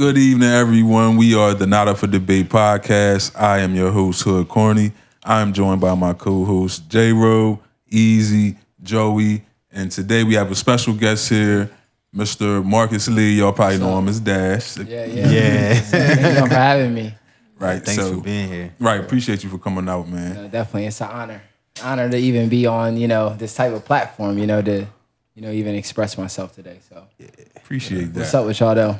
[0.00, 1.18] Good evening, everyone.
[1.18, 3.38] We are the Not Up for Debate podcast.
[3.38, 4.92] I am your host, Hood Corny.
[5.22, 10.54] I am joined by my co-host J Ro, Easy, Joey, and today we have a
[10.54, 11.70] special guest here,
[12.16, 12.64] Mr.
[12.64, 13.40] Marcus Lee.
[13.40, 14.78] Y'all probably know him as Dash.
[14.78, 15.30] Yeah, yeah.
[15.30, 15.74] Yeah.
[15.80, 17.14] Thank you for having me.
[17.58, 17.84] Right.
[17.84, 18.74] Thanks so, for being here.
[18.78, 19.00] Right.
[19.00, 20.34] Appreciate you for coming out, man.
[20.34, 21.42] Uh, definitely, it's an honor,
[21.84, 24.38] honor to even be on you know this type of platform.
[24.38, 24.86] You know to
[25.34, 26.78] you know even express myself today.
[26.88, 27.06] So
[27.54, 28.20] Appreciate what's that.
[28.20, 28.98] What's up with y'all though?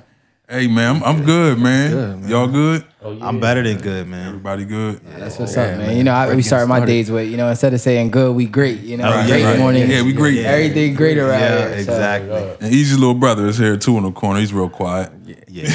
[0.51, 2.27] Hey, man, I'm, I'm good, man.
[2.29, 2.85] Y'all good?
[3.05, 4.27] I'm better than good, man.
[4.27, 5.01] Everybody good?
[5.17, 5.97] That's what's up, man.
[5.97, 8.47] You know I, we start my days with you know instead of saying good, we
[8.47, 8.81] great.
[8.81, 9.59] You know, Right, great right.
[9.61, 9.89] morning.
[9.89, 10.45] Yeah, we great.
[10.45, 11.85] Everything great around Yeah, here.
[11.85, 12.67] so- exactly.
[12.67, 14.41] And Easy's little brother is here too in the corner.
[14.41, 15.13] He's real quiet.
[15.47, 15.69] Yeah.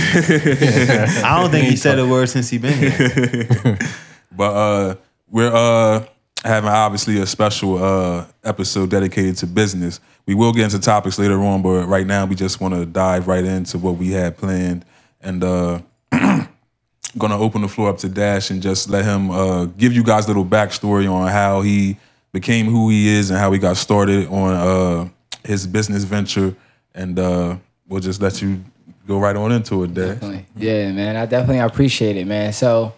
[1.24, 3.78] I don't think he said a word since he been here.
[4.38, 4.96] But uh,
[5.30, 6.06] we're uh,
[6.46, 10.00] having obviously a special uh, episode dedicated to business.
[10.28, 13.28] We will get into topics later on, but right now we just want to dive
[13.28, 14.86] right into what we had planned
[15.22, 15.80] and uh,
[17.18, 20.26] gonna open the floor up to Dash and just let him uh, give you guys
[20.26, 21.98] a little backstory on how he
[22.32, 25.10] became who he is and how he got started on uh,
[25.44, 26.56] his business venture.
[26.94, 27.58] And uh,
[27.88, 28.64] we'll just let you
[29.08, 30.20] go right on into it, Dash.
[30.20, 30.46] Definitely.
[30.56, 31.16] Yeah, man.
[31.16, 32.54] I definitely appreciate it, man.
[32.54, 32.94] So,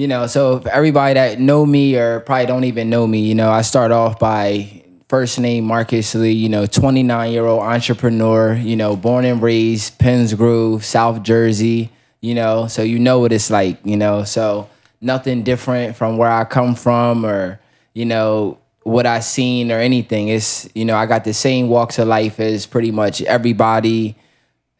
[0.00, 3.50] you know, so everybody that know me or probably don't even know me, you know,
[3.50, 8.76] I start off by first name Marcus Lee, you know, 29 year old entrepreneur, you
[8.76, 11.90] know, born and raised Penns Grove, South Jersey,
[12.22, 14.70] you know, so you know what it's like, you know, so
[15.02, 17.60] nothing different from where I come from or,
[17.92, 20.28] you know, what I seen or anything.
[20.28, 24.16] It's, you know, I got the same walks of life as pretty much everybody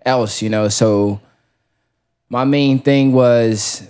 [0.03, 0.69] else, you know.
[0.69, 1.21] So
[2.31, 3.87] my main thing was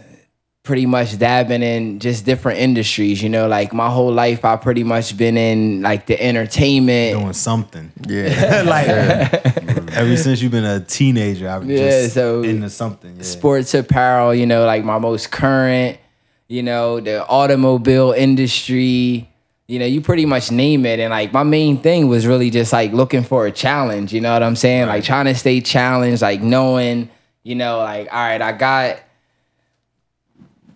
[0.71, 4.85] pretty much dabbing in just different industries, you know, like my whole life I've pretty
[4.85, 7.19] much been in like the entertainment.
[7.19, 7.91] Doing something.
[8.07, 8.63] Yeah.
[8.67, 8.87] like
[9.97, 13.17] ever since you've been a teenager, I've Yeah, just so into something.
[13.17, 13.23] Yeah.
[13.25, 15.99] sports apparel, you know, like my most current,
[16.47, 19.29] you know, the automobile industry,
[19.67, 21.01] you know, you pretty much name it.
[21.01, 24.33] And like my main thing was really just like looking for a challenge, you know
[24.33, 24.87] what I'm saying?
[24.87, 27.11] Like trying to stay challenged, like knowing,
[27.43, 29.01] you know, like, all right, I got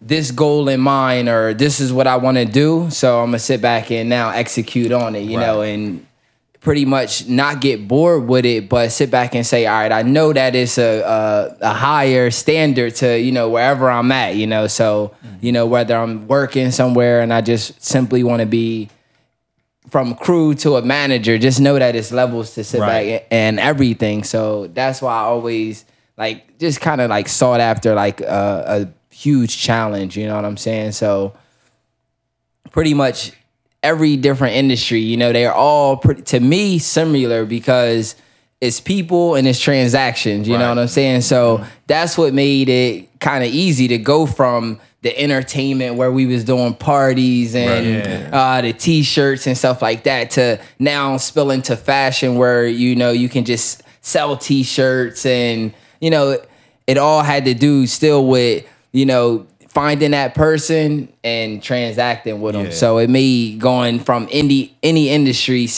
[0.06, 2.90] this goal in mind or this is what I want to do.
[2.90, 6.06] So I'm gonna sit back and now execute on it, you know, and
[6.60, 10.02] pretty much not get bored with it, but sit back and say, all right, I
[10.02, 14.46] know that it's a a, a higher standard to you know wherever I'm at, you
[14.46, 14.66] know.
[14.66, 15.36] So mm-hmm.
[15.40, 18.90] you know whether I'm working somewhere and I just simply want to be
[19.88, 23.20] from crew to a manager, just know that it's levels to sit Right.
[23.20, 24.24] back and everything.
[24.24, 25.84] So that's why I always
[26.18, 30.16] like just kind of like sought after like a, a huge challenge.
[30.16, 30.92] You know what I'm saying?
[30.92, 31.34] So
[32.70, 33.32] pretty much
[33.82, 38.16] every different industry, you know, they're all pretty, to me similar because
[38.60, 40.48] it's people and it's transactions.
[40.48, 41.20] You know what I'm saying?
[41.20, 46.24] So that's what made it kind of easy to go from the entertainment where we
[46.24, 51.76] was doing parties and uh, the t-shirts and stuff like that to now spill into
[51.76, 56.38] fashion where you know you can just sell t-shirts and you know
[56.86, 62.54] it all had to do still with you know finding that person and transacting with
[62.54, 62.70] them Yeah.
[62.70, 65.68] so it made going from any any industry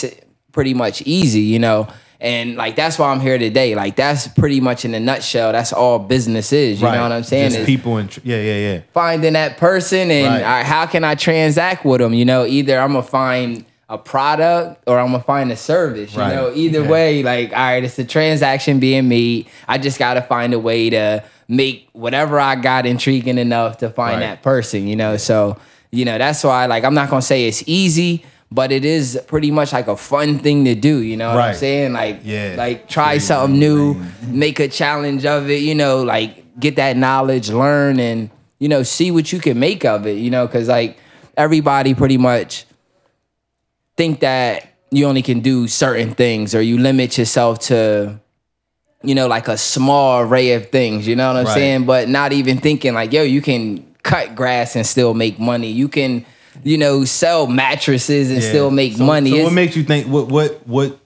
[0.53, 1.89] pretty much easy you know
[2.21, 5.73] and like that's why i'm here today like that's pretty much in a nutshell that's
[5.73, 8.81] all business is you know what i'm saying Just people and tr- yeah, yeah, yeah.
[8.93, 10.43] finding that person and Right.
[10.43, 12.13] right, how can I transact with them?
[12.15, 16.13] You know, either I'm gonna find a product or I'm gonna find a service.
[16.15, 16.35] You Right.
[16.35, 16.89] know, either Yeah.
[16.91, 19.47] way, like all right, it's a transaction being made.
[19.69, 24.21] I just gotta find a way to make whatever I got intriguing enough to find
[24.21, 24.27] Right.
[24.29, 24.89] that person.
[24.89, 25.57] You know, so
[25.93, 28.25] you know that's why like I'm not gonna say it's easy.
[28.49, 31.55] But it is pretty much like a fun thing to do, you know what I'm
[31.57, 31.95] saying?
[31.95, 32.55] Like, Yeah.
[32.57, 33.97] like try something new,
[34.31, 38.31] make a challenge of it, you know, like get that knowledge, learn, and
[38.61, 40.97] you know, see what you can make of it, you know, because like
[41.37, 42.66] everybody pretty much
[43.97, 48.19] think that you only can do certain things or you limit yourself to
[49.03, 51.55] you know like a small array of things you know what i'm Right.
[51.55, 55.71] saying but not even thinking like yo you can cut grass and still make money
[55.71, 56.25] you can
[56.65, 58.49] you know sell mattresses and Yeah.
[58.49, 60.99] still make So- money So It's- what makes you think what what what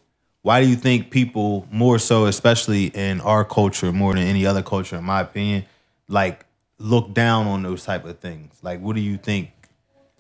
[0.42, 4.62] why do you think people more so, especially in our culture, more than any other
[4.62, 5.66] culture, in my opinion,
[6.08, 6.46] like
[6.78, 8.54] look down on those type of things?
[8.62, 9.50] Like what do you think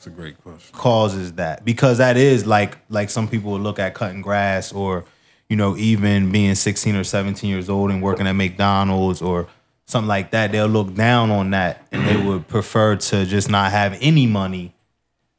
[0.00, 0.74] It's a great question.
[0.74, 1.62] causes that?
[1.62, 5.04] Because that is like like some people would look at cutting grass or
[5.50, 9.46] you know, even being 16 or 17 years old and working at McDonald's or
[9.84, 13.70] something like that, they'll look down on that and they would prefer to just not
[13.72, 14.72] have any money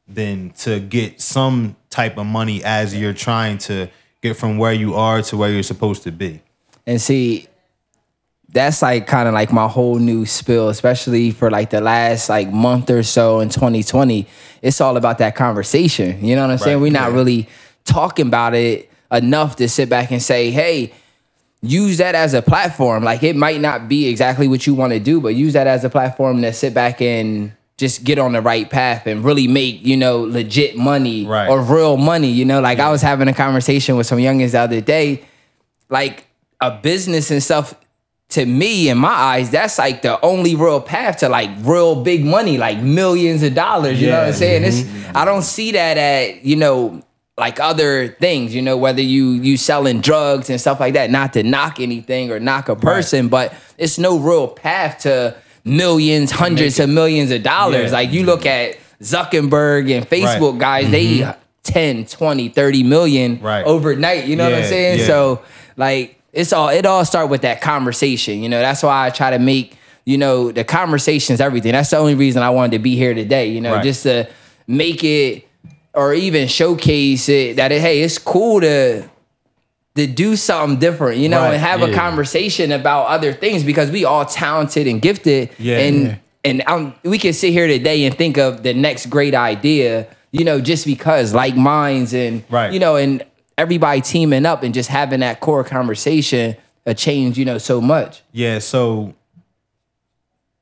[0.06, 3.88] than to get some type of money as you're trying to
[4.20, 6.40] get from where you are to where you're supposed to be.
[6.86, 7.48] And see,
[8.52, 12.52] that's like kind of like my whole new spill, especially for like the last like
[12.52, 14.26] month or so in 2020.
[14.60, 16.24] It's all about that conversation.
[16.24, 16.80] You know what I'm saying?
[16.80, 17.16] We're not yeah.
[17.16, 17.48] really
[17.84, 20.92] talking about it enough to sit back and say, hey,
[21.62, 23.04] use that as a platform.
[23.04, 25.82] Like it might not be exactly what you want to do, but use that as
[25.84, 29.84] a platform to sit back and just get on the right path and really make,
[29.84, 31.48] you know, legit money Right.
[31.48, 32.28] or real money.
[32.28, 35.24] You know, like I was having a conversation with some youngins the other day,
[35.88, 36.26] like
[36.60, 37.74] a business and stuff.
[38.32, 42.24] To me, in my eyes, that's like the only real path to like real big
[42.24, 44.00] money, like millions of dollars.
[44.00, 44.36] You know what I'm Yeah.
[44.38, 44.64] saying?
[44.64, 44.84] It's
[45.14, 47.02] I don't see that at you know
[47.36, 48.54] like other things.
[48.54, 51.10] You know whether you you selling drugs and stuff like that.
[51.10, 56.30] Not to knock anything or knock a person, but it's no real path to millions,
[56.30, 57.86] hundreds of millions of dollars.
[57.90, 57.98] Yeah.
[57.98, 61.30] Like you look at Zuckerberg and Facebook guys, they
[61.64, 63.64] 10, 20, 30 million Right.
[63.64, 64.24] overnight.
[64.24, 65.00] You know what I'm saying?
[65.00, 65.06] yeah.
[65.06, 65.40] So
[65.76, 68.42] like it's all it all start with that conversation.
[68.42, 71.72] You know, that's why I try to make, you know, the conversation's everything.
[71.72, 73.84] That's the only reason I wanted to be here today, you know, Right.
[73.84, 74.28] just to
[74.66, 75.46] make it
[75.94, 79.08] or even showcase it that it, hey, it's cool to
[79.94, 83.90] to do something different, you know, Right, and have a conversation about other things because
[83.90, 85.50] we all talented and gifted.
[85.58, 86.16] Yeah, and yeah.
[86.44, 90.44] and um, we can sit here today and think of the next great idea, you
[90.44, 92.72] know, just because like minds and Right.
[92.72, 93.22] you know, and
[93.58, 98.22] everybody teaming up and just having that core conversation a change, you know, so much.
[98.32, 99.14] Yeah, so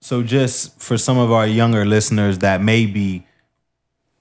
[0.00, 3.26] so just for some of our younger listeners that may be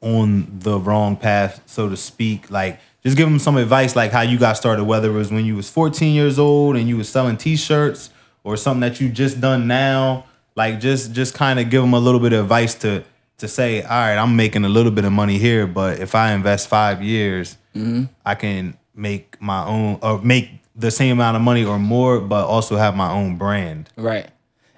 [0.01, 4.21] on the wrong path, so to speak, like just give them some advice like how
[4.21, 7.07] you got started, whether it was when you was 14 years old and you was
[7.07, 8.09] selling t-shirts
[8.43, 10.25] or something that you just done now.
[10.55, 13.03] Like just just kind of give them a little bit of advice to
[13.39, 16.33] to say, all right, I'm making a little bit of money here, but if I
[16.33, 18.03] invest five years, mm-hmm.
[18.25, 22.45] I can make my own or make the same amount of money or more, but
[22.45, 23.89] also have my own brand.
[23.97, 24.29] Right.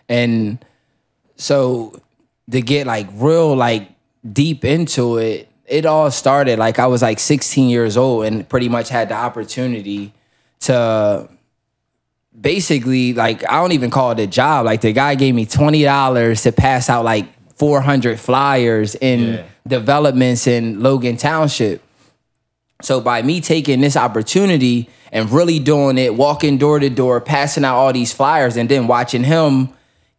[0.09, 0.63] And
[1.35, 1.99] so
[2.49, 3.89] to get like real like
[4.31, 8.69] deep into it, it all started like I was like 16 years old and pretty
[8.69, 10.13] much had the opportunity
[10.61, 11.29] to
[12.39, 14.65] basically like I don't even call it a job.
[14.65, 17.27] Like the guy gave me $20 to pass out like
[17.61, 19.41] 400 flyers in Yeah.
[19.67, 21.83] developments in Logan Township.
[22.81, 27.63] So by me taking this opportunity and really doing it, walking door to door, passing
[27.63, 29.69] out all these flyers, and then watching him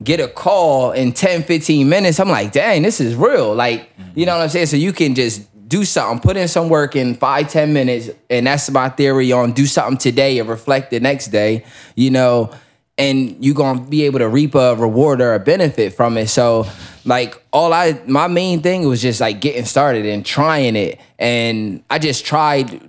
[0.05, 3.53] get a call in 10, 15 minutes, I'm like, dang, this is real.
[3.57, 4.21] Like, you mm-hmm.
[4.21, 4.67] know what I'm saying?
[4.67, 8.09] So you can just do something, put in some work in five, 10 minutes.
[8.31, 11.65] And that's my theory on do something today and reflect the next day,
[11.97, 12.53] you know,
[12.99, 16.29] and you're gonna be able to reap a reward or a benefit from it.
[16.29, 16.67] So
[17.05, 21.01] like all I my main thing was just like getting started and trying it.
[21.19, 22.89] And I just tried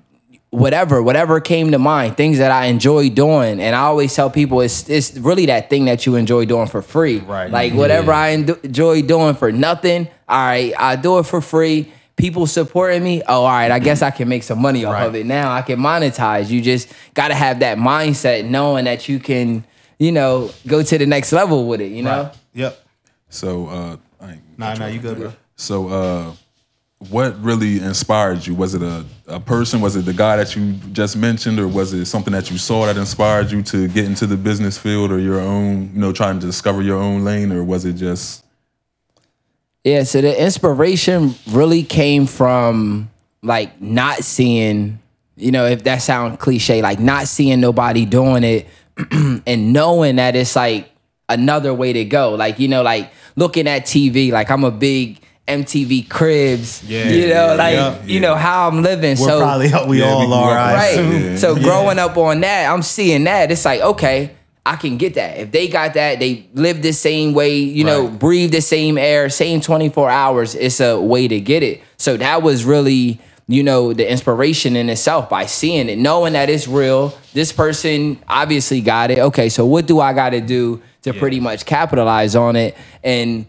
[0.49, 3.59] whatever, whatever came to mind, things that I enjoy doing.
[3.59, 6.81] And I always tell people it's it's really that thing that you enjoy doing for
[6.81, 7.19] free.
[7.19, 7.49] Right.
[7.49, 11.91] Like whatever I enjoy doing for nothing, all right, I do it for free.
[12.15, 13.23] People supporting me.
[13.23, 13.71] Oh, all right.
[13.71, 15.05] I guess I can make some money off Right.
[15.07, 15.51] of it now.
[15.51, 16.49] I can monetize.
[16.49, 19.65] You just got to have that mindset, knowing that you can,
[19.99, 21.91] you know, go to the next level with it.
[21.91, 22.31] You know.
[22.53, 22.85] Yep.
[23.29, 25.33] So, uh, I ain't Nah, nah, you good, bro.
[25.55, 26.33] So, uh,
[27.09, 28.55] what really inspired you?
[28.55, 29.81] Was it a, a person?
[29.81, 32.85] Was it the guy that you just mentioned, or was it something that you saw
[32.85, 36.39] that inspired you to get into the business field, or your own, you know, trying
[36.39, 38.45] to discover your own lane, or was it just
[39.83, 43.09] Yeah, so the inspiration really came from
[43.41, 44.99] like not seeing,
[45.35, 48.67] you know, if that sounds cliche, like not seeing nobody doing it
[49.11, 50.89] and knowing that it's like
[51.29, 52.31] another way to go.
[52.35, 57.27] Like, you know, like looking at TV, like I'm a big MTV Cribs, Yeah, you
[57.27, 58.03] know, yeah, like, yeah.
[58.05, 59.17] you know, how I'm living.
[59.19, 60.55] We're so probably we Yeah, all grew are.
[60.55, 60.95] right.
[60.95, 61.35] Yeah.
[61.37, 63.51] So growing up on that, I'm seeing that.
[63.51, 64.31] It's like, okay,
[64.65, 65.37] I can get that.
[65.39, 69.29] If they got that, they live the same way, you know, breathe the same air,
[69.29, 70.55] same 24 hours.
[70.55, 71.81] It's a way to get it.
[71.97, 76.49] So that was really, you know, the inspiration in itself by seeing it, knowing that
[76.49, 77.17] it's real.
[77.33, 79.19] This person obviously got it.
[79.19, 82.77] Okay, so what do I got to do to pretty much capitalize on it?
[83.03, 83.45] And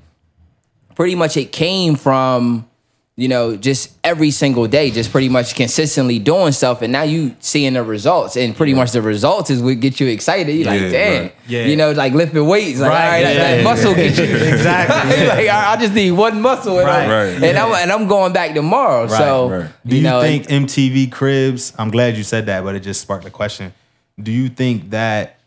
[0.94, 2.68] pretty much it came from
[3.16, 7.37] you know just every single day just pretty much consistently doing stuff and now you
[7.38, 10.80] seeing the results and pretty much the results is what get you excited you like
[10.80, 11.35] Yeah, damn right.
[11.47, 11.64] Yeah.
[11.66, 14.09] you know like lifting weights like Right, all right that, yeah, that yeah, muscle yeah.
[14.09, 17.42] get you Exactly, like I, I just need one muscle and, I'm, Right, right.
[17.50, 19.71] and, I'm, and I'm going back tomorrow so right.
[19.87, 21.73] Do you, know think MTV Cribs?
[21.78, 23.73] I'm glad you said that, but it just sparked a question.
[24.21, 25.38] Do you think that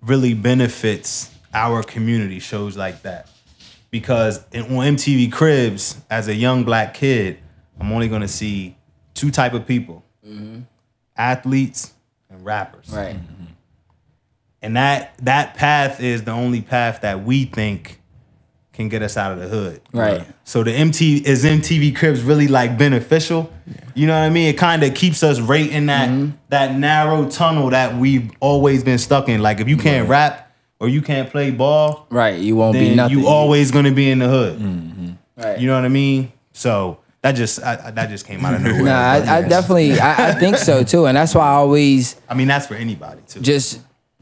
[0.00, 3.28] really benefits our community shows like that?
[3.94, 7.38] Because in, on MTV Cribs, as a young black kid,
[7.78, 8.76] I'm only going to see
[9.14, 10.02] two type of people:
[11.16, 11.92] athletes
[12.28, 12.90] and rappers.
[12.90, 13.16] right
[14.62, 18.00] and that that path is the only path that we think
[18.72, 19.80] can get us out of the hood.
[19.92, 20.26] Right.
[20.42, 23.52] So the MT is MTV Cribs really like beneficial?
[23.66, 23.74] Yeah.
[23.94, 24.48] You know what I mean?
[24.48, 26.30] It kind of keeps us right in that Mm-hmm.
[26.48, 29.40] that narrow tunnel that we've always been stuck in.
[29.42, 30.43] Like if you can't rap
[30.84, 32.38] or you can't play ball, Right.
[32.38, 33.18] You won't be nothing.
[33.18, 34.58] you always gonna be in the hood.
[34.58, 35.10] Mm-hmm.
[35.36, 35.58] Right.
[35.58, 36.30] You know what I mean?
[36.52, 38.82] So that just I, I- that just came out of nowhere.
[38.84, 42.34] Nah, I, I definitely, I, I think so too, and that's why I always I
[42.34, 43.40] mean that's for anybody too.
[43.40, 43.80] just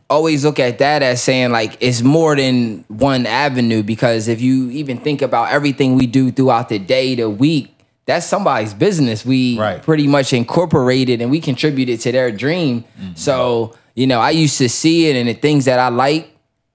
[0.08, 4.68] always look at that as saying like it's more than one avenue because if you
[4.70, 7.74] even think about everything we do throughout the day, the week,
[8.06, 9.24] that's somebody's business.
[9.26, 9.82] We Right.
[9.82, 12.84] pretty much incorporated and we contributed to their dream.
[13.00, 13.14] Mm-hmm.
[13.16, 16.28] So you know, I used to see it and the things that I like.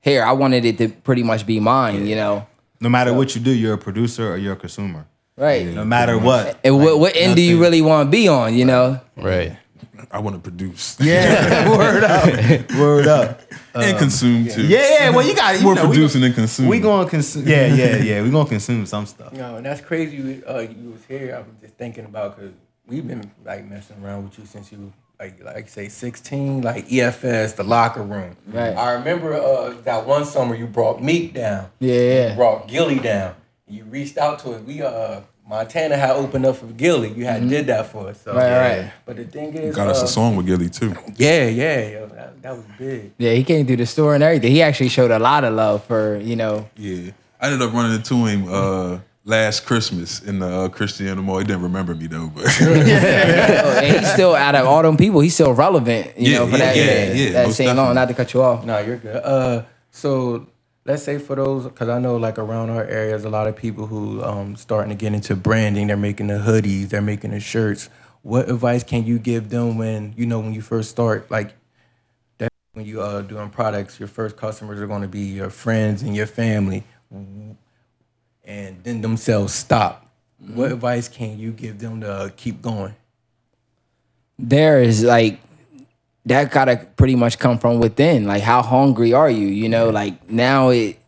[0.07, 2.07] Here, I wanted it to pretty much be mine.
[2.07, 2.47] You know,
[2.79, 5.05] no matter what you do, you're a producer or you're a consumer.
[5.35, 5.65] right?
[5.67, 6.57] No matter what.
[6.63, 8.53] And what, what end do you really want to be on?
[8.53, 9.57] You know, Right.
[10.09, 13.41] I want to produce Yeah, word up, word up.
[13.73, 14.65] and consume too.
[14.65, 15.09] Yeah, yeah.
[15.09, 16.69] Well, you got We're know, we producing gon- and consuming.
[16.69, 17.45] We gonna consume.
[17.45, 18.21] Yeah, yeah, yeah.
[18.21, 19.33] We gonna consume some stuff.
[19.33, 20.15] No, and that's crazy.
[20.15, 21.35] You, uh, you was here.
[21.35, 22.53] I was just thinking about because
[22.87, 27.55] we've been like messing around with you since you like like say sixteen, like EFS,
[27.55, 28.36] the locker room.
[28.47, 28.75] Right.
[28.75, 31.69] I remember uh, that one summer you brought Meek down.
[31.79, 32.29] Yeah, yeah.
[32.31, 33.36] You brought Gillie down.
[33.67, 34.62] You reached out to us.
[34.62, 37.12] We uh Montana had opened up for Gillie.
[37.13, 38.19] You had did that for us.
[38.21, 38.81] So, Right, yeah.
[38.83, 38.91] right.
[39.05, 40.93] But the thing is, Got us uh, a song with Gillie too.
[41.15, 43.13] Yeah, yeah, yo, that, that was big.
[43.17, 44.51] yeah, he came through the store and everything.
[44.51, 47.95] He actually showed a lot of love for you know Yeah, I ended up running
[47.95, 51.39] into him uh, last Christmas in the uh, Christiana Mall.
[51.39, 55.36] He didn't remember me though, but and he's still out of all them people, he's
[55.36, 57.93] still relevant, you Yeah, know, for yeah, that, yeah, yeah, that most same long.
[57.93, 57.96] definitely.
[57.96, 58.65] Not to cut you off.
[58.65, 59.17] No, you're good.
[59.17, 60.48] Uh, so
[60.86, 63.88] let's say for those, because I know like around our areas, a lot of people
[63.88, 65.88] who um starting to get into branding.
[65.88, 67.89] They're making the hoodies, they're making the shirts.
[68.24, 71.53] What advice can you give them when you know when you first start, like
[72.39, 76.01] that when you are doing products, your first customers are going to be your friends
[76.01, 76.84] and your family,
[78.48, 80.10] and then themselves stop.
[80.39, 82.96] What advice can you give them to uh, keep going?
[84.39, 85.39] There is like
[86.25, 88.25] that gotta pretty much come from within.
[88.25, 89.48] Like how hungry are you?
[89.48, 91.00] You know, like now it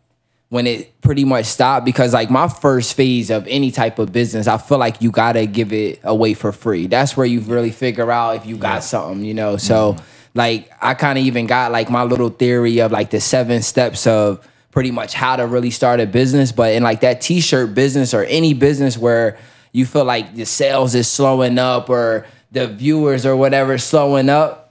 [0.50, 4.48] when it pretty much stopped because like my first phase of any type of business,
[4.48, 6.88] I feel like you gotta give it away for free.
[6.88, 9.58] That's where you really figure out if you got something, you know.
[9.58, 9.96] So
[10.34, 14.08] like I kind of even got like my little theory of like the seven steps
[14.08, 14.46] of
[14.80, 16.54] pretty much how to really start a business.
[16.54, 19.38] But in like that t-shirt business or any business where
[19.74, 24.69] you feel like the sales is slowing up or the viewers or whatever slowing up,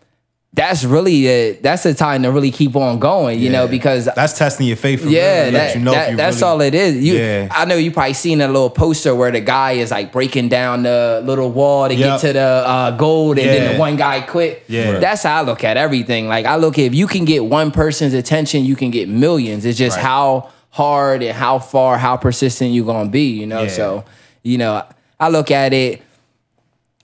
[0.55, 4.37] that's really a, that's the time to really keep on going, you know, because That's
[4.37, 5.03] testing your faith.
[5.03, 6.75] For yeah, real, to let that, you know if that- you that's really- all it
[6.75, 6.97] is.
[6.97, 7.49] You, Yeah.
[7.51, 10.83] I know you probably seen a little poster where the guy is like breaking down
[10.85, 12.09] the little wall to Yep.
[12.23, 14.65] get to the uh, gold, and then the one guy quit.
[14.69, 14.93] Yeah.
[14.93, 15.01] Right.
[15.01, 16.29] that's how I look at everything.
[16.29, 19.65] Like I look at if you can get one person's attention, you can get millions.
[19.67, 20.05] It's just Right.
[20.07, 23.27] how hard and how far, how persistent you're gonna be.
[23.29, 23.69] You know, Yeah.
[23.69, 24.05] so
[24.43, 24.83] you know,
[25.21, 26.01] I look at it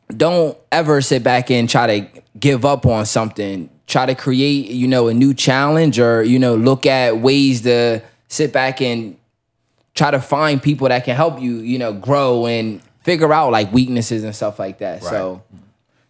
[0.09, 3.71] don't ever sit back and try to give up on something.
[3.87, 8.03] Try to create, you know, a new challenge or, you know, look at ways to
[8.29, 9.17] sit back and
[9.95, 13.73] try to find people that can help you, you know, grow and figure out like
[13.73, 15.03] weaknesses and stuff like that.
[15.03, 15.43] So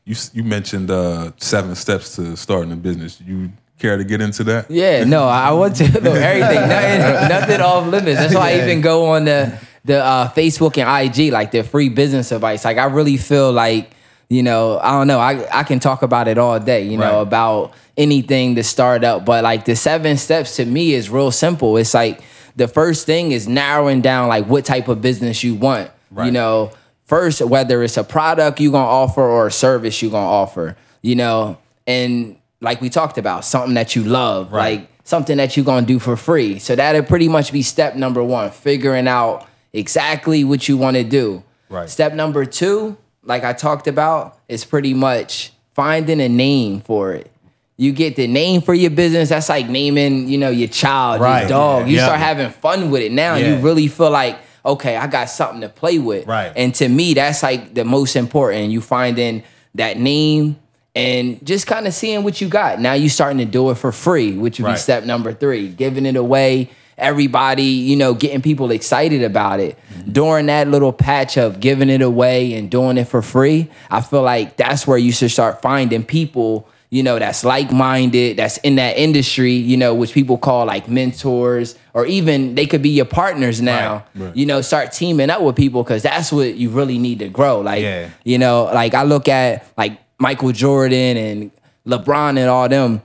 [0.04, 3.20] you you mentioned uh, seven steps to starting a business.
[3.20, 4.70] You care to get into that?
[4.70, 8.18] Yeah, no, I want to know everything, nothing, nothing off limits.
[8.18, 10.88] That's why I even go on the the uh, Facebook and
[11.18, 12.64] IG, like the free business advice.
[12.64, 13.90] Like I really feel like,
[14.30, 17.14] you know, I don't know, I I can talk about it all day, you know,
[17.16, 17.22] Right.
[17.22, 19.24] about anything to start up.
[19.24, 21.76] But like the seven steps to me is real simple.
[21.76, 22.22] It's like
[22.56, 25.90] the first thing is narrowing down like what type of business you want.
[26.16, 26.70] You know,
[27.06, 30.76] first whether it's a product you're gonna offer or a service you're gonna offer.
[31.02, 34.78] You know, and like we talked about, something that you love, Right.
[34.80, 36.58] like something that you're gonna do for free.
[36.60, 41.04] So that'll pretty much be step number one, figuring out exactly what you want to
[41.04, 41.42] do.
[41.68, 41.90] Right.
[41.90, 47.30] Step number two, like I talked about, is pretty much finding a name for it.
[47.76, 49.30] You get the name for your business.
[49.30, 51.40] That's like naming, you know, your child, Right.
[51.40, 51.88] your dog.
[51.88, 52.04] You Yeah.
[52.04, 53.34] start having fun with it now.
[53.34, 56.24] You really feel like, okay, I got something to play with.
[56.26, 56.52] Right.
[56.54, 58.70] And to me, that's like the most important.
[58.70, 59.42] You finding
[59.74, 60.56] that name
[60.94, 62.80] and just kind of seeing what you got.
[62.80, 66.06] Now you starting to do it for free, which would be step number three, giving
[66.06, 66.70] it away.
[66.96, 69.78] Everybody, you know, getting people excited about it.
[70.10, 74.22] During that little patch of giving it away and doing it for free, I feel
[74.22, 78.76] like that's where you should start finding people, you know, that's like minded, that's in
[78.76, 83.04] that industry, you know, which people call like mentors, or even they could be your
[83.06, 84.04] partners now.
[84.14, 84.36] Right, right.
[84.36, 87.60] You know, start teaming up with people because that's what you really need to grow.
[87.60, 88.10] Like, Yeah.
[88.24, 91.50] you know, like I look at like Michael Jordan and
[91.86, 93.02] LeBron and all them.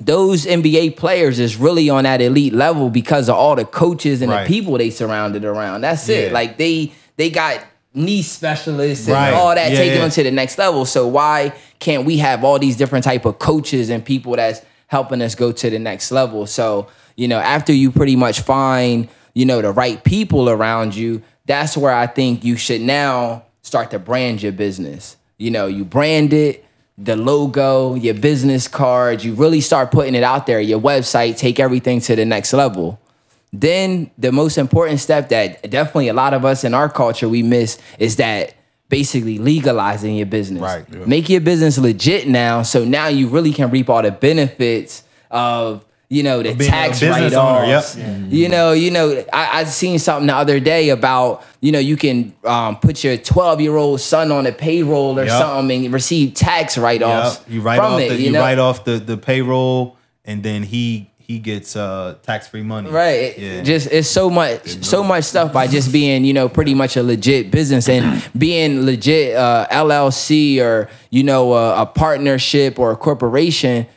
[0.00, 4.30] Those NBA players is really on that elite level because of all the coaches and
[4.30, 4.46] Right.
[4.46, 5.80] the people they surrounded around.
[5.80, 6.16] That's Yeah.
[6.16, 6.32] it.
[6.32, 7.60] Like they they got
[7.94, 9.32] knee specialists and Right.
[9.32, 10.00] all that Yeah, taking yeah.
[10.02, 10.84] them to the next level.
[10.84, 15.22] So why can't we have all these different type of coaches and people that's helping
[15.22, 16.46] us go to the next level?
[16.46, 21.22] So, you know, after you pretty much find, you know, the right people around you,
[21.46, 25.16] that's where I think you should now start to brand your business.
[25.38, 26.65] You know, you brand it,
[26.98, 31.60] the logo, your business cards, you really start putting it out there, your website, take
[31.60, 33.00] everything to the next level.
[33.52, 37.42] Then the most important step that definitely a lot of us in our culture we
[37.42, 38.54] miss is that
[38.88, 40.62] basically legalizing your business.
[40.62, 41.06] Right.
[41.06, 42.62] Make your business legit now.
[42.62, 47.96] So now you really can reap all the benefits of you know the tax write-offs.
[47.96, 48.32] owner, yep.
[48.32, 51.96] You know, you know, I, I seen something the other day about you know you
[51.96, 55.38] can um, put your twelve year old son on a payroll or Yep.
[55.40, 57.40] something and receive tax write offs.
[57.40, 57.50] Yep.
[57.50, 58.08] You write from off it.
[58.10, 58.40] the you know?
[58.40, 62.88] write off the the payroll, and then he he gets uh tax free money.
[62.88, 63.36] Right.
[63.36, 63.62] Yeah.
[63.62, 67.02] Just it's so much so much stuff by just being, you know, pretty much a
[67.02, 73.88] legit business and being legit uh LLC or, you know, a partnership or a corporation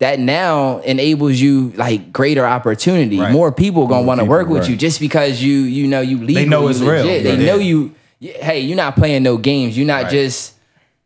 [0.00, 3.20] that now enables you like greater opportunity.
[3.20, 3.32] Right.
[3.32, 4.70] More people gonna want to work with right.
[4.70, 6.46] you just because you you know you legal.
[6.46, 7.04] know you it's real.
[7.04, 7.46] They Yeah.
[7.46, 7.94] know you.
[8.18, 9.76] Hey, you're not playing no games.
[9.78, 10.12] You're not Right.
[10.12, 10.54] just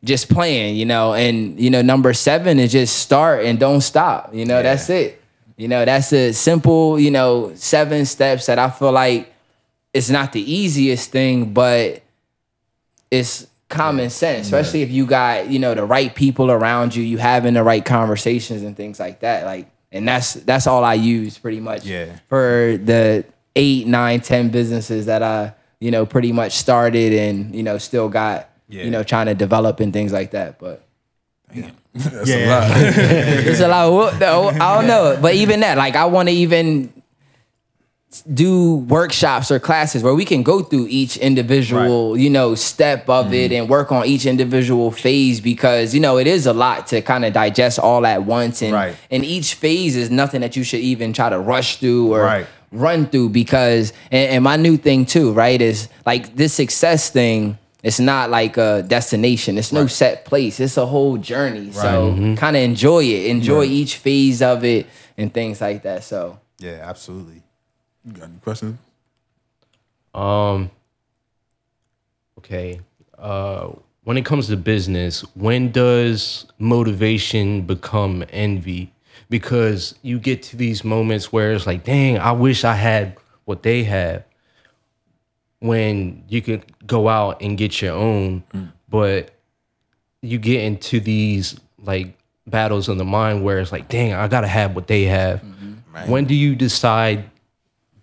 [0.05, 0.77] just playing.
[0.77, 4.31] You know, and you know number seven is just start and don't stop.
[4.35, 5.21] You know, that's it.
[5.57, 9.33] You know, that's a simple you know seven steps that I feel like
[9.93, 12.01] it's not the easiest thing, but
[13.11, 17.19] it's common sense, especially if you got you know the right people around you, you
[17.19, 19.45] having the right conversations and things like that.
[19.45, 21.85] Like, and that's that's all I use pretty much.
[21.85, 22.17] Yeah.
[22.29, 23.25] For the
[23.57, 28.09] eight, nine, ten businesses that I you know pretty much started and you know still
[28.09, 28.85] got Yeah.
[28.85, 30.59] you know trying to develop and things like that.
[30.59, 30.83] But
[31.95, 32.37] That's Yeah.
[32.37, 32.71] a lot.
[32.77, 34.15] it's a lot.
[34.23, 34.23] Of,
[34.61, 36.93] I don't know, but even that, like, I want to even
[38.23, 43.33] do workshops or classes where we can go through each individual, you know, step of
[43.33, 43.63] it mm-hmm.
[43.63, 47.25] and work on each individual phase because you know it is a lot to kind
[47.25, 48.97] of digest all at once, and Right.
[49.11, 52.47] and each phase is nothing that you should even try to rush through or Right.
[52.73, 57.59] run through because and, and my new thing too, right, is like this success thing.
[57.83, 59.59] It's not like a destination.
[59.59, 60.59] It's no set place.
[60.59, 61.71] It's a whole journey.
[61.71, 62.35] So mm-hmm.
[62.35, 63.27] kind of enjoy it.
[63.27, 64.87] Enjoy each phase of it
[65.19, 66.03] and things like that.
[66.03, 67.44] So Yeah, absolutely.
[68.05, 68.79] You got any questions?
[70.15, 70.71] Um.
[72.39, 72.81] Okay.
[73.19, 73.71] Uh,
[74.05, 78.93] when it comes to business, when does motivation become envy?
[79.31, 83.63] Because you get to these moments where it's like, dang, I wish I had what
[83.63, 84.25] they have.
[85.61, 88.45] When you could go out and get your own,
[88.91, 89.31] but
[90.21, 94.47] you get into these like battles in the mind where it's like, dang, I gotta
[94.49, 95.43] have what they have.
[96.11, 97.31] When do you decide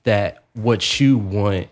[0.03, 1.67] that what you want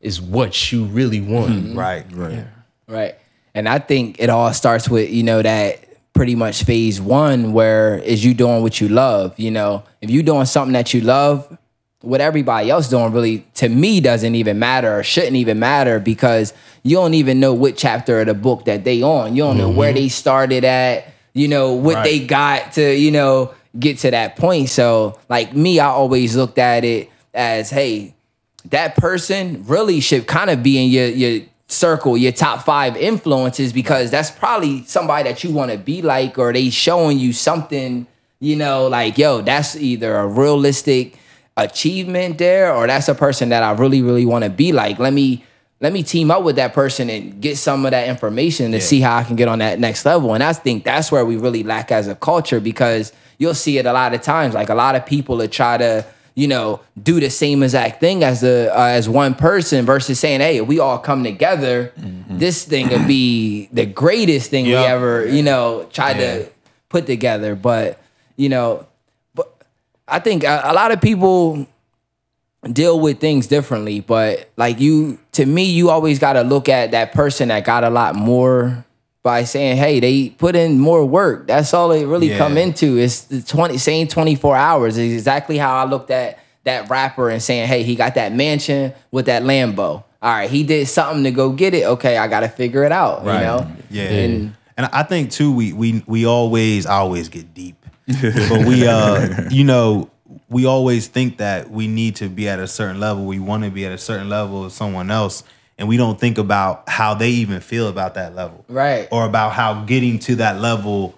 [0.00, 1.52] is what you really want.
[1.52, 1.78] Hmm.
[1.78, 2.04] Right.
[2.12, 2.46] Right.
[2.86, 3.14] Right.
[3.54, 7.98] And I think it all starts with, you know, that pretty much phase one where
[7.98, 9.38] is you doing what you love.
[9.38, 11.58] You know, if you doing something that you love,
[12.00, 16.52] what everybody else doing really to me doesn't even matter or shouldn't even matter because
[16.82, 19.34] you don't even know what chapter of the book that they on.
[19.34, 20.02] You don't know where mm-hmm.
[20.02, 22.04] they started at, you know, what Right.
[22.04, 24.68] they got to, you know, get to that point.
[24.68, 28.14] So like me, I always looked at it as, hey,
[28.70, 33.72] that person really should kind of be in your your circle, your top five influences,
[33.72, 38.06] because that's probably somebody that you want to be like, or they showing you something,
[38.40, 41.18] you know, like, yo, that's either a realistic
[41.56, 44.98] achievement there, or that's a person that I really, really want to be like.
[44.98, 45.44] Let me
[45.80, 49.00] let me team up with that person and get some of that information to see
[49.00, 50.32] how I can get on that next level.
[50.32, 53.84] And I think that's where we really lack as a culture because you'll see it
[53.84, 54.54] a lot of times.
[54.54, 58.24] Like a lot of people that try to, you know, do the same exact thing
[58.24, 61.92] as the uh, as one person versus saying, "Hey, if we all come together,
[62.28, 66.34] this thing could be the greatest thing we ever, you know, tried Yeah.
[66.38, 66.48] to
[66.88, 68.00] put together." But
[68.36, 68.86] you know,
[69.34, 69.52] but
[70.08, 71.66] I think a, a lot of people
[72.72, 76.92] deal with things differently but like you to me you always got to look at
[76.92, 78.82] that person that got a lot more
[79.24, 82.38] by saying hey they put in more work that's all it really Yeah.
[82.38, 86.88] come into it's the 20 same 24 hours is exactly how i looked at that
[86.90, 90.86] rapper and saying hey he got that mansion with that lambo all right he did
[90.86, 93.38] something to go get it okay i gotta figure it out Right.
[93.38, 94.02] you know Yeah.
[94.04, 97.76] And- And I think too, we we we always I always get deep,
[98.08, 100.10] but we uh you know
[100.48, 103.24] we always think that we need to be at a certain level.
[103.24, 105.44] We want to be at a certain level of someone else,
[105.78, 109.08] and we don't think about how they even feel about that level, Right.
[109.10, 111.14] Or about how getting to that level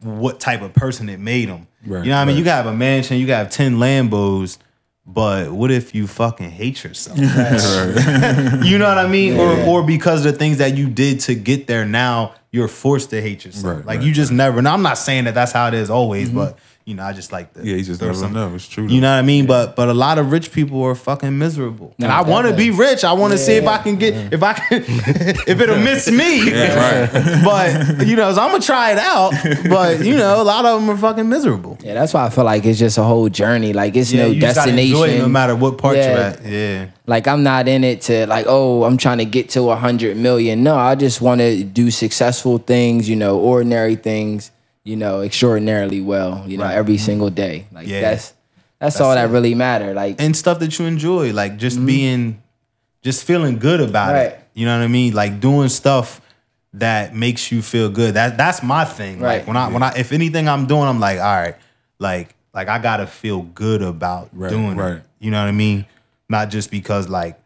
[0.00, 1.66] what type of person it made them.
[1.86, 2.34] Right, you know what I mean?
[2.34, 2.38] right.
[2.38, 4.58] You can have a mansion, you can have 10 Lambos,
[5.06, 7.18] but what if you fucking hate yourself?
[7.18, 9.36] you know what I mean?
[9.38, 13.10] Or or because of the things that you did to get there now, you're forced
[13.10, 13.78] to hate yourself.
[13.78, 14.58] Right, like right, you just never.
[14.58, 16.38] And I'm not saying that that's how it is always, mm-hmm.
[16.38, 18.54] but you know, I just like to Yeah, you just throw never some- know.
[18.54, 18.86] It's true.
[18.88, 19.46] You know what I mean?
[19.46, 21.94] But but a lot of rich people are fucking miserable.
[22.00, 23.04] and I want to be rich.
[23.04, 26.50] I want to see if I can get if I can if it'll miss me.
[26.52, 27.08] right.
[27.44, 29.32] but you know, so I'm gonna try it out.
[29.68, 31.78] But you know, a lot of them are fucking miserable.
[31.82, 33.72] Yeah, that's why I feel like it's just a whole journey.
[33.72, 35.10] Like it's no you just enjoy destination.
[35.10, 36.44] it no matter what part you're at.
[36.44, 36.86] Yeah.
[37.06, 40.16] Like I'm not in it to like, oh, I'm trying to get to a hundred
[40.16, 40.62] million.
[40.62, 44.50] No, I just want to do successful things, you know, ordinary things,
[44.84, 46.74] you know, extraordinarily well, you know, Right.
[46.74, 47.66] every single day.
[47.72, 48.00] Like Yeah.
[48.00, 48.34] that's
[48.80, 49.94] that's, all that really matter.
[49.94, 51.86] Like and stuff that you enjoy, like just mm-hmm.
[51.86, 52.42] being,
[53.02, 54.22] just feeling good about Right.
[54.32, 54.40] it.
[54.54, 55.14] You know what I mean?
[55.14, 56.20] Like doing stuff
[56.74, 58.14] that makes you feel good.
[58.14, 59.20] That that's my thing.
[59.20, 59.38] Right.
[59.38, 61.54] Like when I when I if anything I'm doing, I'm like, all right,
[61.98, 64.96] like like I gotta feel good about Right, doing right.
[64.96, 65.02] it.
[65.20, 65.86] You know what I mean?
[66.28, 67.38] Not just because like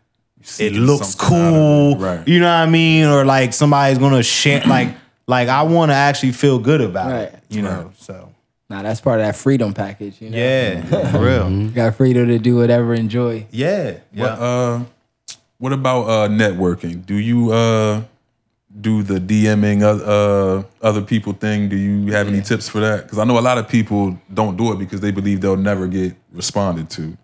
[0.58, 1.96] it looks something out of cool.
[1.98, 2.26] Right.
[2.26, 3.06] You know what I mean?
[3.06, 4.94] Or like somebody's gonna share like
[5.26, 7.22] like I wanna actually feel good about Right.
[7.32, 7.42] it.
[7.48, 8.32] You know, so
[8.70, 10.36] nah, that's part of that freedom package, you know.
[10.38, 11.50] yeah, for real.
[11.50, 13.46] You got freedom to do whatever, enjoy.
[13.50, 13.98] Yeah.
[14.12, 14.22] Yeah.
[14.22, 14.80] What, uh,
[15.58, 17.04] what about uh, networking?
[17.06, 18.02] Do you uh,
[18.78, 21.68] do the DMing uh, uh, other people thing?
[21.68, 23.04] Do you have any tips for that?
[23.04, 25.86] Because I know a lot of people don't do it because they believe they'll never
[25.86, 27.16] get responded to.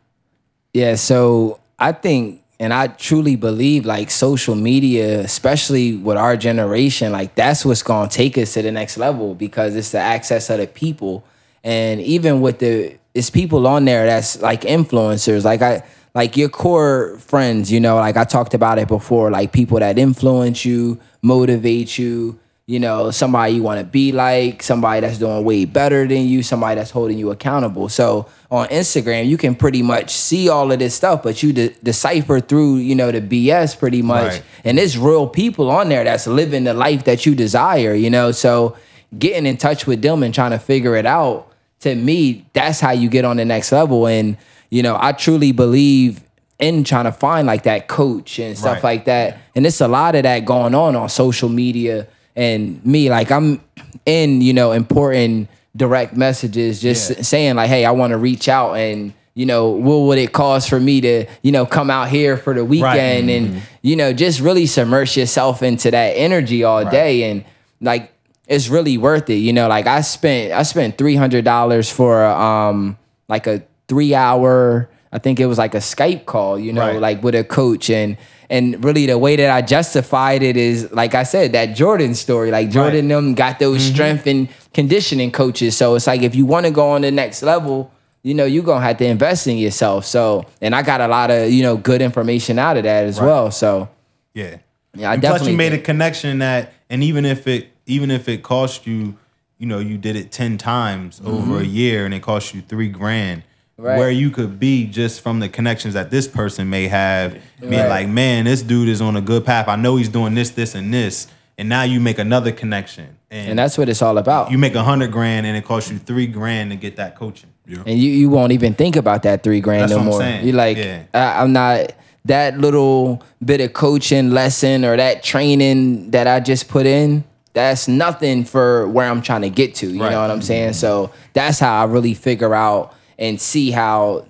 [0.72, 7.10] Yeah, so I think and I truly believe like social media, especially with our generation,
[7.10, 10.58] like that's what's gonna take us to the next level because it's the access of
[10.58, 11.24] the people.
[11.64, 15.42] And even with the it's people on there that's like influencers.
[15.44, 15.82] Like I
[16.14, 19.98] like your core friends, you know, like I talked about it before, like people that
[19.98, 25.44] influence you, motivate you, you know, somebody you want to be like, somebody that's doing
[25.44, 27.88] way better than you, somebody that's holding you accountable.
[27.88, 31.70] So on Instagram, you can pretty much see all of this stuff, but you de-
[31.82, 34.32] decipher through, you know, the BS pretty much.
[34.34, 34.42] Right.
[34.64, 38.30] And there's real people on there that's living the life that you desire, you know.
[38.30, 38.76] So
[39.18, 41.48] getting in touch with them and trying to figure it out,
[41.80, 44.06] to me, that's how you get on the next level.
[44.06, 44.36] And,
[44.70, 46.22] you know, I truly believe
[46.60, 48.84] in trying to find like that coach and stuff Right.
[48.84, 49.38] like that.
[49.56, 52.06] And it's a lot of that going on on social media.
[52.36, 53.60] And me, like I'm
[54.06, 57.22] in, you know, important direct messages, just Yeah.
[57.22, 60.68] saying like, hey, I want to reach out and you know, what would it cost
[60.68, 64.40] for me to, you know, come out here for the weekend and, you know, just
[64.40, 67.42] really submerge yourself into that energy all day and
[67.80, 68.12] like
[68.46, 69.36] it's really worth it.
[69.36, 74.14] You know, like I spent I spent three hundred dollars for um like a three
[74.14, 77.00] hour I think it was like a Skype call, you know, Right.
[77.00, 78.16] like with a coach and
[78.48, 82.50] and really the way that I justified it is like I said, that Jordan story.
[82.50, 83.94] Like Jordan them got those mm-hmm.
[83.94, 85.76] strength and conditioning coaches.
[85.76, 87.90] So it's like if you want to go on the next level,
[88.22, 90.04] you know, you're gonna have to invest in yourself.
[90.04, 93.20] So and I got a lot of, you know, good information out of that as
[93.20, 93.50] well.
[93.50, 93.88] So
[94.34, 94.58] Yeah.
[94.94, 98.28] Yeah, I And plus you made a connection that, and even if it, even if
[98.28, 99.16] it cost you,
[99.58, 101.60] you know, you did it ten times over mm-hmm.
[101.60, 103.42] a year, and it cost you three grand.
[103.82, 103.90] Mm-hmm.
[103.90, 103.98] Right.
[103.98, 107.88] Where you could be just from the connections that this person may have, being Right.
[107.88, 109.66] like, man, this dude is on a good path.
[109.66, 111.26] I know he's doing this, this, and this,
[111.58, 114.50] and now you make another connection, and, and that's what it's all about.
[114.52, 117.50] you make a hundred grand, and it costs you three grand to get that coaching.
[117.68, 120.20] and you, you won't even think about that three grand That's no what I'm more.
[120.20, 120.46] saying.
[120.46, 121.02] You're like, Yeah.
[121.12, 121.92] I, I'm not
[122.24, 127.24] that little bit of coaching lesson or that training that I just put in.
[127.52, 129.86] That's nothing for where I'm trying to get to.
[129.88, 130.12] You Right.
[130.12, 130.72] know what I'm saying?
[130.74, 134.26] So that's how I really figure out and see how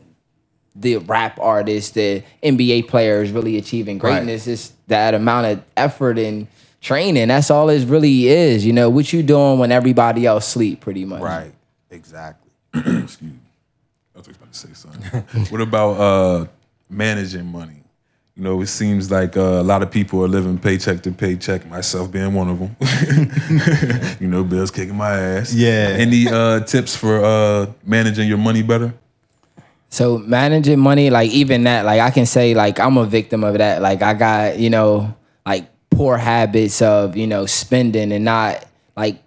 [0.74, 6.46] the rap artists, the NBA players really achieving greatness It's that amount of effort and
[6.80, 7.28] training.
[7.28, 8.64] That's all it really is.
[8.64, 11.20] You know, what you doing when everybody else sleep pretty much.
[11.20, 11.52] Right.
[11.90, 12.50] Exactly.
[12.74, 13.32] Excuse me.
[14.14, 15.44] I was about to say something.
[15.50, 16.46] what about uh,
[16.88, 17.81] managing money?
[18.36, 21.66] You know, it seems like uh, a lot of people are living paycheck to paycheck,
[21.68, 22.76] myself being one of them.
[24.20, 25.52] you know, bills kicking my ass.
[25.52, 25.94] Yeah.
[25.98, 28.94] Any uh, tips for uh, managing your money better?
[29.90, 33.58] So managing money, like even that, like I can say, like I'm a victim of
[33.58, 33.82] that.
[33.82, 35.14] Like I got, you know,
[35.44, 38.64] like poor habits of, you know, spending and not
[38.96, 39.22] like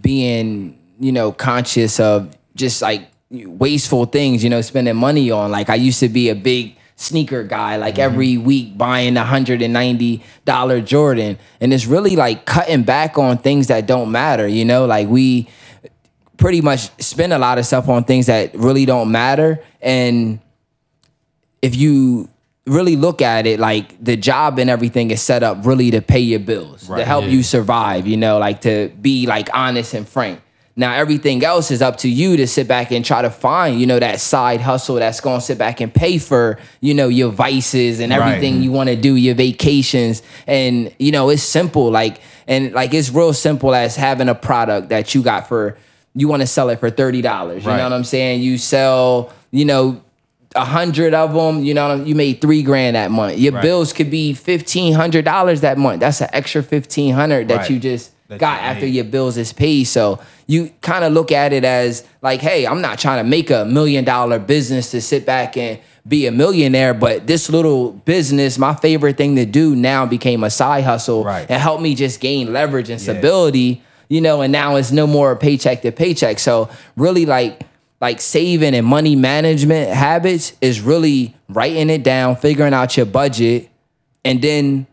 [0.00, 5.50] being, you know, conscious of just like wasteful things, you know, spending money on.
[5.50, 8.02] Like I used to be a big sneaker guy, like mm-hmm.
[8.02, 11.38] every week buying a hundred and ninety dollar Jordan.
[11.60, 15.48] And it's really like cutting back on things that don't matter, you know, like we
[16.36, 19.62] pretty much spend a lot of stuff on things that really don't matter.
[19.80, 20.40] And
[21.62, 22.28] if you
[22.66, 26.20] really look at it, like the job and everything is set up really to pay
[26.20, 30.40] your bills, to help you survive, you know, like to be like honest and frank.
[30.76, 33.86] Now everything else is up to you to sit back and try to find, you
[33.86, 37.30] know, that side hustle that's going to sit back and pay for, you know, your
[37.30, 38.18] vices and Right.
[38.34, 40.22] everything you want to do, your vacations.
[40.48, 41.90] And, you know, it's simple.
[41.92, 45.76] Like, and like it's real simple as having a product that you got for,
[46.16, 47.62] you want to sell it for $30.
[47.62, 47.76] You Right.
[47.76, 48.42] know what I'm saying?
[48.42, 50.00] You sell, you know,
[50.56, 53.38] a hundred of them, you know, you made three grand that month.
[53.38, 53.62] Your Right.
[53.62, 55.98] bills could be fifteen hundred dollars that month.
[56.00, 57.70] That's an extra fifteen hundred that Right.
[57.70, 59.84] you just That got you after your bills is paid.
[59.84, 63.50] So you kind of look at it as like, hey, I'm not trying to make
[63.50, 68.58] a million dollar business to sit back and be a millionaire, but this little business,
[68.58, 71.46] my favorite thing to do now became a side hustle Right.
[71.48, 73.12] and helped me just gain leverage and Yeah.
[73.14, 76.38] stability, you know, and now it's no more paycheck to paycheck.
[76.38, 77.60] So really like
[78.00, 83.68] like saving and money management habits is really writing it down, figuring out your budget,
[84.26, 84.86] and then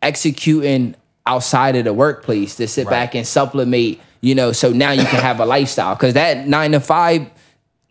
[0.00, 0.94] executing
[1.26, 5.20] outside of the workplace to sit back and supplement, you know, so now you can
[5.20, 5.94] have a lifestyle.
[5.96, 7.26] Cause that nine to five,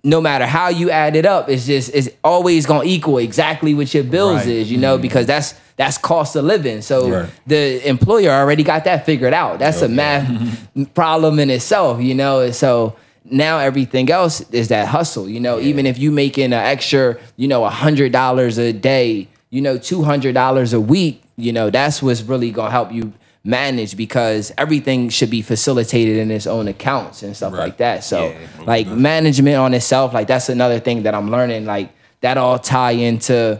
[0.03, 3.93] no matter how you add it up, it's just it's always gonna equal exactly what
[3.93, 4.47] your bills Right.
[4.47, 5.03] is, you know, mm-hmm.
[5.03, 6.81] because that's that's cost of living.
[6.81, 7.29] So Right.
[7.47, 9.59] the employer already got that figured out.
[9.59, 12.41] That's a math problem in itself, you know.
[12.41, 15.59] And so now everything else is that hustle, you know.
[15.59, 19.77] Even if you making an extra, you know, a hundred dollars a day, you know,
[19.77, 24.51] two hundred dollars a week, you know, that's what's really gonna help you manage because
[24.57, 28.03] everything should be facilitated in its own accounts and stuff like that.
[28.03, 31.65] So like management on itself, like that's another thing that I'm learning.
[31.65, 33.59] Like that all tie into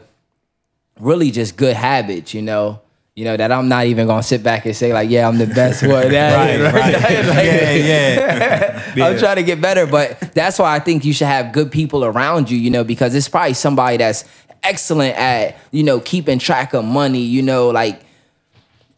[1.00, 2.82] really just good habits, you know.
[3.14, 5.46] You know, that I'm not even gonna sit back and say, like, yeah, I'm the
[5.46, 5.92] best one.
[5.92, 6.62] Right, right.
[6.64, 9.06] yeah, yeah.
[9.06, 12.06] I'm trying to get better, but that's why I think you should have good people
[12.06, 14.24] around you, you know, because it's probably somebody that's
[14.64, 18.02] excellent at, you know, keeping track of money, you know, like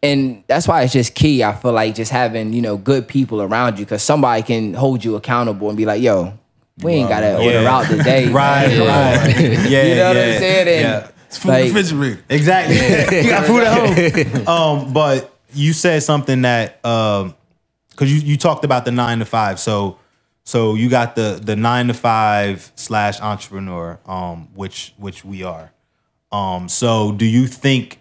[0.04, 1.44] and that's why it's just key.
[1.44, 5.04] I feel like just having, you know, good people around you because somebody can hold
[5.04, 6.38] you accountable and be like, yo,
[6.84, 7.74] we ain't gotta order Yeah.
[7.76, 8.30] out today.
[8.30, 8.88] Right, man.
[8.88, 9.70] right.
[9.70, 10.68] Yeah, You know what yeah, I'm saying?
[10.68, 11.10] And yeah.
[11.28, 12.24] It's food Like- refrigerator.
[12.30, 12.76] Exactly.
[13.24, 14.48] you got food at home.
[14.48, 17.34] Um, but you said something that um
[17.92, 19.60] because you, you talked about the nine to five.
[19.60, 19.98] So
[20.44, 25.72] so you got the the nine to five slash entrepreneur, um, which which we are.
[26.32, 28.00] Um, so do you think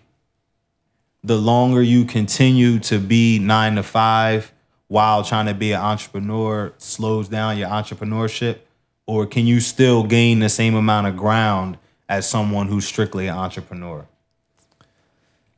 [1.25, 4.53] the longer you continue to be nine to five
[4.89, 8.59] while trying to be an entrepreneur slows down your entrepreneurship?
[9.07, 13.37] Or can you still gain the same amount of ground as someone who's strictly an
[13.37, 14.07] entrepreneur?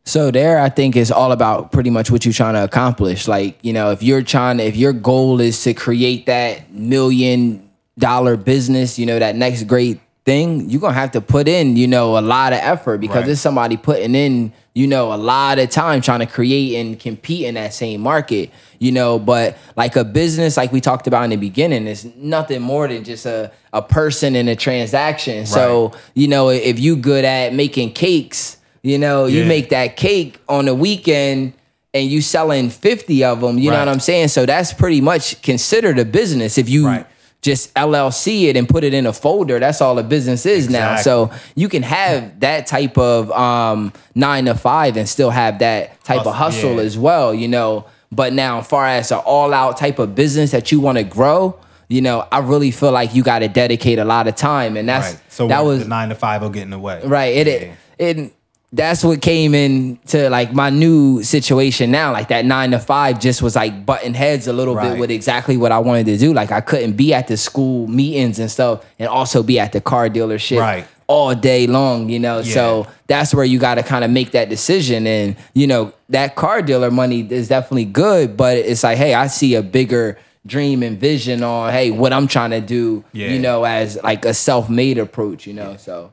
[0.06, 3.26] So there, I think is all about pretty much what you're trying to accomplish.
[3.26, 7.68] Like, you know, if you're trying to, if your goal is to create that million
[7.98, 11.86] dollar business, you know, that next great thing, you're gonna have to put in, you
[11.86, 13.26] know, a lot of effort because Right.
[13.26, 17.44] there's somebody putting in, you know, a lot of time trying to create and compete
[17.44, 19.18] in that same market, you know.
[19.18, 23.04] But like a business, like we talked about in the beginning, is nothing more than
[23.04, 25.44] just a, a person and a transaction.
[25.46, 30.38] So, you know, if you good at making cakes, you know, you make that cake
[30.48, 31.52] on the weekend
[31.92, 34.28] and you selling 50 of them, you know what I'm saying?
[34.28, 36.56] So that's pretty much considered a business.
[36.58, 37.06] If you Right.
[37.44, 40.96] Just LLC it and put it in a folder, that's all a business is now.
[40.96, 46.02] So you can have that type of um, nine to five and still have that
[46.04, 46.82] type of Hustle, hustle yeah.
[46.86, 47.84] as well, you know.
[48.10, 51.04] But now, as far as an all out type of business that you want to
[51.04, 54.78] grow, you know, I really feel like you got to dedicate a lot of time,
[54.78, 55.20] and that's Right.
[55.28, 57.02] So that was the nine to five will get in the way.
[57.04, 57.36] Right.
[57.36, 57.74] It, Yeah.
[57.98, 58.32] it it
[58.74, 62.12] that's what came into like my new situation now.
[62.12, 64.90] Like that nine to five just was like button heads a little Right.
[64.90, 66.34] bit with exactly what I wanted to do.
[66.34, 69.80] Like I couldn't be at the school meetings and stuff and also be at the
[69.80, 70.86] car dealership Right.
[71.06, 72.38] all day long, you know.
[72.38, 72.52] Yeah.
[72.54, 75.06] So that's where you gotta kind of make that decision.
[75.06, 79.28] And, you know, that car dealer money is definitely good, but it's like, hey, I
[79.28, 83.28] see a bigger dream and vision on hey what I'm trying to do, Yeah.
[83.28, 85.76] you know, as like a self-made approach, you know.
[85.78, 86.10] So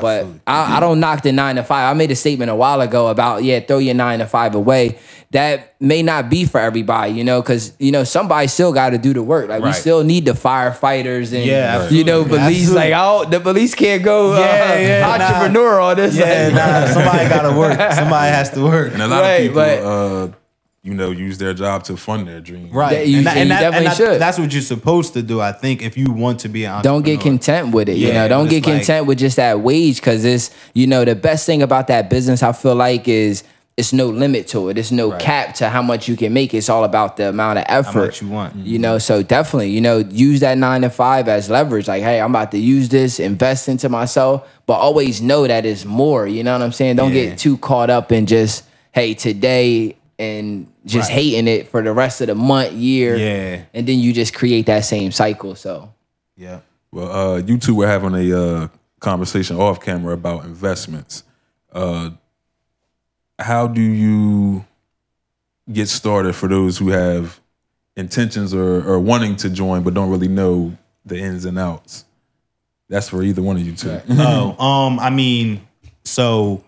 [0.00, 1.90] but I, I don't knock the nine to five.
[1.90, 4.98] I made a statement a while ago about yeah, throw your nine to five away.
[5.32, 8.98] That may not be for everybody, you know, because you know somebody still got to
[8.98, 9.48] do the work.
[9.48, 12.38] Like we still need the firefighters and Yeah, you know absolutely.
[12.38, 12.58] police.
[12.68, 12.90] Absolutely.
[12.90, 15.24] Like oh, the police can't go uh, Yeah, yeah, nah.
[15.24, 16.16] entrepreneur on this.
[16.16, 17.78] Yeah, Like, nah, somebody gotta work.
[17.94, 18.92] Somebody has to work.
[18.92, 20.28] And a lot Right, of people, but- uh,
[20.84, 22.68] you know, use their job to fund their dream.
[22.72, 22.90] Right.
[22.90, 24.20] That you- and that, you and that- and definitely that- should.
[24.20, 26.96] that's what you're supposed to do, I think, if you want to be an entrepreneur.
[26.96, 27.96] don't get content with it.
[27.98, 30.88] you Yeah, know, don't get it's like- content with just that wage because it's you
[30.88, 32.42] know the best thing about that business.
[32.42, 33.44] I feel like is
[33.76, 34.76] it's no limit to it.
[34.76, 36.52] It's no cap to how much you can make.
[36.52, 38.56] It's all about the amount of effort much you want.
[38.56, 41.86] You know, so definitely, you know, use that nine to five as leverage.
[41.86, 45.84] Like, hey, I'm about to use this, invest into myself, but always know that it's
[45.84, 46.26] more.
[46.26, 46.96] You know what I'm saying?
[46.96, 47.26] Don't Yeah.
[47.26, 51.18] get too caught up in just hey today and just Right.
[51.18, 53.16] hating it for the rest of the month, year.
[53.16, 53.62] Yeah.
[53.74, 55.54] And then you just create that same cycle.
[55.54, 55.90] So
[56.36, 56.60] Yeah.
[56.92, 58.68] Well, uh, you two were having a uh,
[59.00, 61.24] conversation off camera about investments.
[61.72, 62.10] Uh,
[63.38, 64.64] how do you
[65.72, 67.40] get started for those who have
[67.96, 72.04] intentions or, or wanting to join but don't really know the ins and outs?
[72.88, 74.00] That's for either one of you two.
[74.10, 75.66] oh, um, I mean,
[76.04, 76.62] so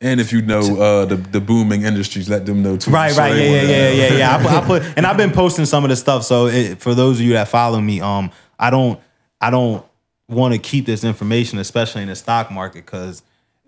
[0.00, 2.90] And if you know uh, the the booming industries, let them know too.
[2.90, 4.36] Right, So right, yeah, yeah, yeah, yeah, yeah.
[4.36, 6.24] I put, I put, and I've been posting some of the stuff.
[6.24, 9.00] So it, for those of you that follow me, um, I don't,
[9.40, 9.84] I don't
[10.28, 13.22] want to keep this information, especially in the stock market, because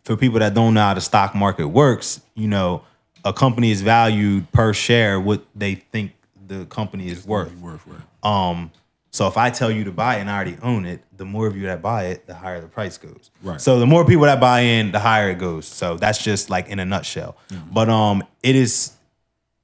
[0.04, 2.82] for people that don't know how the stock market works, you know,
[3.24, 6.12] a company is valued per share what they think
[6.46, 7.54] the company is worth.
[7.56, 8.02] Worth, worth.
[8.22, 8.70] Um,
[9.10, 11.46] so if I tell you to buy it and I already own it, the more
[11.46, 13.30] of you that buy it, the higher the price goes.
[13.42, 13.60] Right.
[13.60, 15.66] So the more people that buy in, the higher it goes.
[15.66, 17.36] So that's just like in a nutshell.
[17.72, 18.92] But um, it is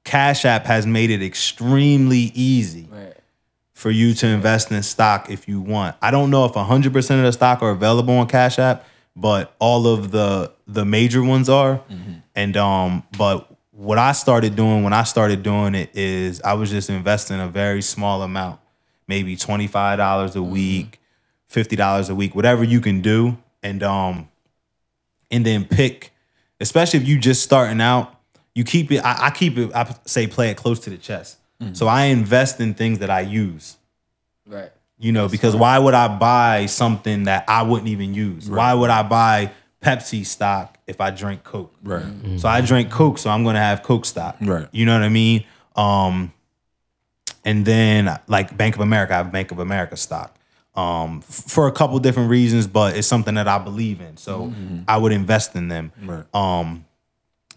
[0.03, 2.87] Cash App has made it extremely easy
[3.73, 5.95] for you to invest in stock if you want.
[6.01, 9.87] I don't know if 100% of the stock are available on Cash App, but all
[9.87, 11.81] of the the major ones are.
[12.35, 16.69] And um but what I started doing when I started doing it is I was
[16.69, 18.59] just investing a very small amount,
[19.07, 20.99] maybe $25 a week,
[21.51, 24.29] $50 a week, whatever you can do and um
[25.31, 26.11] and then pick
[26.59, 28.15] especially if you just starting out,
[28.53, 31.37] you keep it I, I keep it I say play it close to the chest.
[31.73, 33.77] So I invest in things that I use.
[34.45, 34.71] right.
[34.99, 38.49] You know, because why would I buy something that I wouldn't even use?
[38.49, 41.73] Why would I buy Pepsi stock if I drink Coke?
[41.83, 42.05] Right.
[42.37, 44.37] So I drink Coke, so I'm gonna have Coke stock.
[44.41, 44.67] Right.
[44.71, 45.43] You know what I mean?
[45.75, 46.31] Um,
[47.45, 50.35] and then like Bank of America, I have Bank of America stock.
[50.75, 54.17] Um, f- for a couple different reasons, but it's something that I believe in.
[54.17, 54.51] So
[54.89, 55.93] I would invest in them.
[56.03, 56.25] Right.
[56.35, 56.83] Um,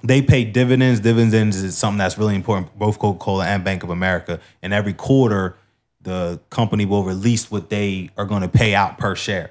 [0.05, 1.01] they pay dividends.
[1.01, 4.38] Dividends is something that's really important, both Coca-Cola and Bank of America.
[4.62, 5.57] And every quarter,
[6.01, 9.51] the company will release what they are going to pay out per share.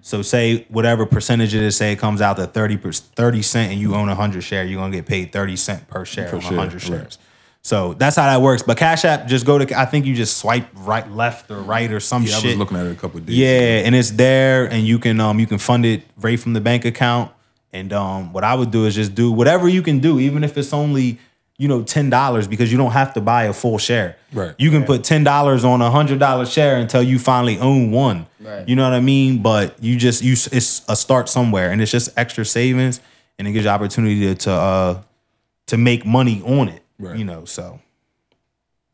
[0.00, 3.72] So say whatever percentage it is, say it comes out to 30, per- 30 cent
[3.72, 6.36] and you own 100 share, you're going to get paid 30 cent per share Per
[6.36, 7.18] on share, 100 right.
[7.62, 7.68] Shares.
[7.68, 8.62] So that's how that works.
[8.62, 11.90] But Cash App, just go to, I think you just swipe right, left or right
[11.90, 13.36] or some Yeah, I was looking at it a couple of days.
[13.36, 13.86] Yeah, ago.
[13.86, 16.84] and it's there, and you can um you can fund it right from the bank
[16.84, 17.32] account.
[17.72, 20.58] And um, what I would do is just do whatever you can do, even if
[20.58, 21.18] it's only
[21.56, 24.16] you know ten dollars, because you don't have to buy a full share.
[24.32, 24.54] Right.
[24.58, 28.26] You can put ten dollars on a hundred dollar share until you finally own one.
[28.40, 28.68] Right.
[28.68, 29.40] You know what I mean?
[29.40, 33.00] But you just you it's a start somewhere, and it's just extra savings,
[33.38, 35.02] and it gives you opportunity to to, uh,
[35.68, 36.81] to make money on it.
[37.02, 37.18] Right.
[37.18, 37.80] You know, so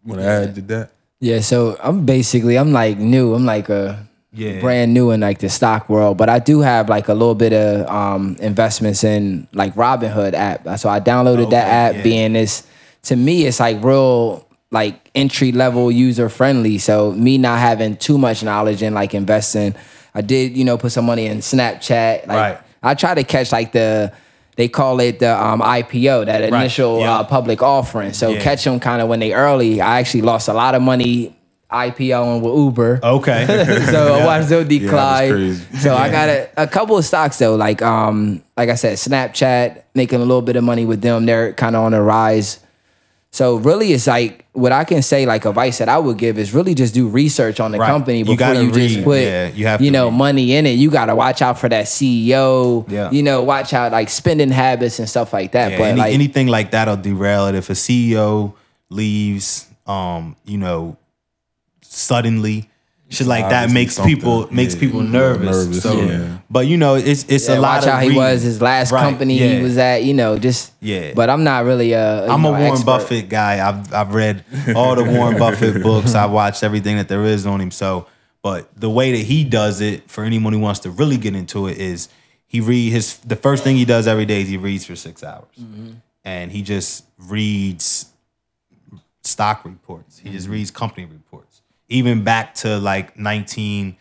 [0.03, 0.91] when to add to that?
[1.21, 3.35] Yeah, so I'm basically I'm like new.
[3.35, 4.61] I'm like a Yeah.
[4.61, 7.53] brand new in like the stock world, but I do have like a little bit
[7.53, 10.79] of um investments in like Robinhood app.
[10.79, 12.03] So I downloaded that app yeah.
[12.03, 12.63] being this
[13.03, 16.79] to me it's like real like entry level user friendly.
[16.79, 19.75] So me not having too much knowledge in like investing,
[20.15, 22.27] I did, you know, put some money in Snapchat.
[22.27, 22.59] Like Right.
[22.83, 24.13] I try to catch like the
[24.59, 27.19] they call it the um, IPO, that initial yeah.
[27.19, 28.13] uh, public offering.
[28.13, 28.41] So Yeah.
[28.41, 29.81] catch them kind of when they early.
[29.81, 31.37] I actually lost a lot of money
[31.71, 32.99] IPOing with Uber.
[33.05, 33.47] okay.
[33.93, 35.31] so I watched them decline.
[35.31, 35.79] crazy.
[35.79, 39.85] so I got a, a couple of stocks though, like um, like I said, Snapchat
[39.95, 41.25] making a little bit of money with them.
[41.25, 42.59] They're kind of on the rise.
[43.31, 46.53] So really, it's like what I can say, like advice that I would give is
[46.53, 47.87] really just do research on the Right.
[47.89, 50.15] company before gotta you, just put, Yeah, you have you know, read.
[50.19, 50.73] money in it.
[50.73, 52.85] You got to watch out for that CEO.
[52.89, 53.11] Yeah.
[53.11, 55.73] You know, watch out like spending habits and stuff like that.
[55.73, 57.55] Yeah, but any- like, anything like that'll derail it.
[57.55, 58.55] If a CEO
[58.91, 60.97] leaves, um, you know,
[61.83, 62.69] suddenly,
[63.09, 64.15] shit like that makes something.
[64.15, 64.81] people makes Yeah.
[64.81, 65.65] people nervous.
[65.67, 66.39] Nervous, So, yeah.
[66.51, 68.93] but you know, it's it's yeah, a lot watch of how he was his last
[68.93, 69.57] Right, company yeah.
[69.57, 70.05] he was at.
[70.05, 71.13] You know, just Yeah.
[71.15, 72.27] But I'm not really a.
[72.27, 72.87] you I'm a Warren expert.
[72.87, 73.67] Buffett guy.
[73.67, 74.45] I've I've read
[74.77, 76.15] all the Warren Buffett books.
[76.15, 77.71] I've watched everything that there is on him.
[77.71, 78.07] So,
[78.43, 81.67] but the way that he does it for anyone who wants to really get into
[81.67, 82.09] it is
[82.47, 85.23] he read his the first thing he does every day is he reads for six
[85.25, 85.93] hours, mm-hmm.
[86.25, 88.07] and he just reads
[89.23, 90.19] stock reports.
[90.19, 90.55] He just mm-hmm.
[90.55, 91.48] reads company reports,
[91.89, 93.97] even back to like 19.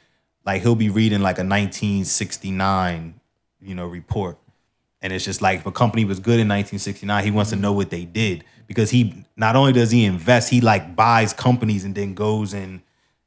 [0.46, 3.20] Like he'll be reading like a 1969,
[3.62, 4.38] you know, report.
[5.02, 7.74] And it's just like if a company was good in 1969, he wants to know
[7.74, 11.96] what they did because he not only does he invest, he like buys companies and
[11.96, 12.82] then goes and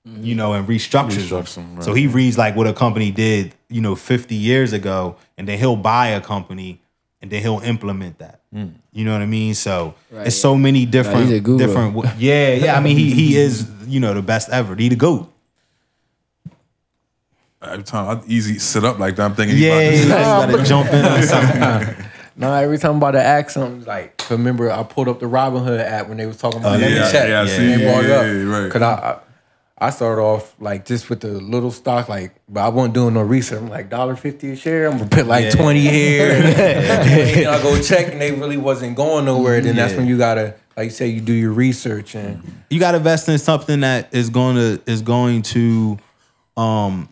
[0.06, 0.22] mm-hmm.
[0.22, 1.44] you know and restructures, them.
[1.44, 1.84] Them, right.
[1.84, 5.58] So he reads like what a company did, you know, 50 years ago, and then
[5.58, 6.80] he'll buy a company
[7.22, 8.40] and then he'll implement that.
[8.54, 8.72] Mm.
[8.92, 9.54] You know what I mean?
[9.54, 12.76] So Right, it's so many different he's a different yeah, yeah.
[12.76, 14.74] I mean he he is, you know, the best ever.
[14.74, 15.30] He the GOAT.
[17.62, 20.02] Every time I easy sit up like that, I'm thinking, he Yeah, about to you
[20.02, 22.04] say- gotta, you jump in on something.
[22.36, 25.78] No, every time I'm about to ask something, like remember I pulled up the Robinhood
[25.78, 27.28] app when they was talking about Oh, let yeah, me check.
[27.28, 27.76] yeah, I and see.
[27.76, 28.72] they brought Yeah, yeah, right.
[28.72, 29.18] Cause I, I
[29.82, 33.22] I started off like just with the little stock, like but I wasn't doing no
[33.22, 33.60] research.
[33.62, 34.86] I'm like dollar fifty a share.
[34.86, 35.50] I'm gonna put like Yeah.
[35.52, 36.32] twenty here.
[36.32, 39.60] and I go check and they really wasn't going nowhere.
[39.60, 42.90] Then that's when you gotta, like you say, you do your research and you got
[42.92, 45.98] to invest in something that is going to is going to
[46.56, 47.08] um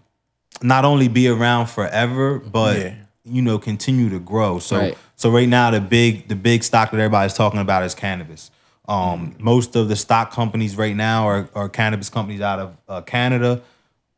[0.62, 2.94] not only be around forever but Yeah.
[3.24, 4.98] you know continue to grow so Right.
[5.16, 8.50] so right now the big the big stock that everybody's talking about is cannabis
[8.88, 13.02] um most of the stock companies right now are, are cannabis companies out of uh,
[13.02, 13.62] canada.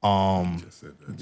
[0.02, 0.64] Um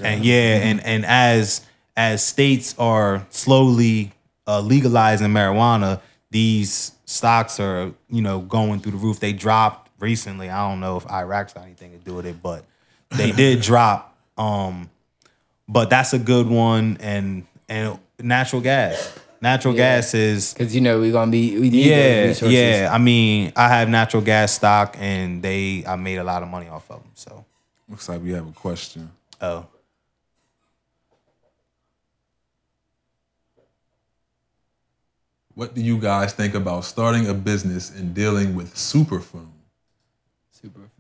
[0.02, 0.58] and yeah.
[0.58, 1.62] and and as
[1.96, 4.12] as states are slowly
[4.46, 9.18] uh, legalizing marijuana these stocks are you know going through the roof.
[9.18, 10.50] They dropped recently.
[10.50, 12.64] I don't know if iraq's got anything to do with it but
[13.10, 14.16] they did drop.
[14.36, 14.90] Um
[15.66, 16.98] but that's a good one.
[17.00, 21.86] And and natural gas natural gas is Because you know we're gonna be we need
[21.86, 22.52] yeah resources.
[22.58, 26.48] yeah i mean i have natural gas stock and they i made a lot of
[26.48, 27.44] money off of them so
[27.88, 29.10] Looks like we have a question.
[29.40, 29.66] oh
[35.54, 39.48] What do you guys think about starting a business and dealing with Superphone?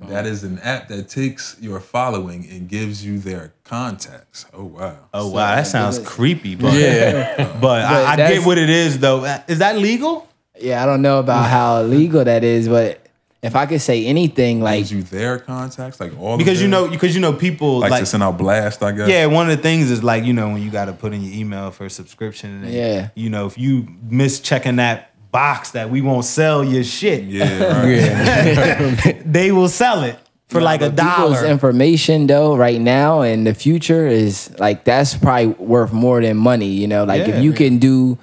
[0.00, 0.12] Super.
[0.12, 4.46] That is an app that takes your following and gives you their contacts.
[4.54, 4.96] Oh wow.
[5.12, 6.14] Oh wow, that sounds goodness.
[6.14, 7.58] creepy, but yeah.
[7.60, 9.24] but, I, I get what it is though.
[9.24, 10.28] Uh, is that legal?
[10.60, 13.08] Yeah, I don't know about how legal that is, but
[13.42, 16.68] if I could say anything, like Gives you their contacts, like all of Because you
[16.68, 19.08] know, because you know, people like, like, to send out blast, I guess.
[19.08, 19.26] yeah.
[19.26, 21.34] One of the things is like you know when you got to put in your
[21.34, 22.64] email for a subscription.
[22.64, 23.08] And, Yeah.
[23.14, 29.04] You know, if you miss checking that box that we won't sell your shit, Yeah,
[29.04, 29.22] right.
[29.26, 30.18] they will sell it
[30.48, 31.46] for like a But people's dollar.
[31.46, 36.68] information though right now and the future is like that's probably worth more than money
[36.68, 37.34] you know like Yeah.
[37.36, 38.16] if you can do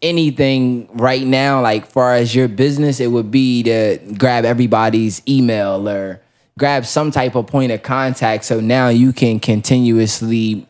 [0.00, 5.88] anything right now like far as your business it would be to grab everybody's email
[5.88, 6.20] or
[6.58, 10.66] grab some type of point of contact so now you can continuously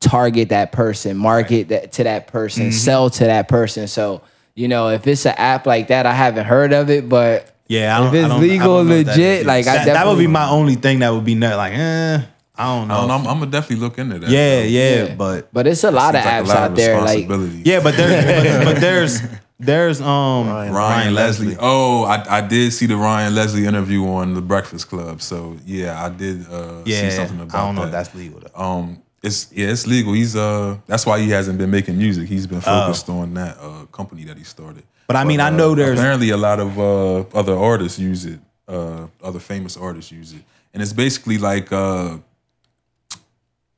[0.00, 2.72] target that person market that to that person Mm-hmm.
[2.72, 4.22] sell to that person so
[4.58, 7.94] you know if it's an app like that i haven't heard of it but yeah,
[7.94, 9.46] I don't, if it's I don't- I legal, don't know what that legit, is.
[9.46, 11.54] like, I that, that would be my only thing that would be nut.
[11.58, 12.18] Like, eh,
[12.56, 12.94] I don't know.
[12.94, 14.30] I don't know, I'm, I'm gonna definitely look into that.
[14.30, 14.64] yeah, though.
[15.10, 17.00] yeah, but But it's a lot of Seems like a apps lot out of there.
[17.02, 17.28] Like
[17.66, 19.20] yeah, but there's but, but there's
[19.60, 21.56] there's um Ryan, Leslie.
[21.60, 25.20] Oh, I, I did see the Ryan Leslie interview on the Breakfast Club.
[25.20, 27.58] So yeah, I did uh, Yeah, see something about that.
[27.58, 27.86] I don't know that.
[27.88, 28.58] if that's legal though.
[28.58, 30.12] um, it's yeah, it's legal.
[30.12, 32.28] He's uh, that's why he hasn't been making music.
[32.28, 34.84] He's been focused on that uh company that he started.
[34.86, 35.04] Oh.
[35.08, 38.40] But I mean, I know there's- apparently a lot of uh other artists use it.
[38.68, 40.42] Uh, other famous artists use it,
[40.74, 42.18] and it's basically like uh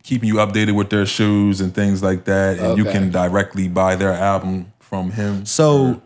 [0.03, 2.93] keeping you updated with their shoes and things like that, and you Okay.
[2.99, 5.45] can directly buy their album from him.
[5.47, 6.03] So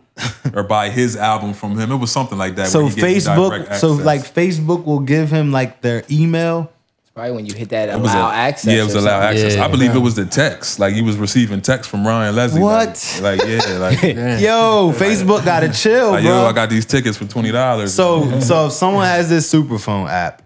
[0.53, 1.91] or buy his album from him.
[1.91, 2.67] It was something like that.
[2.67, 4.05] so where he gave you direct Facebook, so access.
[4.05, 6.71] like Facebook will give him like their email.
[7.15, 8.73] Probably when you hit that It was allow a- access.
[8.73, 9.55] Yeah, it was or allow access.
[9.55, 9.65] Yeah.
[9.65, 10.79] I believe it was the text.
[10.79, 12.61] Like he was receiving text from Ryan Leslie.
[12.61, 13.19] What?
[13.21, 14.01] Like, yeah, like,
[14.41, 16.41] Yo, Facebook got to chill, like, bro.
[16.41, 17.93] yo, I got these tickets for twenty dollars.
[17.93, 20.41] so so if someone has this Superphone app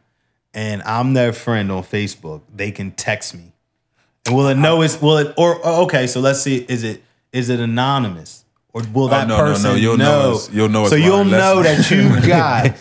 [0.53, 3.51] and I'm their friend on Facebook, they can text me.
[4.27, 6.05] And will it know it's will it or or- okay?
[6.07, 6.57] So let's see.
[6.69, 7.03] Is it
[7.33, 10.49] is it anonymous or will oh, that Oh, no, no, no, person you'll know it's-
[10.53, 12.75] you'll know it's So you'll Ryan know that you got.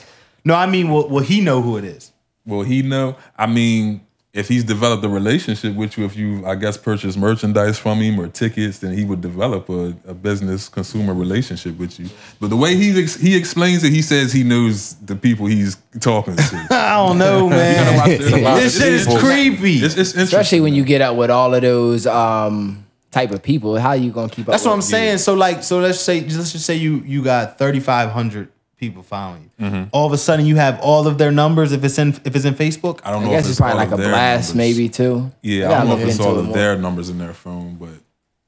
[0.44, 2.12] No, I mean, will, will he know who it is?
[2.48, 3.16] Will he know?
[3.36, 4.00] I mean,
[4.34, 8.20] if he's developed a relationship with you, if you, I guess, purchase merchandise from him
[8.20, 12.08] or tickets, then he would develop a, a business consumer relationship with you.
[12.40, 15.76] But the way he ex- he explains it, he says he knows the people he's
[16.00, 16.66] talking to.
[16.70, 17.96] I don't know, man.
[17.96, 18.30] watch this.
[18.30, 19.76] this shit is It's- creepy.
[19.78, 20.14] It's, it's.
[20.14, 23.78] Especially when you get up with all of those um type of people.
[23.78, 24.52] How you gonna keep up?
[24.52, 25.18] That's what I'm with- saying.
[25.18, 29.66] So like, so let's say, let's just say you you got 3,500 people following you.
[29.66, 29.88] Mm-hmm.
[29.92, 31.72] All of a sudden, you have all of their numbers.
[31.72, 33.76] If it's in if it's in Facebook, I don't I know guess if it's probably
[33.76, 34.76] like a blast, numbers.
[34.76, 35.30] maybe too.
[35.42, 36.56] Yeah, I don't know look if it's into all of more.
[36.56, 37.90] their numbers in their phone, but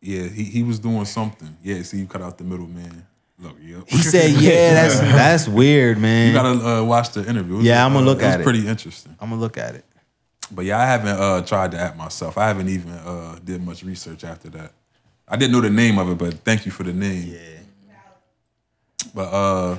[0.00, 1.56] yeah, he, he was doing something.
[1.62, 3.06] Yeah, see, you cut out the middleman.
[3.38, 3.88] Look, yep.
[3.88, 7.56] he said, "Yeah, that's that's weird, man." You gotta uh, watch the interview.
[7.56, 8.40] Was, Yeah, I'ma uh, look it at it.
[8.40, 9.16] It's pretty interesting.
[9.20, 9.84] I'm gonna look at it.
[10.52, 12.36] But yeah, I haven't uh, tried the app myself.
[12.36, 14.72] I haven't even uh, did much research after that.
[15.28, 17.28] I didn't know the name of it, but thank you for the name.
[17.28, 17.92] Yeah,
[19.14, 19.78] But uh,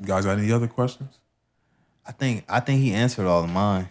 [0.00, 1.18] you guys got any other questions?
[2.06, 3.88] I think I think he answered all of mine.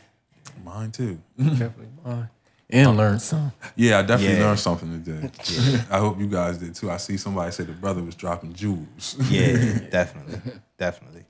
[0.64, 1.20] Mine too.
[1.38, 2.30] definitely mine.
[2.72, 3.52] And learn some.
[3.76, 4.46] Yeah, I definitely Yeah.
[4.46, 5.30] learned something today.
[5.50, 5.84] Yeah.
[5.90, 6.92] I hope you guys did too.
[6.92, 9.16] I see somebody say the brother was dropping jewels.
[9.30, 10.40] Yeah, definitely,
[10.78, 11.24] definitely.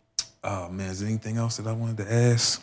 [0.44, 2.62] oh man, is there anything else that I wanted to ask?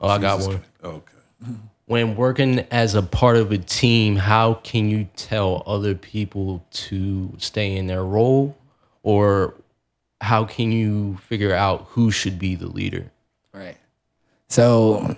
[0.00, 0.64] Oh, I got Jesus one.
[0.84, 1.52] Okay.
[1.86, 7.32] when working as a part of a team, how can you tell other people to
[7.38, 8.56] stay in their role,
[9.04, 9.54] or
[10.22, 13.10] how can you figure out who should be the leader?
[13.52, 13.76] Right.
[14.48, 15.16] So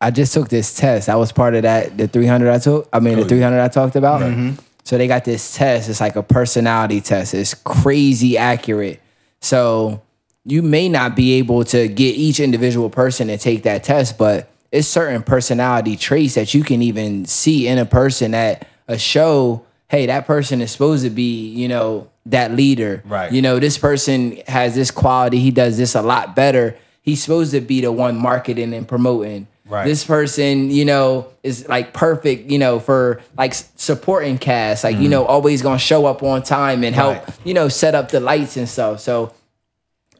[0.00, 1.08] I just took this test.
[1.08, 2.88] I was part of that the 300 I took.
[2.92, 4.20] I mean the 300 I talked about.
[4.22, 4.54] Mm-hmm.
[4.84, 5.88] So they got this test.
[5.88, 7.34] It's like a personality test.
[7.34, 9.00] It's crazy accurate.
[9.40, 10.02] So
[10.44, 14.48] you may not be able to get each individual person to take that test, but
[14.70, 19.66] it's certain personality traits that you can even see in a person that a show.
[19.88, 23.02] Hey, that person is supposed to be, you know, that leader.
[23.06, 23.30] Right.
[23.32, 25.38] You know, this person has this quality.
[25.40, 26.76] He does this a lot better.
[27.02, 29.46] He's supposed to be the one marketing and promoting.
[29.66, 29.84] Right.
[29.86, 35.08] This person, you know, is like perfect, you know, for like supporting cast, like, you
[35.08, 37.30] know, always gonna show up on time and help, Mm-hmm.
[37.30, 37.46] Right.
[37.46, 39.00] you know, set up the lights and stuff.
[39.00, 39.32] So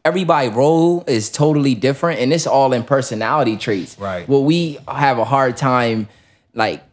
[0.03, 3.97] everybody role is totally different and it's all in personality traits.
[3.99, 4.27] Right.
[4.27, 6.07] Well, we have a hard time
[6.53, 6.83] like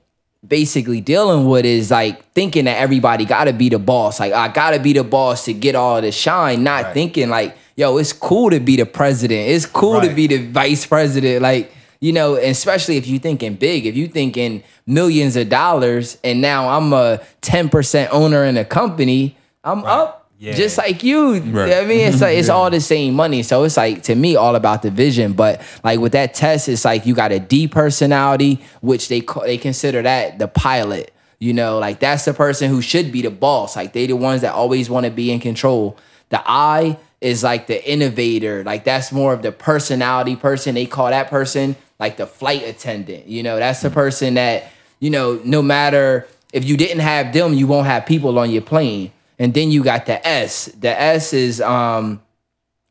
[0.47, 4.18] basically dealing with is like thinking that everybody gotta be the boss.
[4.20, 6.95] Like I gotta be the boss to get all the shine, not Right.
[6.95, 9.49] thinking like, yo, it's cool to be the president.
[9.49, 11.43] It's cool to be the vice president.
[11.43, 16.40] Like, you know, especially if you thinking big, if you thinking millions of dollars and
[16.40, 20.55] now I'm a 10% owner in a company, I'm up Yeah.
[20.55, 21.38] just like you.
[21.38, 21.72] Right.
[21.72, 23.45] I mean, it's like it's all the same money.
[23.45, 25.34] So it's like to me, all about the vision.
[25.34, 29.45] But like with that test, it's like you got a D personality, which they call,
[29.45, 31.14] they consider that the pilot.
[31.38, 33.76] You know, like that's the person who should be the boss.
[33.76, 35.97] Like they the ones that always want to be in control.
[36.30, 38.64] The I is like the innovator.
[38.64, 40.74] Like that's more of the personality person.
[40.74, 43.28] They call that person like the flight attendant.
[43.28, 43.95] You know, that's the mm.
[43.95, 48.40] person that you know, no matter if you didn't have them, you won't have people
[48.40, 49.12] on your plane.
[49.39, 50.66] And then you got the S.
[50.66, 52.22] The S is um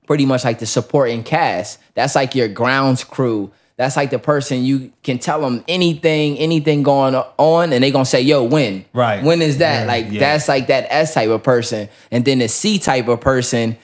[0.07, 1.79] pretty much like the supporting cast.
[1.93, 3.51] That's like your grounds crew.
[3.77, 8.05] That's like the person you can tell them anything, anything going on, and they gonna
[8.05, 8.85] say, "Yo, when?
[8.93, 9.23] Right.
[9.23, 9.87] When is that?
[9.87, 10.19] like yeah.
[10.19, 13.77] that's like that S type of person." And then the C type of person,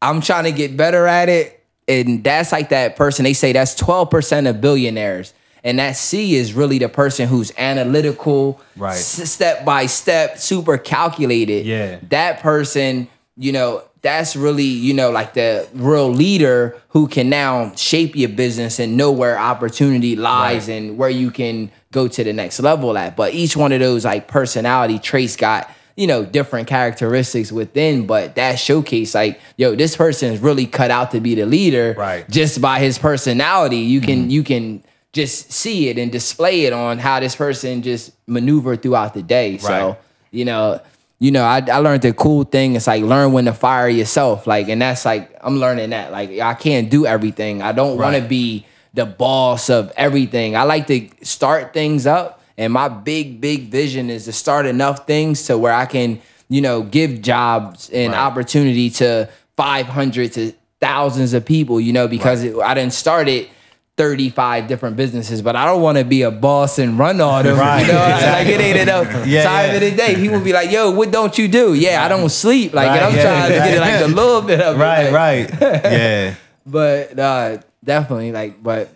[0.00, 3.24] I'm trying to get better at it, and that's like that person.
[3.24, 5.34] They say that's 12 percent of billionaires,
[5.64, 7.50] and that C is really the person who's
[7.88, 8.92] analytical, Right.
[8.96, 11.64] s- step by step, super calculated.
[11.66, 11.96] Yeah.
[12.10, 17.72] That person, you know, that's really, you know, like the real leader who can now
[17.74, 20.74] shape your business and know where opportunity lies Right.
[20.76, 23.16] and where you can go to the next level at.
[23.16, 28.34] But each one of those like personality traits got, you know, different characteristics within, but
[28.34, 32.28] that showcase like, yo, this person is really cut out to be the leader Right.
[32.28, 33.78] just by his personality.
[33.78, 34.30] You can mm-hmm.
[34.30, 34.84] you can
[35.14, 39.56] just see it and display it on how this person just maneuver throughout the day.
[39.58, 39.96] So,
[40.30, 40.80] you know,
[41.20, 42.74] you know, I, I learned the cool thing.
[42.76, 44.46] It's like learn when to fire yourself.
[44.46, 46.12] Like, and that's like I'm learning that.
[46.12, 47.62] Like, I can't do everything.
[47.62, 50.56] I don't want to be the boss of everything.
[50.56, 55.06] I like to start things up, and my big, big vision is to start enough
[55.06, 58.20] things to where I can, you know, give jobs and Right.
[58.20, 61.80] opportunity to 500 to thousands of people.
[61.80, 63.48] You know, because it, I didn't start it.
[63.96, 67.44] 35 different businesses, but I don't want to be a boss and run all of
[67.44, 67.56] them.
[67.58, 69.74] Right, You know, like it ain't enough Yeah, time yeah.
[69.74, 70.14] of the day.
[70.16, 71.74] People be like, yo, what don't you do?
[71.74, 72.72] Yeah, I don't sleep.
[72.74, 74.80] Like, Right, I'm yeah, trying to get it like a little bit of it.
[74.80, 75.60] Right, like- right.
[75.60, 76.34] Yeah.
[76.66, 78.88] But uh, definitely, like, but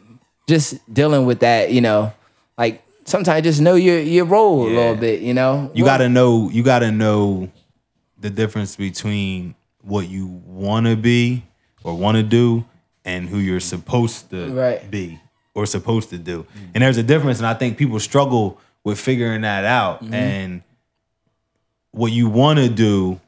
[0.48, 2.14] just dealing with that, you know,
[2.56, 5.70] like sometimes just know your your role a little bit, you know.
[5.74, 7.50] You gotta know you gotta know
[8.18, 11.44] the difference between what you wanna be
[11.84, 12.64] or wanna do
[13.08, 14.90] and who you're supposed to Right.
[14.90, 15.18] be
[15.54, 16.46] or supposed to do.
[16.74, 20.04] And there's a difference, and I think people struggle with figuring that out.
[20.04, 20.14] Mm-hmm.
[20.14, 20.62] And
[21.90, 23.18] what you wanna do,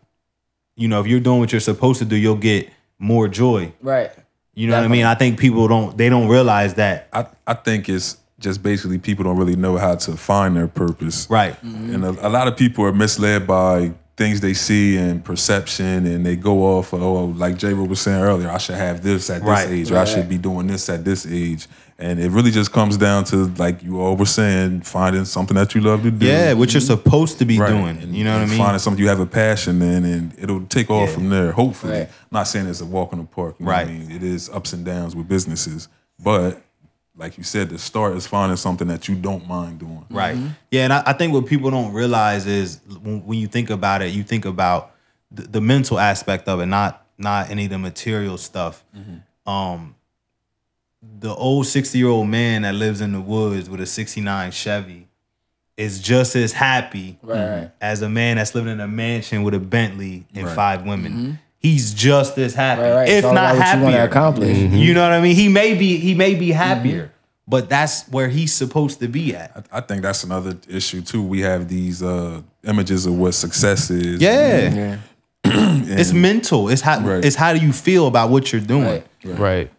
[0.76, 2.68] you know, if you're doing what you're supposed to do, you'll get
[2.98, 3.72] more joy.
[3.82, 4.10] right.
[4.52, 5.06] You know what I mean?
[5.06, 7.08] I think people don't they don't realize that.
[7.12, 11.26] I, I think it's just basically people don't really know how to find their purpose.
[11.30, 11.56] Right.
[11.62, 16.26] And a, a lot of people are misled by things they see and perception, and
[16.26, 17.72] they go off of, oh, like J.
[17.72, 19.70] Ro was saying earlier, I should have this at this Right.
[19.70, 21.66] age, or I should be doing this at this age.
[21.98, 25.74] And it really just comes down to, like you all were saying, finding something that
[25.74, 26.26] you love to do.
[26.26, 26.86] Yeah, what you're mm-hmm.
[27.02, 27.70] supposed to be Right.
[27.70, 27.96] doing.
[28.02, 28.58] And- you know what I mean?
[28.58, 31.14] Finding something you have a passion in, and it'll take off Yeah.
[31.14, 31.52] from there.
[31.52, 32.02] Hopefully, Right.
[32.02, 33.54] I'm not saying it's a walk in the park.
[33.58, 33.90] you know what I Right.
[34.00, 35.88] mean, it is ups and downs with businesses,
[36.22, 36.60] but
[37.20, 40.06] like you said, the start is finding something that you don't mind doing.
[40.10, 40.34] Right.
[40.36, 40.48] Mm-hmm.
[40.70, 44.00] Yeah, and I, I think what people don't realize is when, when you think about
[44.02, 44.92] it, you think about
[45.30, 48.82] the, the mental aspect of it, not not any of the material stuff.
[48.96, 49.50] Mm-hmm.
[49.50, 49.94] Um,
[51.20, 54.50] the old sixty year old man that lives in the woods with a sixty nine
[54.50, 55.06] Chevy
[55.76, 57.70] is just as happy Right.
[57.80, 61.12] as a man that's living in a mansion with a Bentley and five women.
[61.12, 61.32] Mm-hmm.
[61.60, 63.08] He's just as happy, Right, right.
[63.08, 64.08] If all not about what you wanna happier.
[64.10, 64.56] accomplish.
[64.56, 65.36] You know what I mean?
[65.36, 67.12] He may be he may be happier,
[67.46, 69.66] but that's where he's supposed to be at.
[69.70, 71.22] I think that's another issue too.
[71.22, 74.22] We have these uh, images of what success is.
[74.22, 74.96] Yeah.
[75.44, 76.68] it's mental.
[76.68, 77.24] It's how Right.
[77.24, 79.02] it's how do you feel about what you're doing.
[79.24, 79.38] Right.
[79.38, 79.70] Right.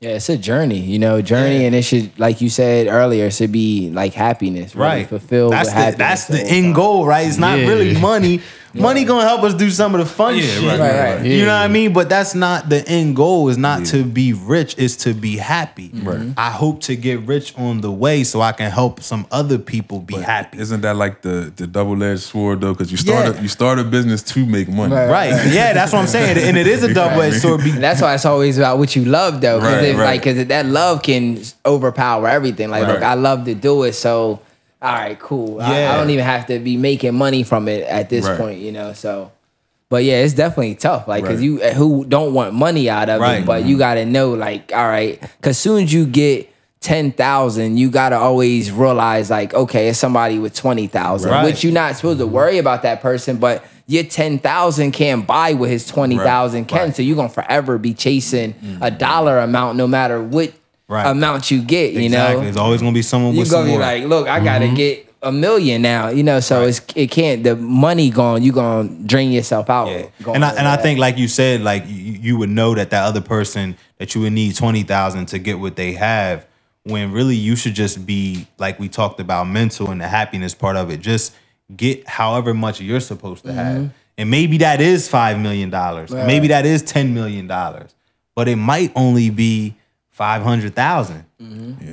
[0.00, 3.34] Yeah, it's a journey, you know, journey, and it should, like you said earlier, it
[3.34, 5.06] should be like happiness, really Right.
[5.08, 5.52] Fulfilled.
[5.52, 6.72] That's with the happiness that's the end time.
[6.72, 7.26] goal, right?
[7.26, 7.66] It's not Yeah.
[7.68, 8.40] really money.
[8.72, 10.62] Money gonna help us do some of the fun Yeah, shit.
[10.64, 11.14] right, right, right.
[11.16, 11.26] right.
[11.26, 11.92] You know what I mean?
[11.92, 13.48] But that's not the end goal.
[13.48, 14.78] Is not to be rich.
[14.78, 15.90] Is to be happy.
[15.92, 16.18] Right.
[16.18, 16.32] Mm-hmm.
[16.36, 19.98] I hope to get rich on the way so I can help some other people
[20.00, 20.58] be happy.
[20.58, 22.72] Isn't that like the the double edged sword though?
[22.72, 23.40] Because you start Yeah.
[23.40, 24.94] a, you start a business to make money.
[24.94, 25.08] Right.
[25.10, 25.52] Right.
[25.52, 26.38] Yeah, that's what I'm saying.
[26.38, 27.64] And it is a double edged sword.
[27.64, 29.58] Be- that's why it's always about what you love, though.
[29.58, 30.04] Because Right, if, right.
[30.04, 32.70] like, because that love can overpower everything.
[32.70, 34.40] Like, look, I love to do it, so
[34.82, 35.60] all right, cool.
[35.60, 35.92] I, Yeah.
[35.92, 38.38] I don't even have to be making money from it at this Right.
[38.38, 38.92] point, you know.
[38.92, 39.30] So,
[39.88, 41.06] but yeah, it's definitely tough.
[41.08, 41.44] Like, because Right.
[41.44, 43.40] you uh, who don't want money out of Right.
[43.40, 46.48] it, but you got to know, like, all right, because soon as you get.
[46.82, 51.44] Ten thousand, you gotta always realize, like, okay, it's somebody with twenty thousand, Right.
[51.44, 55.52] which you're not supposed to worry about that person, but your ten thousand can't buy
[55.52, 56.86] what his twenty thousand can.
[56.86, 56.96] right.
[56.96, 60.52] So you're gonna forever be chasing a dollar amount, no matter what
[60.90, 61.06] Right.
[61.06, 61.92] amount you get.
[61.92, 62.36] You exactly.
[62.38, 63.80] know, There's always gonna be someone you with gonna be more.
[63.80, 64.74] like, look, I gotta mm-hmm.
[64.74, 66.08] get a million now.
[66.08, 68.42] You know, so it's it can't the money gone.
[68.42, 69.86] You gonna drain yourself out.
[69.86, 70.32] Yeah.
[70.34, 73.04] And I, and I think, like you said, like you, you would know that that
[73.04, 76.44] other person that you would need twenty thousand to get what they have,
[76.82, 80.74] when really you should just be like we talked about mental and the happiness part
[80.74, 81.00] of it.
[81.00, 81.32] Just
[81.76, 83.88] get however much you're supposed to have, mm-hmm.
[84.18, 87.94] and maybe that is five million dollars, maybe that is ten million dollars,
[88.34, 89.76] but it might only be
[90.20, 90.74] five hundred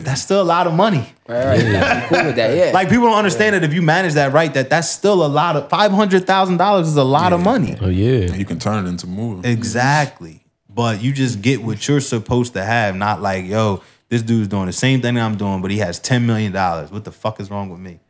[0.03, 1.07] That's still a lot of money.
[1.29, 2.57] right, right, I'm cool with that.
[2.57, 5.31] Yeah, Like people don't understand that if you manage that right, that that's still a
[5.41, 7.77] lot of five hundred thousand dollars is a lot of money.
[7.79, 8.35] Oh yeah.
[8.35, 9.39] You can turn it into more.
[9.45, 10.43] Exactly.
[10.67, 14.65] But you just get what you're supposed to have, not like, yo, this dude's doing
[14.65, 16.53] the same thing I'm doing, but he has $10 million.
[16.53, 18.01] What the fuck is wrong with me?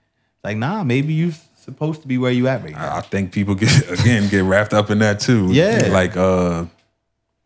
[0.43, 2.97] Like, nah, maybe you're supposed to be where you at right now.
[2.97, 5.49] I think people get again get wrapped up in that too.
[5.51, 5.89] Yeah.
[5.91, 6.65] like uh,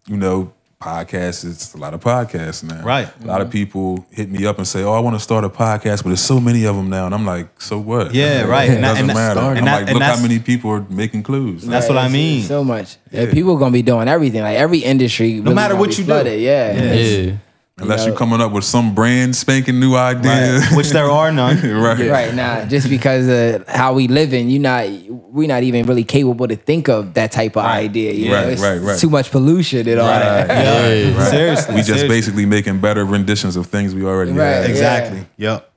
[0.07, 1.45] you know, podcasts.
[1.49, 2.83] It's a lot of podcasts now.
[2.83, 3.07] Right.
[3.23, 3.51] A lot of mm-hmm.
[3.51, 6.21] people hit me up and say, "Oh, I want to start a podcast," but there's
[6.21, 8.69] so many of them now, and I'm like, "So what?" Yeah, right.
[8.69, 9.39] It And doesn't and that- matter.
[9.39, 11.65] and I'm that- like, and look how many people are making clues.
[11.65, 12.43] That's what I mean.
[12.43, 12.97] So much.
[13.11, 14.41] Yeah, people gonna be doing everything.
[14.41, 16.13] Like every industry, no matter what you do.
[16.13, 17.37] Yeah, Yeah.
[17.81, 20.59] Unless know- you're coming up with some brand spanking new idea.
[20.59, 20.77] Right.
[20.77, 21.57] Which there are none.
[21.81, 22.09] right.
[22.09, 26.47] right now just because of how we living you're not we're not even really capable
[26.47, 28.49] to think of that type of idea you Right, know?
[28.49, 28.99] It's right, right.
[28.99, 31.17] too much pollution and all that Yeah.
[31.17, 31.29] Right.
[31.29, 31.73] Seriously.
[31.75, 32.07] We just seriously.
[32.09, 34.47] basically making better renditions of things we already Right.
[34.61, 34.69] have.
[34.69, 35.25] Exactly.
[35.37, 35.67] Yep.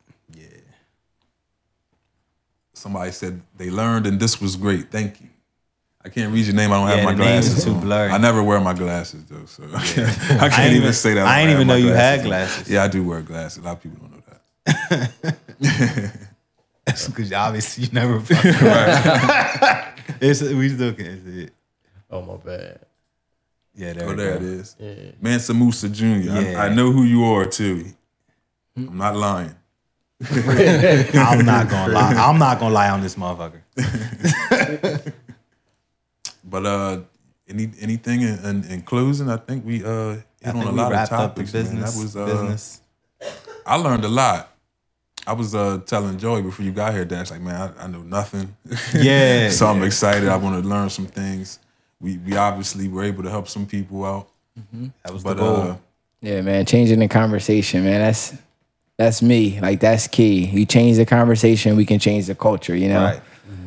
[2.75, 4.91] Somebody said they learned and this was great.
[4.91, 5.29] Thank you.
[6.05, 6.71] I can't read your name.
[6.71, 7.65] I don't Yeah, have my the name is glasses.
[7.65, 8.11] too blurry.
[8.11, 11.27] I never wear my glasses though, so I can't, I even even- say that.
[11.27, 12.27] I ain't don't even know you had on.
[12.27, 12.69] glasses.
[12.69, 13.59] Yeah, I do wear glasses.
[13.59, 16.13] A lot of people don't know that.
[17.07, 18.53] Because obviously you never fucking
[20.21, 21.53] it's, We still can't see it.
[22.11, 22.81] Oh my bad.
[23.75, 24.37] Yeah, there, Oh, we there go.
[24.37, 24.77] it is.
[25.21, 26.05] Mansa Musa Jr.
[26.05, 26.55] Yeah.
[26.63, 27.87] I, I know who you are too.
[28.77, 28.89] Hmm?
[28.91, 29.55] I'm not lying.
[30.31, 32.13] I'm not gonna lie.
[32.15, 33.63] I'm not gonna lie on this motherfucker.
[36.55, 37.01] But uh,
[37.49, 40.87] any anything in, in, in closing, I think we uh hit I on a lot
[40.87, 41.53] of wrapped up topics.
[41.53, 41.63] man.
[41.65, 41.95] business.
[41.95, 42.81] That was uh, business.
[43.67, 44.53] I learned a lot.
[45.27, 48.03] I was uh, telling Joey before you got here, Dash, like, man, I, I know
[48.03, 48.55] nothing.
[48.95, 50.29] Yeah, so I'm excited.
[50.29, 51.59] I want to learn some things.
[52.01, 54.29] We we obviously were able to help some people out.
[55.03, 55.57] That was But the goal.
[55.57, 55.77] uh,
[56.21, 58.33] yeah man changing the conversation man that's
[58.97, 62.89] that's me like that's key you change the conversation we can change the culture you
[62.89, 63.21] know right.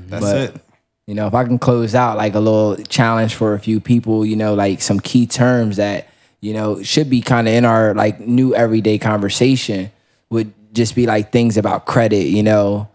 [0.07, 0.61] That's But- it.
[1.07, 4.25] You know, if I can close out like a little challenge for a few people,
[4.25, 6.09] you know, like some key terms that,
[6.41, 9.89] you know, should be kind of in our like new everyday conversation
[10.29, 12.89] would just be like things about credit, you know.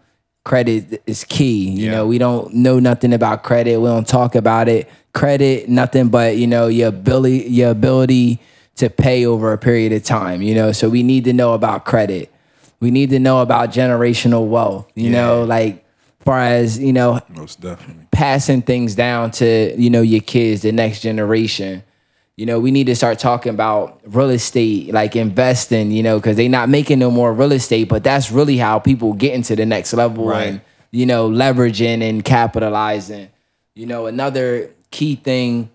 [0.45, 1.69] Credit is key.
[1.69, 1.91] You Yeah.
[1.91, 3.79] know, we don't know nothing about credit.
[3.79, 4.87] We don't talk about it.
[5.13, 8.39] Credit, nothing but, you know, your ability your ability
[8.75, 10.71] to pay over a period of time, you know.
[10.71, 12.31] So we need to know about credit.
[12.79, 15.82] We need to know about generational wealth, you know, like
[16.25, 18.07] far as, you know, most definitely.
[18.11, 21.83] passing things down to you know your kids the next generation
[22.35, 26.35] you know we need to start talking about real estate like investing you know because
[26.37, 29.65] they're not making no more real estate but that's really how people get into the
[29.65, 30.47] next level Right.
[30.47, 30.61] and
[30.91, 33.29] you know leveraging and capitalizing
[33.75, 35.69] you know another key thing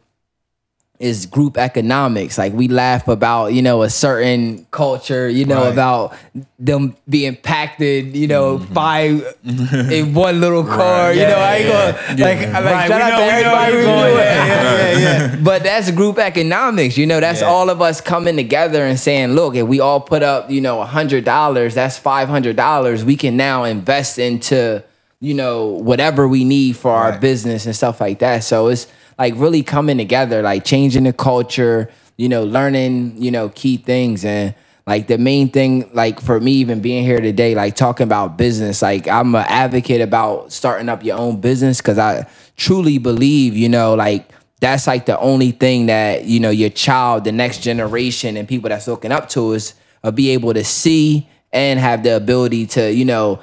[1.00, 2.36] is group economics.
[2.38, 5.72] Like we laugh about, you know, a certain culture, you know, Right.
[5.72, 6.14] about
[6.58, 9.02] them being impacted, you know, by
[9.44, 11.12] in one little car.
[11.12, 11.92] You know, I ain't gonna
[12.24, 13.76] like, like Right, shout we out know- to everybody.
[13.76, 13.88] we do.
[13.88, 17.20] Yeah, yeah, yeah, But that's group economics, you know.
[17.20, 17.46] That's Yeah.
[17.48, 20.80] all of us coming together and saying, "Look, if we all put up, you know,
[20.80, 23.04] a hundred dollars, that's five hundred dollars.
[23.04, 24.82] We can now invest into,
[25.20, 28.88] you know, whatever we need for our business and stuff like that." So it's
[29.18, 34.24] like really coming together, like changing the culture, you know, learning, you know, key things
[34.24, 34.54] and.
[34.86, 38.80] Like the main thing, like for me, even being here today, like talking about business,
[38.80, 43.68] like I'm an advocate about starting up your own business because I truly believe, you
[43.68, 48.36] know, like that's like the only thing that you know your child the next generation
[48.36, 52.02] and people that's looking up to us will uh, be able to see and have
[52.02, 53.40] the ability to you know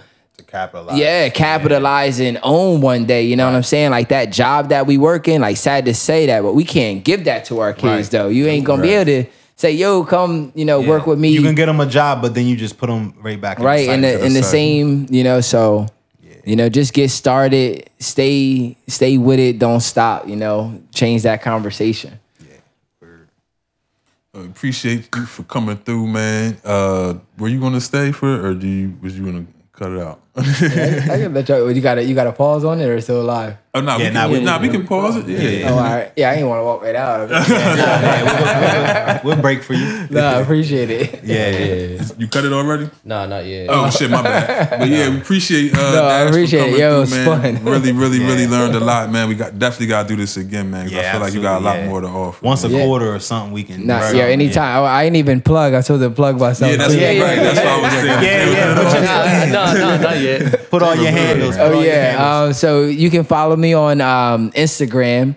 [0.55, 0.97] capitalize.
[0.97, 4.85] yeah capitalize and own one day you know what i'm saying like that job that
[4.87, 7.73] we work in like sad to say that but we can't give that to our
[7.73, 8.11] kids Right.
[8.11, 9.25] though you ain't gonna be able to
[9.57, 10.89] say yo come you know Yeah.
[10.89, 13.13] work with me You can get them a job, but then you just put them
[13.21, 13.59] right back.
[13.59, 15.87] right in the, the in the same you know so
[16.45, 21.41] you know just get started stay stay with it don't stop you know change that
[21.41, 22.19] conversation
[24.37, 26.57] Uh, appreciate you for coming through, man.
[26.65, 29.99] Uh, were you gonna stay for it, or do you was you gonna cut it
[29.99, 30.19] out?
[30.37, 31.69] I can let you.
[31.69, 33.55] You got to you got to pause on it or still live.
[33.73, 35.27] oh no, Yeah, we, can, nah, we- nah, we can pause it.
[35.27, 35.69] Yeah, yeah.
[35.71, 36.11] Oh, all right.
[36.15, 37.21] Yeah, I didn't want to walk right out.
[37.21, 37.35] Of it.
[39.25, 40.07] We'll break for you.
[40.11, 41.23] no, I appreciate it.
[41.25, 42.03] Yeah, yeah.
[42.17, 42.89] You cut it already?
[43.03, 43.67] Nah, not yet.
[43.69, 44.79] Oh shit, my bad.
[44.79, 45.73] But yeah, we appreciate.
[45.73, 46.63] Uh, No, I Dash for appreciate it.
[46.65, 47.55] coming Yo, through, it's man.
[47.55, 47.65] fun.
[47.75, 49.27] Really, really, really learned a lot, man.
[49.29, 50.89] We got definitely got to do this again, man.
[50.89, 52.45] 'cause I feel like you got a lot absolutely, more to offer.
[52.45, 52.83] Once a Yeah.
[52.85, 53.87] quarter or something, we can.
[53.87, 54.83] Nah, yeah, on, anytime.
[54.83, 55.73] I, I ain't even plug.
[55.73, 56.69] I told to plug myself.
[56.71, 57.35] yeah, that's yeah, right.
[57.41, 58.23] That's what I was saying.
[58.23, 58.75] Yeah, yeah.
[58.75, 60.69] Put, no, no, not yet.
[60.69, 61.55] put all your handles.
[61.55, 62.21] put Oh all your handles.
[62.21, 62.43] yeah.
[62.43, 65.35] Um, so you can follow me on um, Instagram,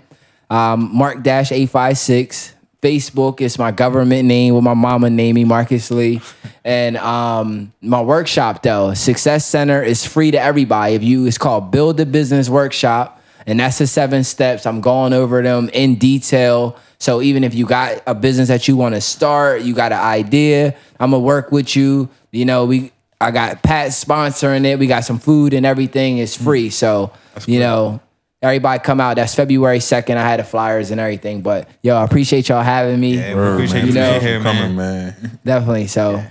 [0.51, 2.55] um, Mark Dash eight five six.
[2.81, 6.21] Facebook is my government name with my mama name me Marcus Lee,
[6.65, 10.95] and um, my workshop though Success Center is free to everybody.
[10.95, 14.65] If you, it's called Build a Business Workshop, and that's the seven steps.
[14.65, 16.77] I'm going over them in detail.
[17.01, 20.01] So even if you got a business that you want to start, you got an
[20.01, 22.09] idea, I'm gonna work with you.
[22.31, 24.79] You know, we I got Pat sponsoring it.
[24.79, 26.45] We got some food and everything is mm.
[26.45, 26.71] free.
[26.71, 27.13] So
[27.47, 28.01] you know,
[28.43, 29.17] everybody come out.
[29.17, 30.19] That's February second.
[30.19, 31.43] I had the flyers and everything.
[31.43, 33.17] But yo, I appreciate y'all having me.
[33.17, 35.17] Yeah, Word, appreciate you know, being here, coming, man.
[35.21, 35.41] man.
[35.45, 35.87] Definitely.
[35.89, 36.23] So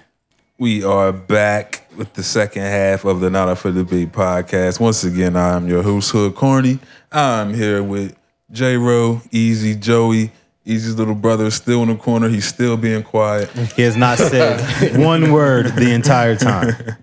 [0.57, 4.79] We are back with the second half of the Not Up for Debate podcast.
[4.79, 6.79] Once again, I'm your host, Hood Corny.
[7.11, 8.15] I'm here with
[8.51, 10.31] J Ro, Easy, Joey.
[10.67, 12.27] Easy's little brother is still in the corner.
[12.27, 13.49] He's still being quiet.
[13.75, 16.75] He has not said one word the entire time.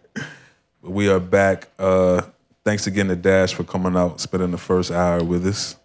[0.82, 1.68] But we are back.
[1.78, 2.20] Uh,
[2.62, 5.76] thanks again to Dash for coming out, spending the first hour with us.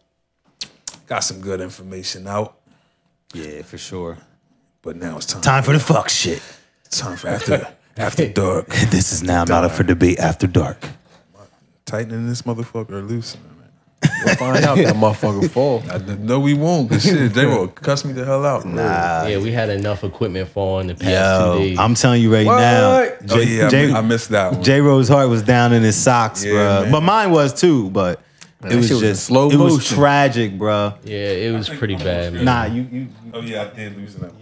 [1.08, 2.58] Got some good information out,
[3.34, 4.18] Yeah, for sure.
[4.82, 5.42] but now it's time.
[5.42, 6.42] Time for the fuck shit.
[6.92, 7.66] Time for after
[7.96, 8.68] after dark.
[8.92, 10.84] This is now not up for debate after dark.
[11.86, 13.46] Tightening this motherfucker or loosening.
[14.02, 15.84] We'll find out that motherfucker fall.
[15.92, 16.90] I, no, we won't.
[16.90, 18.66] Cause shit, J Ro cuss me the hell out.
[18.66, 19.26] Nah.
[19.28, 21.06] Yeah, we had enough equipment fall in the past
[21.42, 21.80] two Yo, days.
[21.80, 23.00] I'm telling you right now.
[23.00, 23.22] What?
[23.32, 24.64] Oh yeah, I, J- mi- I missed that one.
[24.64, 26.82] J Rose heart was down in his socks, Yeah, bro.
[26.84, 26.92] man.
[26.92, 27.90] But mine was too.
[27.90, 28.22] But
[28.64, 30.94] it was shit was just slow It was tragic, bro.
[31.04, 32.46] yeah, it was pretty bad, man.
[32.46, 33.08] Nah, you you.
[33.34, 34.42] oh yeah, I did loosen that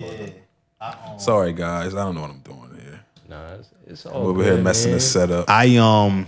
[0.79, 1.21] part.
[1.21, 2.99] Sorry guys, I don't know what I'm doing here.
[3.29, 4.97] Nah, it's, it's I'm all over good, here messing man.
[4.97, 5.49] the setup.
[5.49, 6.27] I um.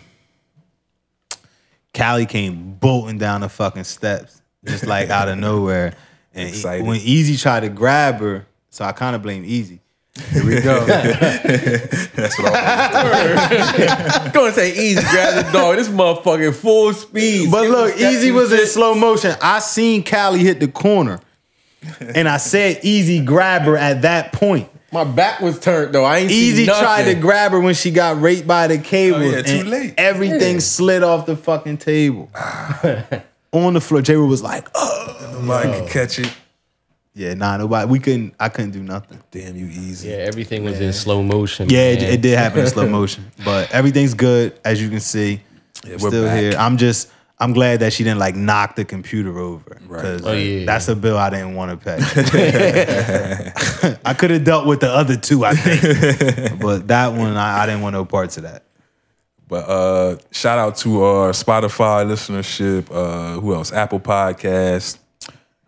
[1.96, 5.94] Callie came bolting down the fucking steps, just like out of nowhere.
[6.32, 6.86] And Excited.
[6.86, 9.82] when Easy tried to grab her, so I kind of blame Easy.
[10.32, 10.86] Here we go.
[10.86, 15.78] That's what I was Go and say easy, grab the dog.
[15.78, 17.50] This motherfucking full speed.
[17.50, 19.34] But Skip look, Easy was in slow motion.
[19.42, 21.20] I seen Callie hit the corner,
[22.00, 24.70] and I said Easy grab her at that point.
[24.92, 26.04] My back was turned though.
[26.06, 29.18] I ain't Easy see tried to grab her when she got raped by the cable.
[29.20, 29.94] Oh, yeah, too and late.
[29.98, 32.30] Everything slid off the fucking table.
[32.36, 33.06] Ah.
[33.52, 34.16] On the floor, J.
[34.16, 35.88] Ro was like, "Oh, Nobody could oh.
[35.88, 36.32] catch it.
[37.16, 37.90] yeah, nah, nobody.
[37.90, 38.36] We couldn't.
[38.40, 39.20] I couldn't do nothing.
[39.32, 40.10] Damn you, easy.
[40.10, 41.68] Yeah, everything was in slow motion.
[41.68, 45.42] Yeah, it, it did happen in slow motion, but everything's good as you can see.
[45.84, 46.40] we're Still back.
[46.40, 46.54] here.
[46.60, 47.12] I'm just.
[47.42, 50.02] I'm glad that she didn't like knock the computer over Right.
[50.02, 50.66] because Oh, yeah.
[50.66, 51.98] that's a bill I didn't want to pay.
[54.06, 57.66] I could have dealt with the other two, I think, but that one I, I
[57.66, 58.64] didn't want no parts of that.
[59.48, 62.88] But uh, shout out to our Spotify listenership.
[62.92, 63.72] Uh, who else?
[63.72, 65.00] Apple Podcast,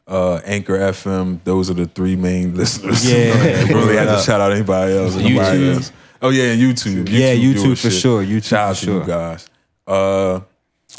[0.07, 1.39] uh, Anchor FM.
[1.45, 3.09] Those are the three main listeners.
[3.09, 3.63] Yeah.
[3.69, 5.15] really had to shout out anybody else.
[5.15, 5.73] Nobody YouTube.
[5.75, 5.91] else.
[6.21, 7.09] Oh yeah, and YouTube.
[7.09, 8.01] Yeah, YouTube for viewership.
[8.01, 8.23] sure.
[8.23, 9.07] YouTube shout out for to you sure.
[9.07, 9.47] guys.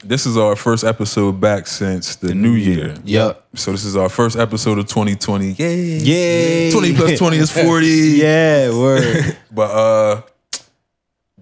[0.02, 2.94] Uh, this is our first episode back since the, new year.
[3.04, 3.44] Yep.
[3.54, 5.52] So this is our first episode of 2020.
[5.52, 5.74] Yay!
[5.98, 6.70] Yay.
[6.72, 7.86] 20 plus 20 is 40.
[7.86, 9.36] Yeah, word.
[9.54, 10.22] But uh,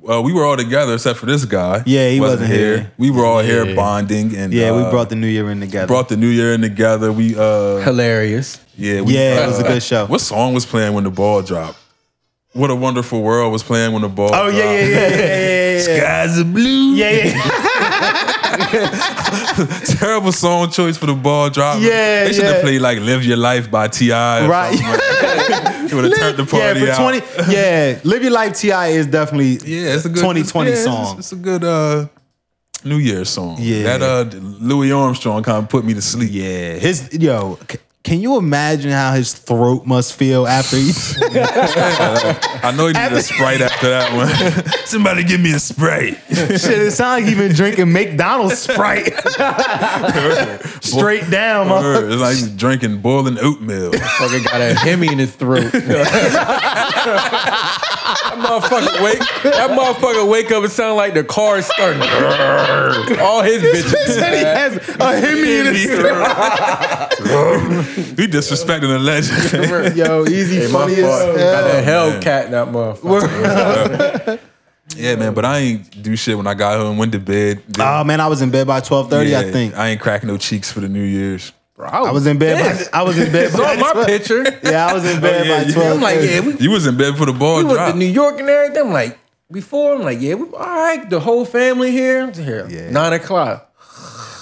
[0.00, 1.82] well, we were all together except for this guy.
[1.86, 2.90] Yeah, he wasn't here.
[2.98, 3.76] We were all here Yeah.
[3.76, 5.86] bonding and Yeah, we uh, brought the new year in together.
[5.86, 7.12] brought the new year in together.
[7.12, 8.58] We uh, Hilarious.
[8.76, 10.06] yeah, we, yeah, it was a uh, good show.
[10.06, 11.78] What song was playing when the ball dropped?
[12.52, 14.30] What a wonderful world was playing when the ball.
[14.32, 15.80] Oh yeah, yeah, yeah, yeah, yeah, yeah.
[15.80, 16.94] Skies are blue.
[16.96, 17.59] Yeah, yeah.
[19.98, 21.80] Terrible song choice for the ball drop.
[21.80, 24.10] Yeah, they should have played like "Live Your Life" by Ti.
[24.10, 24.78] Right.
[24.78, 27.00] It would have turned the yeah, party for out.
[27.00, 27.52] twenty.
[27.52, 28.88] Yeah, "Live Your Life" T.I.
[28.88, 31.18] is definitely Yeah, it's a good 2020 yeah, it's- song.
[31.18, 32.06] It's, a good uh,
[32.84, 33.56] New Year's song.
[33.60, 33.96] Yeah.
[33.98, 36.30] that uh, Louis Armstrong kind of put me to sleep.
[36.32, 37.58] Yeah, his yo.
[38.04, 40.90] C- Can you imagine how his throat must feel after he?
[42.62, 44.28] I know he needed a sprite after that one.
[44.86, 46.18] Somebody give me a sprite.
[46.28, 49.12] Shit, it sounds like he been drinking McDonald's Sprite
[50.82, 51.68] straight down.
[51.68, 53.92] mother- Word, It's like he's drinking boiling oatmeal.
[53.92, 55.70] Fucking got a hemi in his throat.
[55.72, 56.06] that
[58.36, 59.18] motherfucker wake.
[59.42, 62.02] That motherfucker wake up and sound like the car is starting.
[63.20, 64.14] All his bitches.
[64.14, 66.26] Said he has a hemi in his throat.
[67.94, 69.96] He disrespecting the legend.
[69.96, 71.22] Yo, easy Hey, my funny fault.
[71.22, 72.20] as Got a.
[72.20, 74.40] Hellcat in that motherfucker.
[74.96, 77.62] yeah, man, but I ain't do shit when I got home, went to bed.
[77.66, 79.34] Did- Oh man, I was in bed by twelve thirty.
[79.36, 81.52] I think I ain't cracking no cheeks for the New Year's.
[81.82, 82.90] I was in bed.
[82.92, 83.50] By, I was in bed.
[83.52, 84.44] Saw By my 12 picture.
[84.70, 85.94] Yeah, I was in bed oh, yeah, by you- twelve.
[85.94, 88.04] I'm like, yeah, we, You was in bed for the ball we went to New
[88.04, 88.82] York and everything.
[88.88, 89.18] I'm like,
[89.50, 92.30] before I'm like, yeah, we, all right, the whole family here.
[92.32, 92.90] Here, Yeah.
[92.90, 93.69] nine o'clock.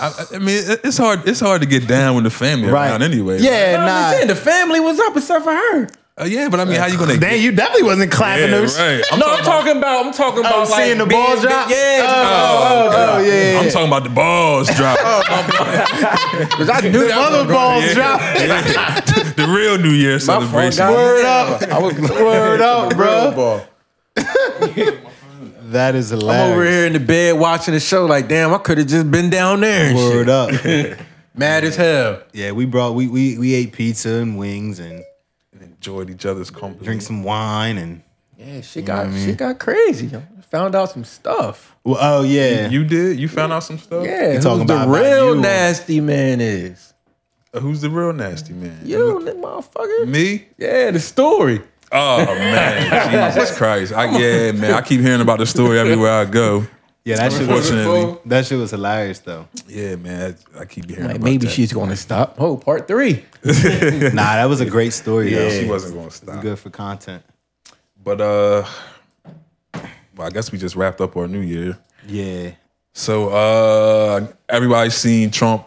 [0.00, 1.26] I, I mean, it's hard.
[1.28, 2.88] It's hard to get down when the family Right.
[2.90, 3.38] around anyway.
[3.40, 4.10] Yeah, I'm nah.
[4.12, 5.88] saying the family was up except for her.
[6.20, 7.16] Uh, yeah, but I mean, how you gonna?
[7.16, 8.76] Damn, you definitely wasn't clapping yeah, those.
[8.76, 9.00] right.
[9.16, 10.04] no, I'm talking about.
[10.06, 11.70] I'm talking about Oh, like seeing the being- balls drop?
[11.70, 13.60] Yeah, Oh, oh, yeah.
[13.60, 14.98] I'm talking about the balls drop.
[14.98, 18.20] because I knew The that other was balls going drop.
[19.36, 20.78] the real New Year celebration.
[20.78, 20.96] goddamn.
[20.96, 21.62] Word up.
[21.62, 23.62] I was Word up, the bro.
[25.68, 25.72] Real ball.
[25.72, 28.06] That is I'm over here in the bed watching the show.
[28.06, 29.86] Like, damn, I could have just been down there.
[29.90, 30.26] And Word
[30.62, 30.98] shit.
[30.98, 31.06] up.
[31.34, 32.22] Mad as hell.
[32.32, 35.04] Yeah, we brought we we we ate pizza and wings and
[35.60, 36.84] Enjoyed each other's company.
[36.84, 38.02] drink some wine and
[38.36, 40.10] Yeah, she got she got crazy.
[40.50, 41.76] Found out some stuff.
[41.84, 42.68] well, oh yeah.
[42.68, 43.20] You did?
[43.20, 44.04] You found out some stuff?
[44.04, 45.40] Yeah, who's talking the about- about real you.
[45.42, 46.92] nasty man is?
[47.54, 48.80] Uh, Who's the real nasty man?
[48.84, 50.06] You, that motherfucker.
[50.08, 50.48] Me?
[50.58, 51.62] Yeah, the story.
[51.90, 53.92] Oh man, Jesus Christ!
[53.92, 56.66] I, yeah, man, I keep hearing about the story everywhere I go.
[57.04, 59.48] yeah, that shit was Unfortunately, that shit was hilarious though.
[59.66, 61.04] yeah, man, I, I keep hearing.
[61.06, 61.52] Like about maybe that.
[61.52, 62.36] she's going to stop.
[62.38, 63.24] Oh, part three.
[63.44, 65.50] Nah, that was a great story Yeah, though.
[65.60, 66.42] she wasn't going to stop.
[66.42, 67.22] good for content.
[68.02, 68.64] But uh,
[70.16, 71.78] well, I guess we just wrapped up our new year.
[72.06, 72.50] Yeah.
[72.92, 75.64] So uh, everybody's seen Trump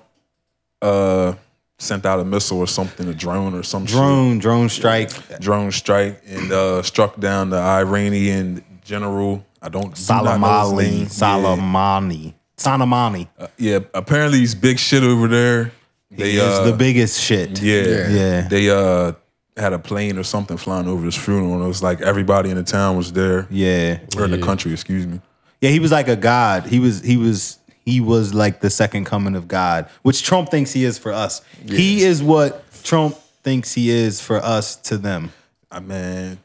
[0.81, 1.33] uh
[1.81, 5.09] sent out a missile or something, a drone or some Drone, drone strike.
[5.09, 9.43] shit, drone strike, and uh, struck down the Iranian general.
[9.61, 11.05] I don't do not know his name.
[11.07, 12.33] Salamali.
[12.33, 12.33] Salamani.
[12.57, 13.27] Sanamani.
[13.39, 13.47] Yeah.
[13.57, 15.71] yeah, apparently he's big shit over there.
[16.11, 17.61] They He is uh, the biggest shit.
[17.61, 18.09] Yeah.
[18.09, 18.47] Yeah.
[18.47, 19.13] They uh
[19.57, 22.55] had a plane or something flying over his funeral and it was like everybody in
[22.57, 23.47] the town was there.
[23.49, 23.99] Yeah.
[24.17, 25.19] Or in the country, excuse me.
[25.61, 26.65] Yeah, he was like a god.
[26.65, 30.71] He was he was he was like the second coming of God, which Trump thinks
[30.71, 31.41] he is for us.
[31.65, 35.31] He is what Trump thinks he is for us to them.
[35.71, 36.39] I mean,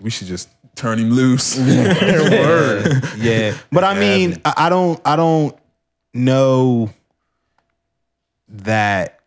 [0.00, 1.56] we should just turn him loose.
[3.16, 3.56] Yeah.
[3.70, 5.56] But I mean, I, don't I don't
[6.12, 6.90] know
[8.48, 9.20] that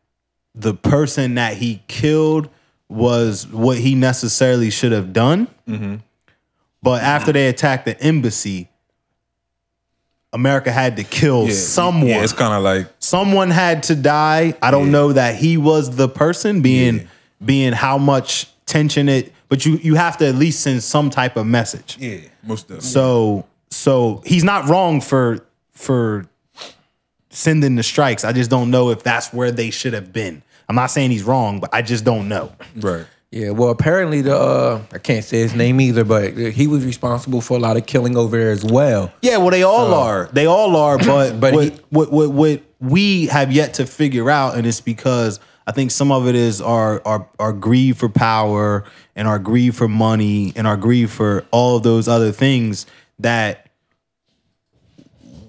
[0.53, 2.49] the person that he killed
[2.89, 5.47] was what he necessarily should have done.
[5.67, 5.95] Mm-hmm.
[6.83, 8.69] But after they attacked the embassy,
[10.35, 12.07] America had to kill Yeah, someone.
[12.07, 14.53] Yeah, it's kind of like someone had to die.
[14.61, 17.07] I don't know that he was the person being
[17.43, 21.37] being how much tension it, but you you have to at least send some type
[21.37, 21.97] of message.
[21.99, 25.39] yeah, most of So so he's not wrong for
[25.71, 26.25] for
[27.29, 28.23] sending the strikes.
[28.23, 30.41] I just don't know if that's where they should have been.
[30.67, 32.51] I'm not saying he's wrong, but I just don't know.
[32.77, 33.05] right.
[33.31, 37.41] Yeah, well, apparently the uh, I can't say his name either, but he was responsible
[37.41, 39.11] for a lot of killing over there as well.
[39.21, 40.29] Yeah, well, they all are.
[40.31, 40.97] They all are.
[40.97, 44.79] But But what, he- what what what we have yet to figure out, and it's
[44.79, 48.85] because I think some of it is our our our greed for power
[49.17, 52.85] and our greed for money and our greed for all of those other things
[53.19, 53.69] that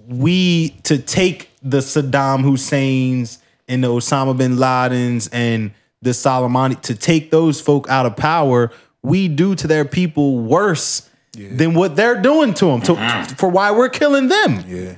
[0.08, 5.72] we to take the Saddam Husseins and the Osama bin Ladens and
[6.02, 8.70] the Soleimani to take those folk out of power,
[9.02, 12.80] we do to their people worse than what they're doing to them.
[12.82, 12.94] To,
[13.36, 14.64] for why we're killing them.
[14.66, 14.96] Yeah.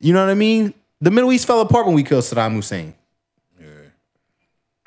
[0.00, 0.74] You know what I mean?
[1.00, 2.94] The Middle East fell apart when we killed Saddam Hussein.
[3.60, 3.66] Yeah.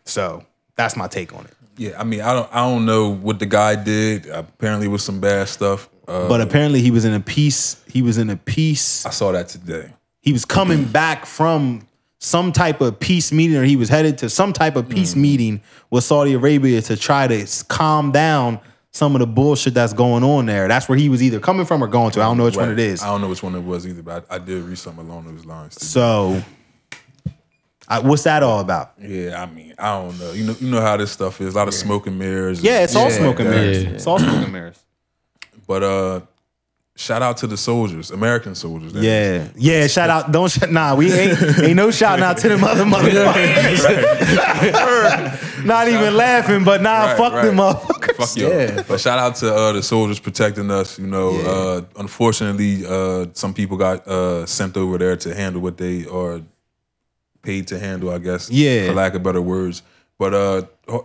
[0.06, 0.46] So
[0.76, 1.54] that's my take on it.
[1.78, 4.28] Yeah, I mean, I don't, I don't know what the guy did.
[4.28, 5.90] Apparently, it was some bad stuff.
[6.08, 7.82] Uh, But apparently he was in a peace.
[7.88, 9.06] He was in a peace.
[9.06, 9.94] I saw that today.
[10.22, 11.88] He was coming back from
[12.24, 15.60] some type of peace meeting, or he was headed to some type of peace meeting
[15.90, 18.60] with Saudi Arabia to try to calm down
[18.92, 20.68] some of the bullshit that's going on there.
[20.68, 22.22] That's where he was either coming from or going to.
[22.22, 23.02] I don't know which one it is.
[23.02, 25.34] I don't know which one it was either, but I, I did read something along
[25.34, 25.74] those lines.
[25.74, 25.86] Today.
[25.88, 26.44] So,
[27.88, 28.94] I, what's that all about?
[29.02, 30.32] Yeah, I mean, I don't know.
[30.34, 31.56] You know, you know how this stuff is.
[31.56, 32.60] A lot of smoke and mirrors.
[32.60, 33.84] and Yeah, it's all shit smoke and mirrors.
[33.84, 33.90] Yeah.
[33.90, 34.80] It's all smoke and mirrors.
[35.66, 36.22] But uh,
[37.02, 38.94] shout out to the soldiers, American soldiers.
[38.94, 39.88] that Yeah, yeah.
[39.88, 40.32] Shout out.
[40.32, 40.96] Don't sh- nah.
[40.96, 43.82] We ain't ain't no shouting out to them other motherfuckers.
[45.66, 47.46] Not even laughing, but nah, Right, fuck right.
[47.46, 48.16] them motherfuckers.
[48.16, 48.48] Fuck you.
[48.50, 48.84] Yeah.
[48.88, 50.98] But shout out to uh, the soldiers protecting us.
[51.00, 55.78] You know, uh, unfortunately, uh, some people got uh, sent over there to handle what
[55.78, 56.42] they are
[57.42, 58.10] paid to handle.
[58.12, 58.50] I guess.
[58.50, 58.88] Yeah.
[58.88, 59.82] For lack of better words.
[60.22, 60.62] But uh,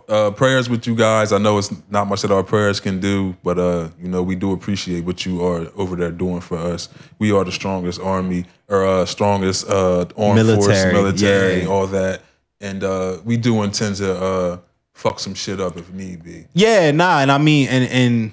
[0.07, 1.31] uh, prayers with you guys.
[1.31, 4.35] I know it's not much that our prayers can do, but uh, you know we
[4.35, 6.87] do appreciate what you are over there doing for us.
[7.17, 11.67] We are the strongest army or uh, strongest uh, armed force, Military, military, yeah.
[11.67, 12.21] all that,
[12.61, 14.59] and uh, we do intend to uh,
[14.93, 16.45] fuck some shit up if need be.
[16.53, 18.31] Yeah, nah, and I mean, and and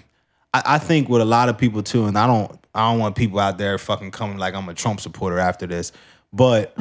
[0.52, 3.16] I, I think with a lot of people too, and I don't, I don't want
[3.16, 5.92] people out there fucking coming like I'm a Trump supporter after this,
[6.30, 6.76] but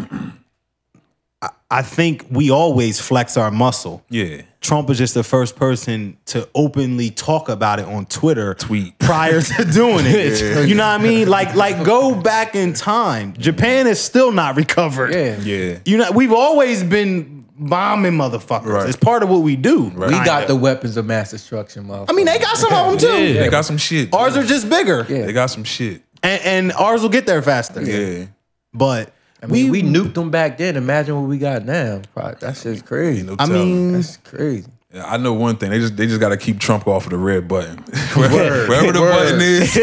[1.73, 4.03] I, I think we always flex our muscle.
[4.09, 4.41] Yeah.
[4.61, 8.97] Trump is just the first person to openly talk about it on Twitter Tweet.
[8.99, 10.67] prior to doing it.
[10.67, 11.27] You know what I mean?
[11.27, 13.33] Like, like go back in time.
[13.33, 15.13] Japan is still not recovered.
[15.13, 15.37] Yeah.
[15.41, 15.79] Yeah.
[15.85, 18.65] You know, we've always been bombing motherfuckers.
[18.65, 18.87] Right.
[18.87, 19.89] It's part of what we do.
[19.89, 20.07] Right.
[20.11, 22.09] We got the weapons of mass destruction, motherfucker.
[22.09, 23.33] I mean, they got some of them too.
[23.33, 23.41] Yeah.
[23.41, 24.13] They got some shit.
[24.13, 25.25] Ours are just bigger, Yeah.
[25.25, 26.01] They got some shit.
[26.23, 27.81] and, and ours will get there faster.
[27.81, 28.27] Yeah.
[28.73, 29.13] But
[29.43, 30.77] I mean, we, nuked them back then.
[30.77, 32.01] Imagine what we got now.
[32.13, 33.23] Probably, that's just crazy.
[33.23, 33.65] No I telling.
[33.65, 34.67] mean, That's crazy.
[34.93, 35.71] Yeah, I know one thing.
[35.71, 37.77] They just they just got to keep Trump off of the red button.
[38.15, 38.69] Wherever, Word.
[38.69, 39.11] wherever the Word.
[39.11, 39.73] button is,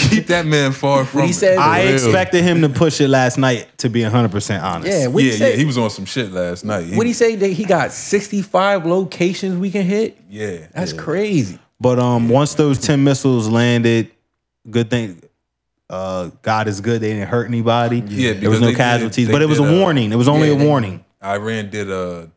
[0.10, 1.24] keep that man far from.
[1.24, 1.34] he it.
[1.34, 1.94] said- I real.
[1.94, 3.68] expected him to push it last night.
[3.78, 4.88] To be hundred percent honest.
[4.90, 5.50] Yeah, what Yeah, he say?
[5.50, 6.94] yeah, he was on some shit last night.
[6.96, 10.16] what he say that he got 65 locations we can hit?
[10.30, 11.00] Yeah, That's yeah.
[11.02, 11.58] crazy.
[11.78, 14.10] But um, once those ten missiles landed,
[14.70, 15.22] good thing.
[15.90, 17.00] Uh, God is good.
[17.00, 18.00] They didn't hurt anybody.
[18.06, 20.12] Yeah, there was no they did- casualties, but it was a did, uh, warning.
[20.12, 21.04] It was only yeah, a they- warning.
[21.24, 22.30] Iran did a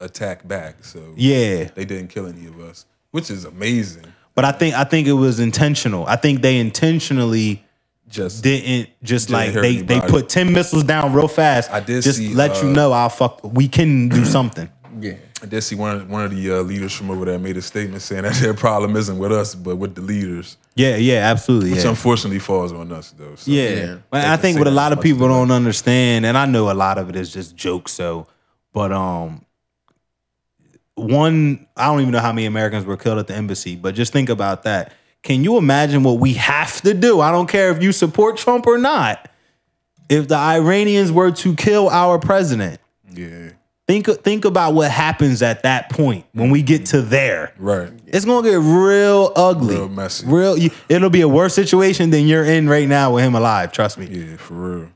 [0.00, 4.04] attack back, so Yeah, they didn't kill any of us, which is amazing.
[4.34, 6.04] but I think I think it was intentional.
[6.06, 7.62] I think they intentionally
[8.08, 11.70] Just didn't just Didn't like they they put ten missiles down real fast.
[11.72, 13.40] I did just see, let you uh, know I'll fuck.
[13.42, 14.68] We can do something.
[15.00, 15.14] Yeah.
[15.46, 17.62] I did see one of, one of the uh, leaders from over there made a
[17.62, 21.70] statement saying that their problem isn't with us, but with the leaders, Yeah, yeah, absolutely.
[21.72, 21.90] which Yeah.
[21.90, 23.34] unfortunately falls on us though.
[23.36, 23.50] So.
[23.50, 23.70] Yeah.
[24.12, 24.32] Yeah.
[24.32, 27.08] I think what a lot of people don't understand, and I know a lot of
[27.08, 28.26] it is just jokes, so
[28.72, 29.42] but um
[30.94, 34.12] one I don't even know how many Americans were killed at the embassy, but just
[34.12, 34.92] think about that.
[35.22, 37.20] Can you imagine what we have to do?
[37.20, 39.28] I don't care if you support Trump or not.
[40.08, 42.80] If the Iranians were to kill our president,
[43.12, 43.50] yeah,
[43.86, 47.52] think think about what happens at that point when we get to there.
[47.58, 47.92] right.
[48.06, 50.26] It's gonna get real ugly, Real messy.
[50.26, 53.72] Real, you- it'll be a worse situation than you're in right now with him alive.
[53.72, 54.06] Trust me.
[54.06, 54.88] Yeah, for real.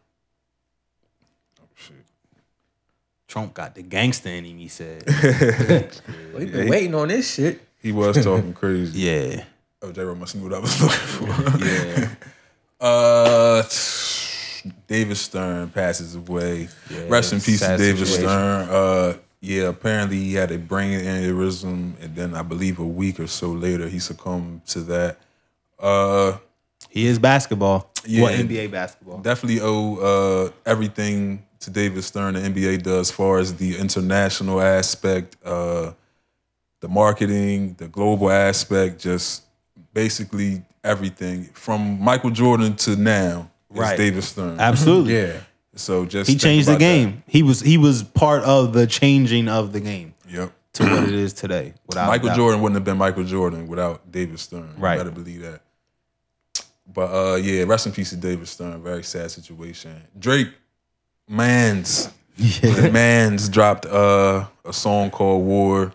[3.29, 4.59] Trump got the gangster in him.
[4.59, 5.05] He said,
[6.35, 7.61] We've been waiting on this shit.
[7.81, 8.99] He was talking crazy.
[9.09, 9.45] "Yeah,
[9.83, 11.65] Oh, J Ro must knew what I was looking for.
[11.65, 12.09] yeah.
[12.83, 13.63] Uh,
[14.87, 16.69] David Stern passes away.
[17.09, 18.29] Rest in peace to David situation.
[18.29, 18.69] Stern.
[18.69, 23.27] Uh, yeah, apparently he had a brain aneurysm, and then I believe a week or
[23.27, 25.19] so later he succumbed to that.
[25.79, 26.37] Uh,
[26.91, 27.91] he is basketball.
[28.05, 28.23] Yeah.
[28.23, 29.19] What NBA basketball?
[29.19, 32.35] definitely owe uh, everything to David Stern.
[32.35, 35.93] The NBA does as far as the international aspect, uh,
[36.81, 39.45] the marketing, the global aspect, just
[39.93, 43.51] basically everything from Michael Jordan to now.
[43.71, 43.97] Right.
[43.97, 44.59] David Stern.
[44.61, 45.15] Absolutely.
[45.17, 45.41] Yeah.
[45.77, 46.85] So just He changed the about that.
[46.85, 47.23] game.
[47.27, 50.53] He was he was part of the changing of the game Yep.
[50.75, 51.75] to what it is today.
[51.87, 52.37] Without Michael doubt.
[52.37, 54.75] Jordan wouldn't have been Michael Jordan without David Stern.
[54.79, 54.95] Right.
[54.95, 55.63] You better believe that.
[56.93, 58.83] But uh yeah, rest in peace to David Stern.
[58.83, 60.03] Very sad situation.
[60.19, 60.49] Drake
[61.29, 62.11] Mans.
[62.37, 65.93] The Mans dropped uh a song called War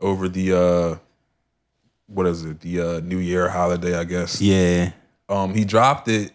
[0.00, 0.96] over the uh
[2.06, 2.60] what is it?
[2.60, 4.40] The uh New Year holiday, I guess.
[4.40, 4.90] Yeah,
[5.28, 6.32] Um he dropped it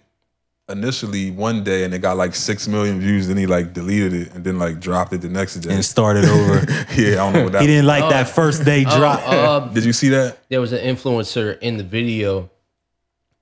[0.72, 4.34] initially one day and it got like six million views, then he like deleted it
[4.34, 5.74] and then like dropped it the next day.
[5.74, 6.56] and started over.
[6.96, 9.22] yeah, I don't know what that he didn't like that first day drop.
[9.26, 10.38] Uh, Did you see that?
[10.50, 12.50] there was an influencer in the video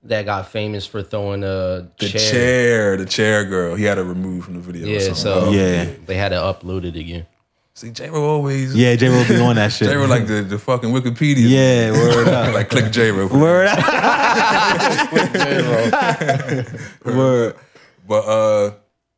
[0.04, 2.30] that got famous for throwing a The chair.
[2.30, 2.96] chair.
[2.96, 3.74] the chair girl.
[3.74, 4.86] He had to remove from the video.
[4.86, 5.14] or Yeah, something.
[5.16, 5.86] so Oh, Yeah.
[6.06, 7.26] they had to upload it again.
[7.74, 8.74] See, J Ro always.
[8.74, 9.88] Yeah, J Ro be on that shit.
[9.88, 11.48] J Ro like the, the fucking Wikipedia.
[11.48, 12.54] yeah, word up.
[12.58, 13.26] like click J Ro.
[13.26, 13.78] Word up.
[17.04, 17.56] Word.
[18.06, 18.72] But uh,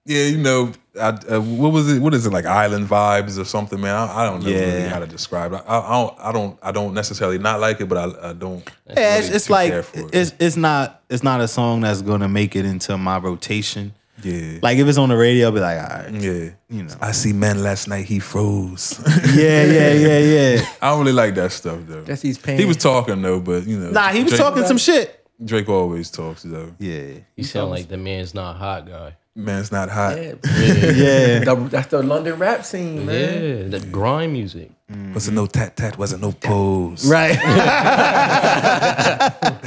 [0.05, 2.03] yeah, you know, I, uh, what was it?
[2.03, 2.45] What is it like?
[2.45, 3.95] Island vibes or something, man?
[3.95, 5.63] I, I don't know really how to describe it.
[5.67, 6.21] I, I don't.
[6.21, 6.59] I don't.
[6.63, 8.69] I don't necessarily not like it, but I, I don't.
[8.89, 10.11] Yeah, it's, really it's too like it.
[10.13, 13.95] it's it's not it's not a song that's gonna make it into my rotation.
[14.23, 16.12] Yeah, Like if it's on the radio, I'll be like, all right.
[16.14, 16.51] yeah.
[16.68, 16.95] You know.
[17.01, 18.05] I see man last night.
[18.07, 19.01] He froze.
[19.35, 20.66] Yeah, yeah, yeah, yeah.
[20.83, 22.03] I don't really like that stuff though.
[22.03, 22.59] That's he's paying.
[22.59, 25.27] He was talking though, but you know, Nah, he was Drake, talking some shit.
[25.45, 26.73] Drake always talks though.
[26.79, 27.14] Yeah.
[27.37, 29.16] You sound like the man's not hot guy.
[29.35, 30.16] Man's not hot.
[30.18, 31.39] Yeah, Yeah.
[31.45, 33.43] The- that's the London rap scene, man.
[33.73, 34.70] Yeah, the grime music.
[35.14, 35.97] Wasn't no tat tat.
[35.97, 37.07] Wasn't no pose.
[37.09, 37.39] Right.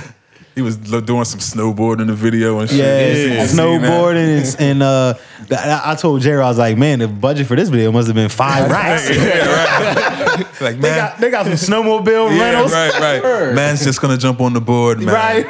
[0.56, 2.80] He was doing some snowboarding in the video and shit.
[2.80, 3.92] Yeah, You seen- you seen that?
[3.92, 5.14] snowboarding and, and uh,
[5.52, 8.16] I I told Jerry I was like, man, the budget for this video must have
[8.16, 9.10] been five racks.
[10.62, 13.54] Like They man, got they got some snowmobile yeah, rentals, right, right.
[13.56, 15.14] Man's just gonna jump on the board, man.
[15.14, 15.46] right?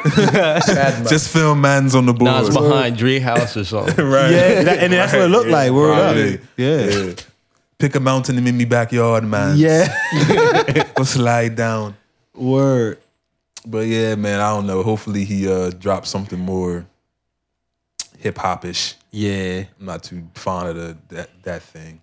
[1.08, 2.30] Just film man's on the board.
[2.32, 4.04] Nah, it's behind Dre House or something.
[4.04, 4.30] right.
[4.30, 5.70] Yeah, that- and that's what it looked like.
[5.72, 6.14] Word up.
[6.14, 6.40] Probably.
[6.56, 7.12] Yeah,
[7.78, 9.56] Pick a mountain in me backyard, man.
[9.56, 9.86] yeah.
[10.94, 11.96] Go slide down.
[12.34, 12.98] Word.
[13.66, 14.82] But yeah, man, I don't know.
[14.82, 16.86] Hopefully he uh drops something more
[18.18, 18.94] hip hop ish.
[19.10, 19.64] Yeah.
[19.78, 22.00] I'm not too fond of the, that that thing.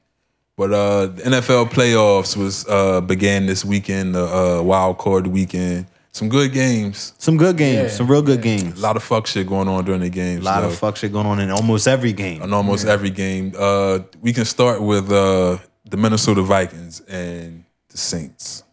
[0.58, 5.88] But uh the NFL playoffs was uh began this weekend, the uh, wild card weekend.
[6.12, 7.14] Some good games.
[7.18, 7.92] Some good games.
[7.92, 7.98] Yeah.
[7.98, 8.78] Some real good games.
[8.78, 10.42] A lot of fuck shit going on during the games.
[10.42, 10.68] A lot though.
[10.68, 12.44] of fuck shit going on in almost every game.
[12.44, 13.54] in almost every game.
[13.58, 18.64] Uh, we can start with uh, the Minnesota Vikings and the Saints.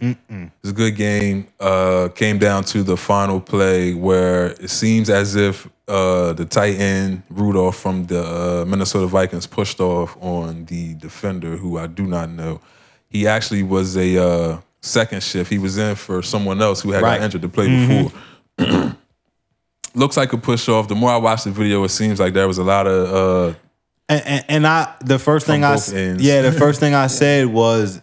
[0.00, 1.48] It was a good game.
[1.60, 6.76] Uh, came down to the final play where it seems as if uh, the tight
[6.80, 8.22] end Rudolph from the
[8.62, 12.60] uh, Minnesota Vikings pushed off on the defender, who I do not know.
[13.08, 15.50] He actually was a uh, second shift.
[15.50, 17.18] He was in for someone else who had Right.
[17.18, 18.12] got injured to play before.
[19.94, 20.88] Looks like a push off.
[20.88, 23.58] The more I watch the video, it seems like there was a lot of uh,
[24.08, 26.22] And, and, and I, the first thing I, ends.
[26.22, 28.02] yeah, the first thing I said was,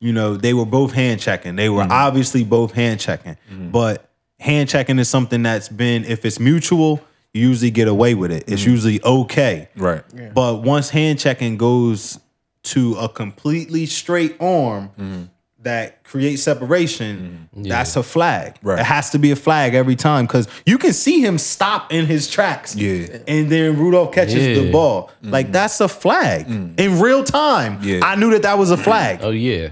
[0.00, 1.56] you know, they were both hand checking.
[1.56, 1.76] They Mm-hmm.
[1.76, 3.36] were obviously both hand checking,
[3.70, 7.00] but hand checking is something that's been, if it's mutual,
[7.34, 8.44] you usually get away with it.
[8.48, 9.68] It's usually okay.
[9.76, 9.82] Mm-hmm.
[9.84, 10.34] right.
[10.34, 12.18] But once hand checking goes
[12.64, 15.22] to a completely straight arm Mm-hmm.
[15.62, 18.56] that creates separation, that's a flag.
[18.62, 18.78] Right.
[18.80, 22.06] It has to be a flag every time because you can see him stop in
[22.06, 22.74] his tracks.
[22.74, 23.18] Yeah.
[23.28, 24.72] And then Rudolph catches the Yeah.
[24.72, 25.10] ball.
[25.22, 27.76] Like that's a flag in real time.
[27.78, 27.88] Mm-hmm.
[27.88, 28.00] Yeah.
[28.02, 29.20] I knew that that was a flag.
[29.22, 29.70] Oh yeah.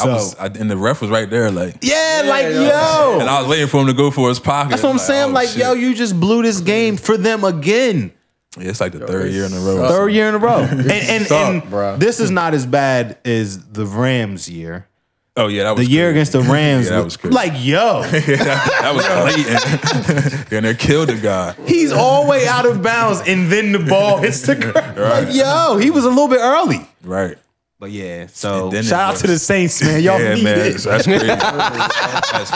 [0.00, 3.18] I was, I, and the ref was right there, like, Yeah, like and yo.
[3.20, 4.70] And I was waiting for him to go for his pocket.
[4.70, 5.30] That's what I'm saying.
[5.30, 5.58] oh, Like, shit.
[5.58, 8.12] yo, you just blew this game for them again.
[8.58, 9.86] Yeah, it's like the third year in a row.
[9.88, 10.58] Third year in a row.
[10.62, 11.98] And and, Suck, and bruh.
[11.98, 14.88] this is not as bad as the Rams year.
[15.36, 16.16] Oh yeah, that was The was year crazy.
[16.16, 17.34] against the Rams, Yeah, that was was crazy.
[17.34, 20.52] like, yo, that was blatant.
[20.52, 21.54] and they killed the guy.
[21.66, 24.96] he's all the way out of bounds, and then the ball hits the ground.
[24.98, 26.88] Like, yo, he was a little bit early.
[27.04, 27.36] Right.
[27.78, 30.02] But yeah, so then shout out was- to the Saints, man.
[30.02, 30.58] Y'all yeah, need man.
[30.58, 30.78] it.
[30.78, 31.26] That's crazy.
[31.26, 32.50] that's.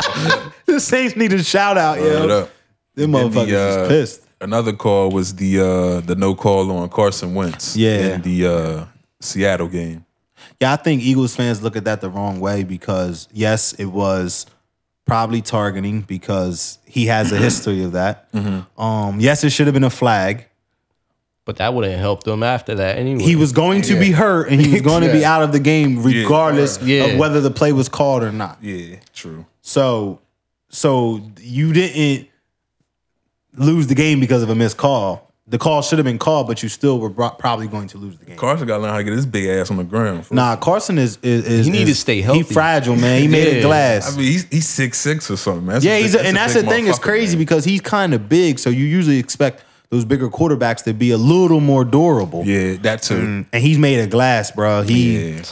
[0.67, 2.39] The Saints need a shout out, Word yo.
[2.43, 2.51] up.
[2.95, 4.23] Them motherfuckers the, uh, is pissed.
[4.41, 7.77] Another call was the uh, the no call on Carson Wentz.
[7.77, 8.15] Yeah.
[8.15, 8.85] In the uh,
[9.21, 10.05] Seattle game.
[10.59, 14.47] Yeah, I think Eagles fans look at that the wrong way because yes, it was
[15.07, 18.33] probably targeting because he has a history of that.
[18.33, 18.81] Mm-hmm.
[18.81, 20.47] Um, yes, it should have been a flag.
[21.47, 23.23] But that wouldn't help them after that anyway.
[23.23, 25.59] He was going to be hurt and he was going to be out of the
[25.59, 27.05] game regardless Yeah.
[27.07, 28.59] of whether the play was called or not.
[28.63, 29.47] Yeah, true.
[29.63, 30.21] So,
[30.69, 32.29] so you didn't
[33.57, 35.29] lose the game because of a missed call.
[35.49, 38.17] The call should have been called, but you still were bro- probably going to lose
[38.19, 38.37] the game.
[38.37, 40.27] Carson got to learn how to get his big ass on the ground.
[40.27, 40.37] fool.
[40.37, 42.43] Nah, Carson is is, is He need is- to stay healthy.
[42.43, 43.21] He fragile, man.
[43.21, 43.63] He made of Yeah.
[43.63, 44.13] glass.
[44.15, 45.75] I mean, he's he's six six or something, man.
[45.77, 46.87] That's yeah, a big- he's a, that's and a that's big the thing.
[46.87, 47.39] It's motherfucker, crazy man.
[47.41, 51.17] because he's kind of big, so you usually expect those bigger quarterbacks to be a
[51.19, 52.45] little more durable.
[52.45, 53.15] Yeah, that too.
[53.15, 54.83] Mm, and he's made of glass, bro.
[54.83, 55.43] He Yeah.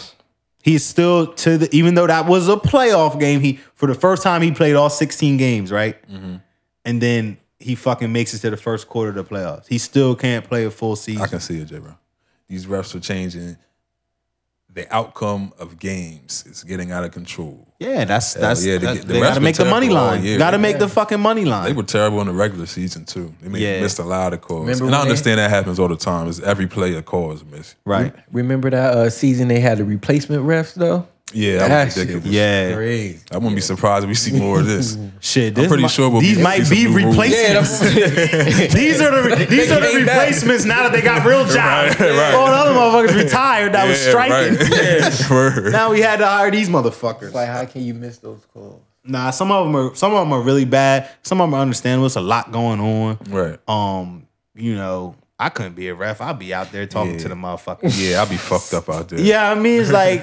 [0.62, 3.40] he's still to the even though that was a playoff game.
[3.40, 5.96] He for the first time he played all sixteen games, right?
[6.10, 6.36] Mm-hmm.
[6.84, 9.66] And then he fucking makes it to the first quarter of the playoffs.
[9.66, 11.22] He still can't play a full season.
[11.22, 11.94] I can see it, J bro.
[12.48, 13.56] These refs are changing.
[14.74, 17.66] The outcome of games is getting out of control.
[17.80, 20.22] yeah, that's that's, yeah, the- that's- the they got to been make the money line.
[20.22, 20.36] year.
[20.38, 21.64] Got to make the fucking money line.
[21.64, 23.34] They were terrible in the regular season too.
[23.40, 23.80] They made, Yeah.
[23.80, 25.96] missed a lot of calls, Remember and I when they- understand that happens all the
[25.96, 26.28] time.
[26.28, 27.76] Is every play a call is missed.
[27.86, 28.14] right.
[28.30, 31.06] Remember that uh, season they had the replacement refs though?
[31.34, 32.24] Yeah, That that was shit ridiculous.
[32.26, 32.74] was Yeah.
[32.74, 33.18] crazy.
[33.30, 34.96] I wouldn't be surprised if we see more of this.
[35.20, 37.16] Shit, this pretty mi- sure we'll these be might be some new rules.
[37.16, 37.80] replacements.
[38.74, 41.96] these are the these are the replacements now that they got real jobs.
[42.00, 42.34] Right, right.
[42.34, 44.56] All the other motherfuckers retired that was striking.
[44.56, 45.30] right.
[45.30, 45.72] Word.
[45.72, 47.32] Now we had to hire these motherfuckers.
[47.34, 48.80] Like, how can you miss those calls?
[49.04, 51.08] Nah, some of them are some of them are really bad.
[51.22, 52.06] Some of them are understandable.
[52.06, 53.18] It's a lot going on.
[53.28, 53.58] Right.
[53.68, 56.20] Um, you know, I couldn't be a ref.
[56.20, 57.18] I'd be out there talking Yeah.
[57.18, 57.94] to the motherfuckers.
[57.96, 59.20] Yeah, I'd be fucked up out there.
[59.20, 60.22] yeah, I mean, it's like,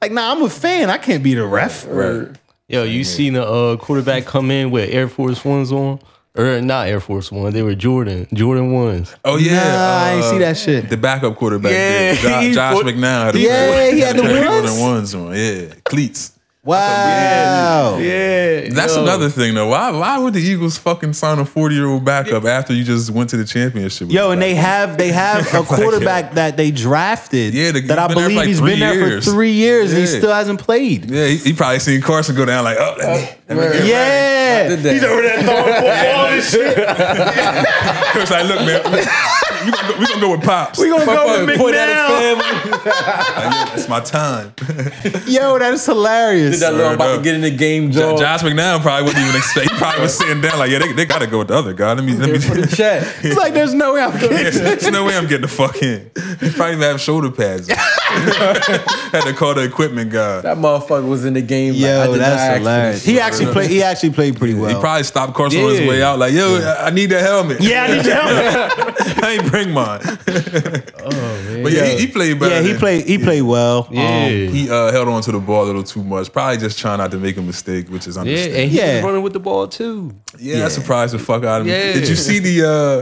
[0.00, 0.90] like, nah, I'm a fan.
[0.90, 1.86] I can't be the ref.
[1.88, 2.28] Right.
[2.68, 6.00] Yo, you seen the uh, quarterback come in with Air Force Ones on?
[6.38, 9.14] Or not Air Force One, they were Jordan, Jordan ones.
[9.24, 10.90] Oh yeah, Nah, I ain't uh, see that shit.
[10.90, 11.72] The backup quarterback.
[11.72, 12.18] Yeah, did.
[12.20, 14.44] Jo- he Josh put- McNown had a Yeah, he had the a ones.
[14.44, 15.34] Jordan ones on.
[15.34, 16.35] Yeah, cleats.
[16.66, 17.98] Wow.
[17.98, 19.68] Yeah, That's another thing though.
[19.68, 23.10] Why why would the Eagles fucking sign a 40 year old backup after you just
[23.10, 24.10] went to the championship?
[24.10, 27.54] Yo, the and they have they have a quarterback that they drafted.
[27.54, 29.24] Yeah, the- that I believe he's been there for believe like he's three years.
[29.24, 31.08] for three years and he still hasn't played.
[31.10, 33.16] Yeah, he, he probably seen Carson go down like, oh, let
[33.48, 33.88] me, let me.
[33.88, 36.76] Yeah, he's over there throwing football and shit.
[36.76, 39.06] Coach like, look, man,
[39.66, 40.78] we gonna go, we gonna go with pops.
[40.78, 42.36] We gonna go with Point at McNown.
[42.36, 42.70] the family.
[42.70, 44.54] Like, yeah, it's my time.
[45.26, 46.52] Yo, that is hilarious.
[46.52, 47.16] Did That little Word about up.
[47.18, 48.18] to get in the game, Jo- Joe.
[48.18, 49.70] Josh McNown probably wouldn't even expect.
[49.70, 51.72] He probably was sitting down like, yeah, they, they got to go with the other
[51.72, 51.92] guy.
[51.92, 52.38] Let me, let me.
[52.38, 53.02] for the chat.
[53.24, 54.30] It's like there's no way I'm getting.
[54.62, 56.10] There's no way I'm getting the fuck in.
[56.40, 57.68] He probably even have shoulder pads.
[58.16, 60.40] Had to call the equipment guy.
[60.40, 61.74] That motherfucker was in the game.
[61.74, 63.04] like, I Yo, did that's for hilarious.
[63.04, 63.70] He actually played.
[63.70, 64.74] He actually played pretty well.
[64.74, 67.60] He probably stopped Carson on his way out, like, yo, I I need that helmet.
[67.60, 69.22] yeah, I need your helmet.
[69.24, 70.00] I ain't bring mine.
[70.04, 71.10] Oh
[71.48, 71.62] man.
[71.62, 72.54] But yeah, he, he played better.
[72.56, 73.06] yeah, he than- played.
[73.06, 73.88] He played well.
[73.90, 74.24] Yeah.
[74.26, 76.32] Um, He uh, held on to the ball a little too much.
[76.32, 78.26] Probably just trying not to make a mistake, which is understandable.
[78.26, 78.62] yeah, understandable.
[78.62, 78.94] and he Yeah.
[78.96, 80.14] was running with the ball too.
[80.38, 81.72] Yeah, that surprised the fuck out of me.
[81.72, 81.92] Yeah.
[81.94, 82.56] Did you see the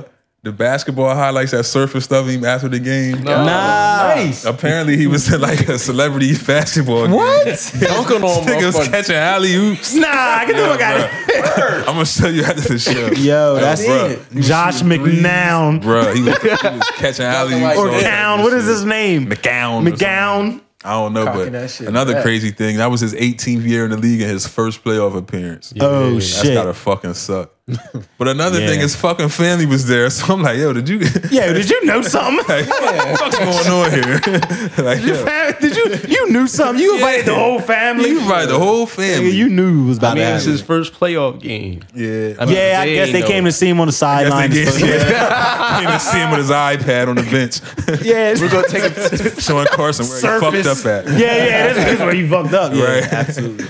[0.06, 0.08] uh,
[0.44, 3.22] the basketball highlights that surfaced of him after the game?
[3.24, 3.44] No.
[3.44, 4.14] Nah.
[4.14, 4.44] Nice.
[4.44, 7.16] Apparently, he was in like a celebrity basketball game.
[7.16, 7.46] What?
[7.80, 9.94] Dunking on Nigga was catching alley oops.
[9.94, 11.78] Nah, get the fuck out of here.
[11.80, 13.10] I'm gonna show you after the show.
[13.20, 14.20] Yo, that's it.
[14.40, 17.78] Josh McNown Bro, he was, he was catching alley oops.
[17.78, 18.42] or Cown.
[18.42, 19.26] What is his name?
[19.26, 19.86] McGown.
[19.86, 20.60] or McGown.
[20.84, 22.22] I don't know, Cocking but shit another back.
[22.22, 25.72] crazy thing that was his 18th year in the league and his first playoff appearance.
[25.80, 26.52] Oh That's shit.
[26.52, 27.53] gotta fucking suck.
[28.18, 28.66] But another Yeah.
[28.68, 30.98] thing, his fucking family was there, so I'm like, yo, did you?
[31.30, 32.36] Yeah, did you know something?
[32.48, 34.84] like, what the fuck's going on here?
[34.84, 36.82] like, yo, Fam- Did you you knew something?
[36.82, 38.10] You invited the whole family.
[38.10, 39.30] you right, the whole family.
[39.30, 40.52] Nigga, you knew it was about I mean, to it was happen.
[40.52, 41.82] his first playoff game.
[41.94, 43.26] yeah, I mean, Yeah, I they guess they know.
[43.26, 44.50] came to see him on the Guess they sideline.
[44.50, 45.80] get- yeah.
[45.80, 47.60] Came to see him with his iPad on the bench,
[48.04, 51.08] Yeah, We're gonna take a showing Carson where he fucked up at.
[51.18, 52.74] Yeah, yeah, this is where you fucked up.
[52.74, 53.12] Yeah, Right.
[53.12, 53.66] absolutely.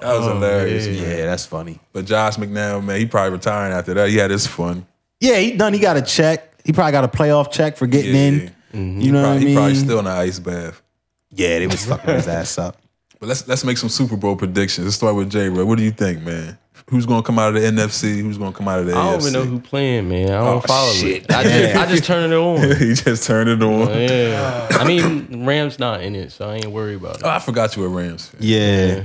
[0.00, 0.86] That was oh, hilarious.
[0.86, 1.02] yeah.
[1.02, 1.18] man.
[1.18, 1.78] Yeah, that's funny.
[1.92, 4.08] But Josh McNown, man, he probably retiring after that.
[4.08, 4.86] He had his fun.
[5.20, 5.72] Yeah, he done.
[5.72, 6.60] He got a check.
[6.64, 8.20] He probably got a playoff check for getting Yeah.
[8.22, 8.50] in.
[8.74, 9.00] Mm-hmm.
[9.00, 10.82] You know what I Probably, he probably still in the ice bath.
[11.30, 12.76] yeah, they was fucking his ass up.
[13.20, 14.84] But let's let's make some Super Bowl predictions.
[14.86, 15.48] Let's start with Jay.
[15.48, 15.64] Ray.
[15.64, 16.56] What do you think, man?
[16.88, 18.20] Who's going to come out of the NFC?
[18.22, 19.00] Who's going to come out of the AC?
[19.00, 19.20] I don't AFC?
[19.22, 20.28] even know who playing, man.
[20.30, 21.24] I don't Oh, follow shit.
[21.24, 21.30] it.
[21.32, 22.76] I just, I just turned it on.
[22.78, 23.88] he just turned it on.
[24.00, 24.68] Yeah.
[24.70, 27.22] I mean, Rams not in it, so I ain't worried about it.
[27.24, 28.28] Oh, I forgot you were Rams.
[28.28, 28.38] fan.
[28.40, 28.86] Yeah.
[28.86, 29.04] Yeah,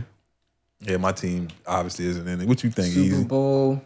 [0.99, 2.47] my team obviously isn't in it.
[2.47, 3.23] What you think, Super Easy?
[3.23, 3.81] Bowl,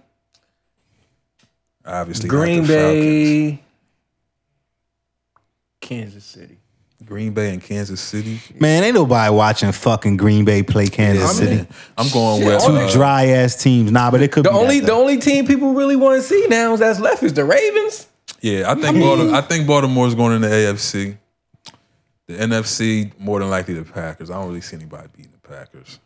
[1.85, 3.03] Obviously, Green not the Falcons.
[3.03, 3.63] Bay,
[5.81, 6.57] Kansas City.
[7.05, 8.41] Green Bay and Kansas City.
[8.59, 11.55] Man, ain't nobody watching fucking Green Bay play Kansas Yeah, City.
[11.57, 11.67] man.
[11.97, 13.91] I'm going Shit, with Two uh, dry ass teams.
[13.91, 16.27] Nah, but it could The be only that, the only team people really want to
[16.27, 18.07] see now is that's left is the Ravens.
[18.41, 21.17] Yeah, I think Baltimore, I think Baltimore's going in the AFC.
[22.27, 24.29] The NFC more than likely the Packers.
[24.29, 25.99] I don't really see anybody beating the Packers.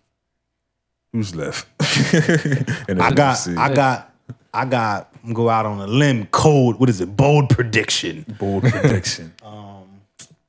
[1.14, 1.68] Who's left?
[1.80, 3.58] I got, NFC?
[3.58, 4.14] I got,
[4.54, 5.14] I got.
[5.24, 6.26] I'm go out on a limb.
[6.28, 6.80] Cold.
[6.80, 7.16] What is it?
[7.16, 8.26] Bold prediction.
[8.40, 9.34] bold prediction.
[9.46, 10.02] um,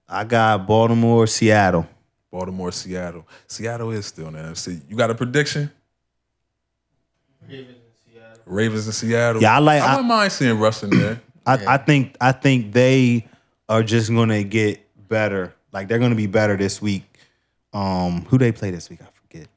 [0.09, 1.87] I got Baltimore, Seattle.
[2.31, 3.27] Baltimore, Seattle.
[3.47, 4.81] Seattle is still in the NFC.
[4.89, 5.71] You got a prediction?
[7.47, 8.43] Ravens and Seattle.
[8.47, 9.43] Ravens and Seattle.
[9.43, 11.21] Yeah, I like- I I- wouldn't mind seeing Russ in there.
[11.47, 13.27] I, I think, I think they
[13.69, 15.53] are just gonna get better.
[15.73, 17.03] Like they're gonna be better this week.
[17.73, 19.01] Um, who they play this week?
[19.03, 19.49] I forget,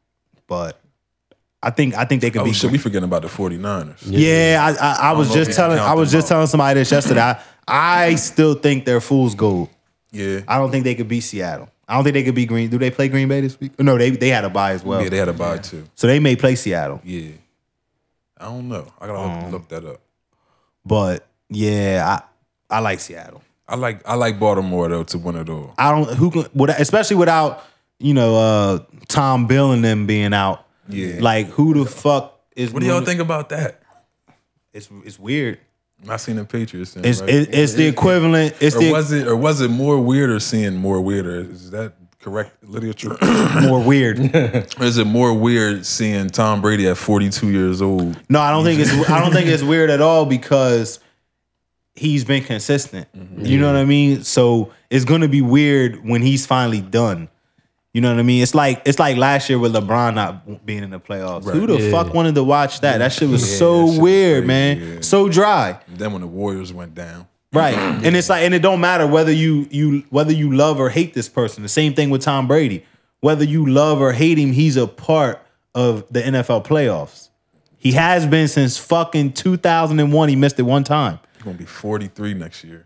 [0.48, 0.80] but
[1.66, 2.54] I think, I think they could Oh be.
[2.54, 3.98] shit, we forgetting about the 49ers.
[4.06, 6.30] Yeah, I, I, I was just telling I was just out.
[6.36, 7.22] telling somebody this yesterday.
[7.22, 9.70] I, I still think they're fool's gold.
[10.12, 10.42] Yeah.
[10.48, 11.70] I don't think they could beat Seattle.
[11.88, 12.70] I don't think they could beat Green.
[12.70, 13.80] Do they play Green Bay this week?
[13.80, 15.02] No, they they had a bye as well.
[15.04, 15.84] yeah, they had a bye too.
[15.96, 17.02] so they may play Seattle.
[17.04, 17.32] Yeah.
[18.38, 18.92] I don't know.
[19.00, 20.02] I gotta Um, look that up.
[20.86, 22.20] But yeah,
[22.70, 23.42] I I like Seattle.
[23.68, 25.74] I like I like Baltimore though to win it all.
[25.78, 27.64] I don't who can with- especially without
[28.00, 30.65] you know uh Tom Bill and them being out.
[30.88, 31.18] Yeah.
[31.20, 32.72] Like who the fuck is?
[32.72, 33.82] What do y'all think about that?
[34.74, 35.60] It's it's weird.
[36.10, 36.94] I seen the Patriots.
[36.94, 37.30] Thing, It's right?
[37.30, 38.56] it, it's the equivalent.
[38.60, 41.40] It's or the was it or was it more weirder seeing more weirder?
[41.52, 43.16] Is that correct literature?
[43.62, 44.20] More weird.
[44.36, 48.20] or is it more weird seeing Tom Brady at 42 years old?
[48.30, 51.00] No, I don't think it's I don't think it's weird at all because
[51.94, 53.08] he's been consistent.
[53.16, 53.46] Mm-hmm.
[53.46, 54.24] You know what I mean?
[54.24, 57.30] So it's gonna be weird when he's finally done.
[57.96, 58.44] You know what I mean?
[58.44, 61.50] It's like it's like last year with LeBron not being in the playoffs.
[61.50, 61.92] Who the Yeah.
[61.92, 62.98] fuck wanted to watch that?
[62.98, 64.94] That shit was Yeah, so shit weird, crazy, man.
[64.96, 65.02] yeah.
[65.02, 65.80] So dry.
[65.88, 67.74] And then when the Warriors went down, Right.
[67.78, 71.14] And it's like, and it don't matter whether you you whether you love or hate
[71.14, 71.64] this person.
[71.64, 72.84] The same thing with Tom Brady.
[73.22, 75.40] Whether you love or hate him, he's a part
[75.74, 77.30] of the NFL playoffs.
[77.78, 80.28] He has been since fucking 2001.
[80.28, 81.20] He missed it one time.
[81.38, 82.86] he's gonna be 43 next year.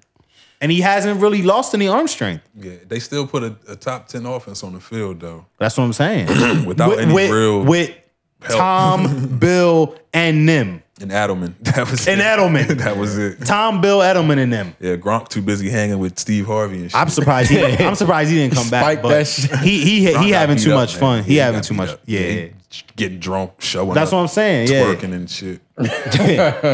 [0.61, 2.47] And he hasn't really lost any arm strength.
[2.53, 5.85] Yeah, they still put a, a top 10 offense on the field though, That's what
[5.85, 6.27] I'm saying.
[6.65, 7.95] without with, any with, real with
[8.41, 8.59] help.
[8.59, 10.83] Tom, Bill, and Nim.
[11.01, 11.53] And Edelman.
[11.75, 12.23] That was And it.
[12.23, 12.67] Edelman.
[12.83, 13.45] that was it.
[13.45, 14.75] Tom, Bill, Edelman, and them.
[14.79, 16.99] Yeah, Gronk too busy hanging with Steve Harvey and shit.
[16.99, 17.49] I'm surprised.
[17.51, 18.83] He, I'm surprised he didn't come back.
[18.83, 19.59] Spike But that shit.
[19.59, 20.99] he he Gronk he got having beat too up, much man.
[20.99, 21.23] fun.
[21.23, 21.89] He Yeah, having got too beat much.
[21.89, 21.99] up.
[22.05, 22.19] Yeah.
[22.19, 22.53] he
[22.95, 24.67] getting drunk, showing That's up, what I'm saying.
[24.69, 24.83] Yeah.
[24.93, 25.59] twerking and shit.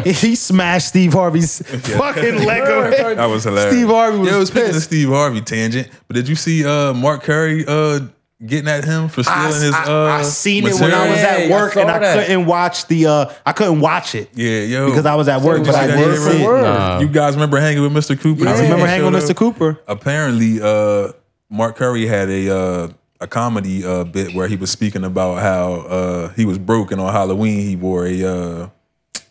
[0.06, 2.92] he smashed Steve Harvey's fucking Lego.
[3.16, 3.74] That was hilarious.
[3.74, 4.86] Steve Harvey was Yo, speaking of pissed.
[4.88, 8.02] Steve Harvey tangent, but did you see uh, Mark Curry uh,
[8.46, 9.74] getting at him for stealing I, his?
[9.74, 11.26] I- uh, I seen it when I was material?
[11.28, 12.28] at Yeah, I work and I that.
[12.28, 13.06] couldn't watch the.
[13.08, 15.82] uh I couldn't watch it Yeah, yo, because I was at work, Did but I
[15.88, 16.48] see that did shit, see it.
[16.62, 17.00] Nah.
[17.00, 18.20] You guys remember hanging with Mr.
[18.20, 18.48] Cooper?
[18.48, 19.32] I remember hanging with Mr.
[19.32, 19.38] up.
[19.38, 19.80] Cooper.
[19.88, 21.12] Apparently, uh,
[21.50, 22.88] Mark Curry had a uh,
[23.22, 27.00] a comedy uh, bit where he was speaking about how uh, he was broke and
[27.00, 28.70] on Halloween he wore a uh,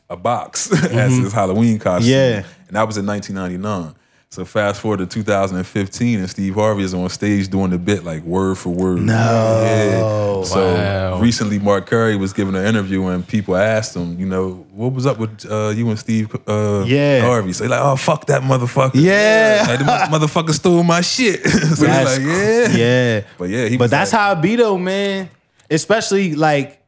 [0.09, 2.11] a box as his Halloween costume.
[2.13, 2.41] Mm-hmm.
[2.41, 2.47] Yeah.
[2.69, 3.95] and that was in 1999.
[4.35, 8.25] So fast forward to 2015, and Steve Harvey is on stage doing the bit like
[8.25, 9.01] word for word.
[9.03, 10.43] No, yeah.
[10.45, 11.21] So Wow.
[11.21, 15.07] recently, Mark Curry was giving an interview, and people asked him, you know, what was
[15.07, 17.21] up with uh, you and Steve uh, Yeah.
[17.21, 17.53] Harvey?
[17.53, 18.91] So like, oh fuck that motherfucker.
[18.95, 19.67] Yeah.
[19.69, 19.85] like, the
[20.19, 21.47] motherfucker stole my shit.
[21.47, 23.21] so he's That's like, yeah, Yeah.
[23.39, 25.31] But yeah, he But that's like, how it be though, man.
[25.71, 26.84] Especially like,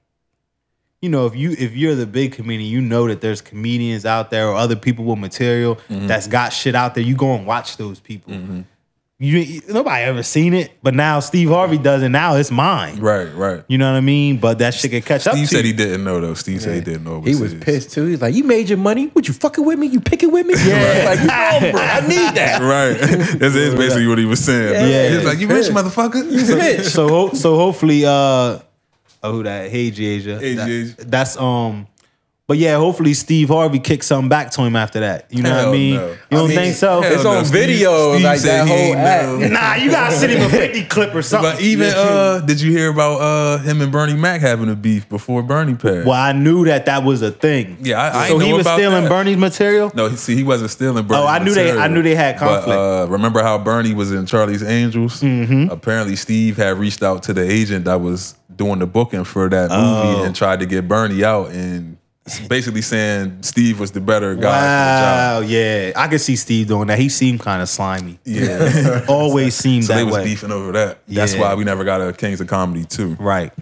[1.02, 4.30] you know, if you if you're the big comedian, you know that there's comedians out
[4.30, 6.06] there or other people with material Mm-hmm.
[6.06, 7.04] that's got shit out there.
[7.04, 8.32] You go and watch those people.
[9.18, 12.10] You, you- nobody ever seen it, but now Steve Harvey does it.
[12.10, 12.98] Now it's mine.
[13.00, 13.64] right, right.
[13.66, 14.36] You know what I mean?
[14.36, 15.72] But that shit can catch up Steve to said you.
[15.72, 16.34] he didn't know though.
[16.34, 17.22] Steve said he didn't know.
[17.22, 18.04] He was pissed too.
[18.04, 19.06] He's like, "You made your money.
[19.14, 19.86] Would you fucking with me?
[19.86, 20.52] You picking with me?
[20.58, 21.04] Yeah.
[21.06, 21.18] like,
[21.62, 22.60] no, bro, I need that.
[22.60, 22.98] Right.
[23.38, 24.74] That's is basically what he was saying.
[24.90, 25.08] Yeah.
[25.08, 26.22] He was like, you rich motherfucker.
[26.30, 26.84] Bitch.
[26.84, 28.58] so ho- so hopefully uh
[29.32, 30.94] who that hey Asia Hey, That- G-Asia.
[31.06, 31.86] that's um
[32.48, 35.66] but yeah hopefully Steve Harvey kicks something back to him after that you know what
[35.66, 36.06] I mean no.
[36.10, 37.38] you don't I mean, think so It's no.
[37.38, 39.52] on Steve- video, Steve like said that whole ain't act.
[39.52, 42.70] nah you gotta send him a 50 clip or something But even uh, did you
[42.70, 46.06] hear about uh him and Bernie Mac having a beef before Bernie passed?
[46.06, 48.60] well I knew that that was a thing Yeah, I- I so ain't he was
[48.64, 49.08] about stealing that.
[49.10, 52.14] Bernie's material No, see, he wasn't stealing Bernie's Oh, I knew they- I knew they
[52.14, 52.78] had But, conflict.
[52.78, 55.20] uh, remember how Bernie was in Charlie's Angels?
[55.20, 55.70] Mm-hmm.
[55.72, 59.70] Apparently, Steve had reached out to the agent that was doing the booking for that
[59.70, 60.24] movie Oh.
[60.24, 61.96] and tried to get Bernie out, and
[62.48, 66.98] basically saying Steve was the better guy wow yeah I could see Steve doing that
[66.98, 68.84] he seemed kind of slimy for the job.
[68.84, 70.98] Yeah, always seemed so that they was way beefing over that.
[71.06, 71.40] That's Yeah.
[71.42, 73.16] why we never got a Kings of Comedy too.
[73.20, 73.52] right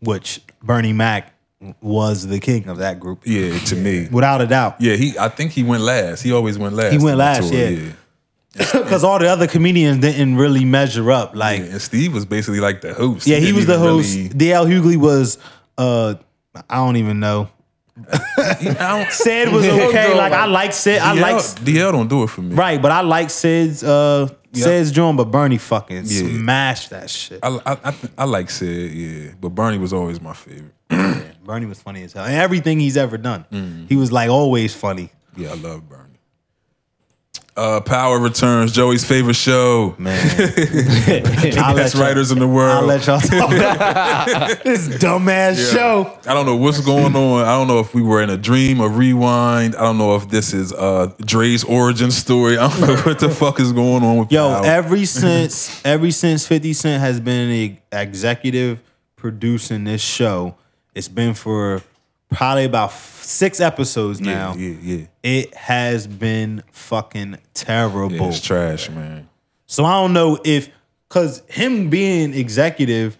[0.00, 1.32] which Bernie Mac
[1.80, 4.08] was the king of that group Yeah, to me.
[4.10, 5.18] without a doubt Yeah, he.
[5.18, 6.22] I think he went last.
[6.22, 6.92] He always went last.
[6.92, 7.92] He went last, tour, yeah.
[8.56, 11.34] Because all the other comedians didn't really measure up.
[11.36, 13.26] Like, Yeah, and Steve was basically like the host.
[13.26, 14.16] yeah, he didn't was the host.
[14.16, 15.38] really- DL Hughley was,
[15.78, 16.14] uh,
[16.70, 17.48] I don't even know.
[17.96, 20.14] I don't- Ced was okay.
[20.14, 20.98] like I like Ced.
[21.00, 22.54] I DL, like DL don't do it for me.
[22.54, 25.16] right, but I like Ced's uh Ced's joint.
[25.16, 26.28] But Bernie fucking Yeah.
[26.28, 27.40] smashed that shit.
[27.42, 30.72] I I, I, I like Ced, yeah, but Bernie was always my favorite.
[31.44, 33.88] Bernie was funny as hell, and everything he's ever done, Mm.
[33.88, 35.10] he was like always funny.
[35.36, 36.15] Yeah, I love Bernie.
[37.56, 39.94] Uh, Power returns, Joey's favorite show.
[39.98, 40.22] Man,
[41.76, 42.70] Best writers in the world.
[42.70, 46.18] I'll let y'all talk about this dumbass show.
[46.26, 47.44] I don't know what's going on.
[47.44, 49.74] I don't know if we were in a dream or rewind.
[49.74, 52.58] I don't know if this is uh Dre's origin story.
[52.58, 54.66] I don't know what the fuck is going on with Yo, Power.
[54.66, 58.82] ever since ever since 50 Cent has been a executive
[59.16, 60.56] producing this show,
[60.94, 61.80] it's been for
[62.30, 64.54] probably about f- six episodes now.
[64.56, 68.10] yeah, yeah, It has been fucking terrible.
[68.16, 68.28] yeah.
[68.28, 69.28] It's trash, man.
[69.66, 70.68] so I don't know if
[71.08, 73.16] cause him being executive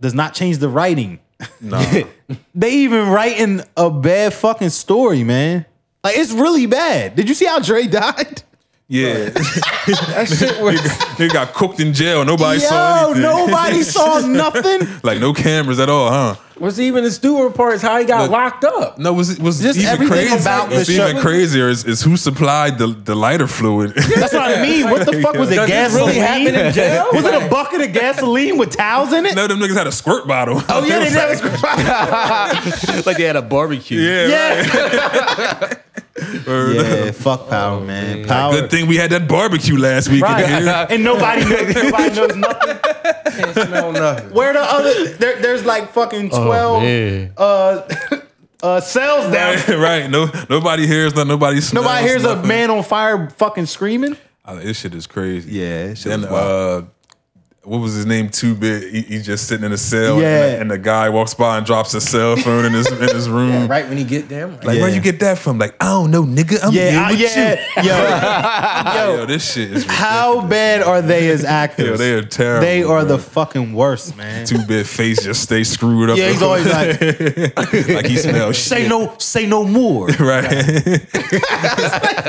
[0.00, 1.20] does not change the writing.
[1.60, 1.84] Nah.
[2.54, 5.66] They even writing a bad fucking story, man.
[6.04, 7.16] Like it's really bad.
[7.16, 8.42] Did you see how Dre died?
[8.92, 10.80] Yeah, That shit was.
[11.16, 12.24] he got cooked in jail.
[12.24, 13.22] Nobody saw Yo, anything.
[13.22, 14.88] nobody saw nothing.
[15.04, 16.34] like no cameras at all, huh?
[16.58, 18.98] Was even the steward part how he got Look, locked up.
[18.98, 20.40] No, was was Just even everything crazy.
[20.42, 23.92] about What's the show- even crazier is, is who supplied the, the lighter fluid.
[23.94, 24.90] That's what I mean.
[24.90, 25.54] What the fuck was it?
[25.54, 26.06] Does this Gasoline?
[26.08, 27.06] really happen in jail?
[27.12, 29.36] Was it a bucket of gasoline with towels in it?
[29.36, 30.60] no, them niggas had a squirt bottle.
[30.68, 33.02] Oh yeah, they never.
[33.06, 34.00] like they had a barbecue.
[34.00, 34.66] yeah, Yeah.
[34.74, 34.94] Word
[35.72, 35.86] up.
[36.16, 38.26] Yeah, fuck power, man.
[38.26, 38.52] Power.
[38.52, 40.22] Good thing we had that barbecue last week.
[40.22, 40.46] Right.
[40.46, 40.86] here.
[40.90, 42.78] and nobody knows, nobody knows nothing.
[43.32, 44.30] Can't smell nothing.
[44.30, 47.32] Where the other there, there's like fucking twelve man.
[47.36, 47.82] uh
[48.62, 49.56] uh cells down.
[49.56, 50.10] Right, right.
[50.10, 51.26] No, nobody hears that.
[51.26, 51.84] Nobody smells.
[51.86, 54.16] Nobody hears a man on fire fucking screaming.
[54.44, 55.52] Uh, this shit is crazy.
[55.52, 56.84] Yeah, this shit Then, was wild.
[56.84, 56.86] uh,
[57.70, 58.28] what was his name?
[58.28, 58.82] Two bit.
[58.92, 60.14] He, he just sitting in a cell.
[60.14, 60.46] and Yeah.
[60.48, 63.28] the- And, the guy walks by and drops his cell phone in his in his
[63.28, 63.68] room.
[63.68, 64.82] Right when he get there, like, Like, Yeah.
[64.82, 65.58] where you get that from?
[65.58, 66.58] Like, I don't know, nigga.
[66.64, 67.82] I'm Yeah, here I- with yeah,
[68.96, 69.12] yo.
[69.14, 69.18] you.
[69.20, 71.86] Yo, this shit is How bad are they as actors?
[71.88, 72.66] Yo, they are terrible.
[72.66, 73.16] They are bro.
[73.16, 74.46] the fucking worst, man.
[74.46, 76.18] two bit face just stay screwed up.
[76.18, 77.00] Yeah, he's always like,
[77.88, 78.88] like he smells say shit.
[78.88, 80.08] no, say no more.
[80.18, 80.42] Right.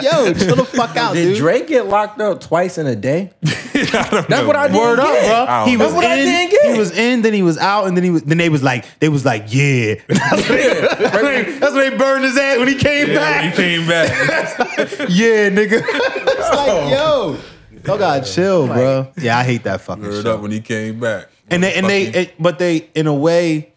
[0.01, 1.37] Yo, chill the fuck out, did dude.
[1.37, 3.31] Drake get locked up twice in a day?
[3.41, 4.75] That's what I did.
[4.77, 5.07] Word up,
[5.45, 5.65] bro.
[5.65, 5.87] He was.
[5.87, 6.25] That's what I in.
[6.25, 6.73] didn't get.
[6.73, 7.21] He was in.
[7.21, 8.23] Then he was out, and then he was.
[8.23, 9.95] Then they was like, they was like, yeah.
[10.07, 13.43] That's what they, that's what they burned his ass when he came Yeah, back.
[13.45, 14.09] he came back.
[15.09, 15.81] Yeah, nigga.
[15.83, 17.37] it's like, oh.
[17.75, 19.11] yo, y'all gotta chill, bro.
[19.17, 20.35] Yeah, I hate that fucking Word show.
[20.35, 21.27] up when he came back.
[21.49, 23.73] and they and they, it, but they, in a way,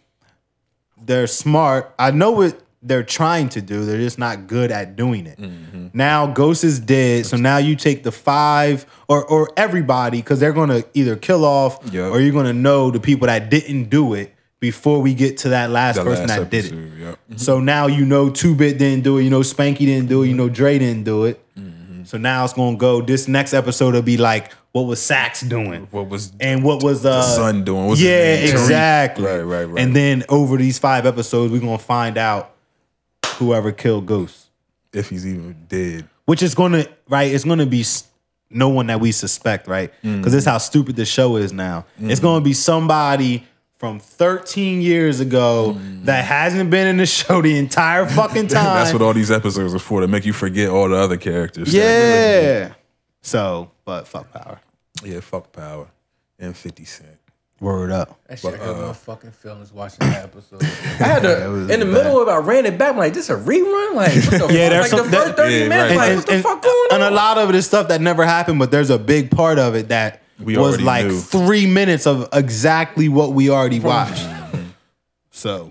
[1.02, 1.94] they're smart.
[1.98, 3.85] I know what they're trying to do.
[3.85, 5.39] They're just not good at doing it.
[5.39, 5.89] Mm-hmm.
[5.94, 10.52] Now Ghost is dead, so now you take the five or or everybody because they're
[10.52, 12.12] gonna either kill off Yep.
[12.12, 15.70] or you're gonna know the people that didn't do it before we get to that
[15.70, 16.73] last the person last that did it.
[16.73, 17.19] episode, yep.
[17.36, 19.24] So now you know Two Bit didn't do it.
[19.24, 20.28] You know Spanky didn't do it.
[20.28, 21.40] You know Dre didn't do it.
[22.06, 23.01] So now it's gonna go.
[23.01, 25.89] This next episode will be like, what was Saxe doing?
[25.90, 27.86] What was and what was uh, son doing?
[27.86, 29.24] What's yeah, exactly.
[29.24, 29.82] Right, right, right.
[29.82, 32.53] And then over these five episodes, we're gonna find out
[33.39, 34.47] whoever killed Ghost,
[34.93, 36.09] if he's even dead.
[36.27, 37.32] which is gonna right.
[37.32, 37.85] It's gonna be
[38.51, 39.90] no one that we suspect, right?
[40.02, 40.23] Because Mm-hmm.
[40.24, 41.86] this is how stupid the show is now.
[42.01, 43.44] It's gonna be somebody.
[43.77, 48.65] From 13 years ago, that hasn't been in the show the entire fucking time.
[48.65, 48.74] Mm.
[48.77, 51.74] That's what all these episodes are for to make you forget all the other characters.
[51.74, 52.73] Yeah.
[53.20, 54.61] So, but fuck power.
[55.05, 55.20] yeah.
[55.20, 55.89] Fuck power
[56.39, 57.13] and Fifty Cent.
[57.64, 58.20] Word up.
[58.28, 60.62] That shit hurt my fucking feelings watching that episode.
[60.62, 60.66] I
[61.04, 61.92] had to was in the bad.
[61.94, 62.92] middle of it, I ran it back.
[62.92, 63.94] I'm like, this a rerun?
[63.94, 64.70] Like, what the Yeah, fuck?
[64.70, 65.72] there's like some- the first 30 yeah, minutes.
[65.72, 65.96] right.
[65.96, 67.00] Like, and, what the and- fuck going on?
[67.00, 69.58] and a lot of it is stuff that never happened, but there's a big part
[69.58, 71.18] of it that We was like knew.
[71.18, 74.26] three minutes of exactly what we already watched.
[75.30, 75.70] so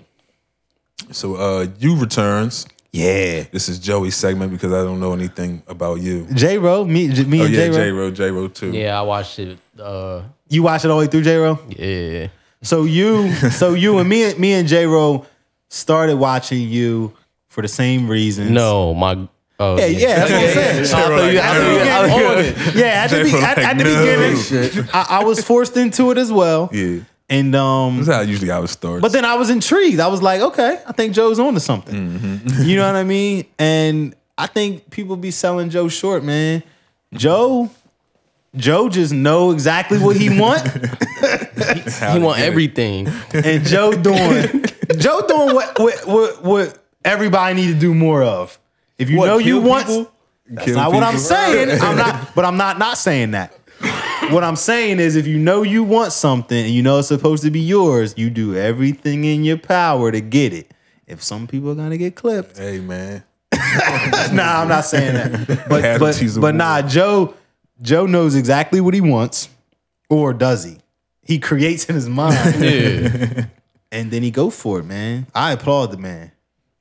[1.11, 2.65] So uh you returns.
[2.91, 6.27] yeah, This is Joey's segment because I don't know anything about you.
[6.33, 7.75] J Ro, me, J- me Oh and yeah, J Ro.
[7.77, 8.71] J Ro, J Ro too.
[8.71, 9.59] Yeah, I watched it.
[9.79, 11.59] Uh, You watch it all the way through, J Ro.
[11.69, 12.27] yeah.
[12.61, 15.25] So you, so you and me, me and J Ro
[15.69, 17.13] started watching you
[17.49, 18.51] for the same reasons.
[18.51, 19.27] No, my.
[19.59, 20.83] Oh, Yeah, yeah, that's what I'm saying.
[20.83, 23.57] I thought I thought you- I thought you- Yeah, at the, J-Ro be- like, at,
[23.59, 23.99] at the no.
[23.99, 26.69] beginning, I, I was forced into it as well.
[26.73, 26.99] Yeah.
[27.29, 29.01] And um, That's how usually I would start.
[29.01, 29.99] But then I was intrigued.
[29.99, 31.95] I was like, okay, I think Joe's on to something.
[32.19, 32.63] Mm-hmm.
[32.63, 33.45] You know what I mean?
[33.57, 36.63] And I think people be selling Joe short, man.
[37.13, 37.69] Joe,
[38.55, 40.61] Joe just know exactly what he want,
[42.13, 43.07] He want everything.
[43.34, 44.65] and Joe doing
[44.97, 48.59] Joe doing what what what, what everybody need to do more of.
[48.97, 50.11] If you What, know you kill want, people?
[50.49, 51.23] that's Kill not what I'm people?
[51.25, 51.81] saying.
[51.81, 53.53] I'm not, but I'm not not saying that.
[54.30, 57.43] What I'm saying is, if you know you want something and you know it's supposed
[57.43, 60.71] to be yours, you do everything in your power to get it.
[61.07, 63.23] If some people are gonna get clipped, hey man.
[64.31, 65.47] nah, I'm not saying that.
[65.47, 66.57] But but, Casualties of but war.
[66.57, 67.34] nah, Joe
[67.84, 69.49] Joe knows exactly what he wants,
[70.10, 70.77] or does he?
[71.22, 73.45] He creates in his mind, Yeah.
[73.91, 75.27] and then he go for it, man.
[75.35, 76.31] I applaud the man.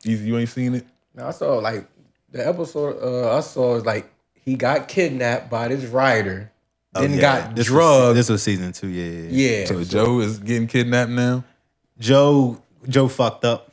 [0.03, 0.87] You, you ain't seen it?
[1.15, 1.87] No, I saw like
[2.31, 6.51] the episode uh, I saw is like he got kidnapped by this rider,
[6.95, 8.09] then Oh, Yeah, got this drugged.
[8.09, 8.89] Was, this was season two.
[8.89, 9.59] Yeah, yeah, yeah.
[9.61, 9.65] yeah.
[9.67, 11.45] So Joe is getting kidnapped now?
[11.99, 13.71] Joe Joe fucked up.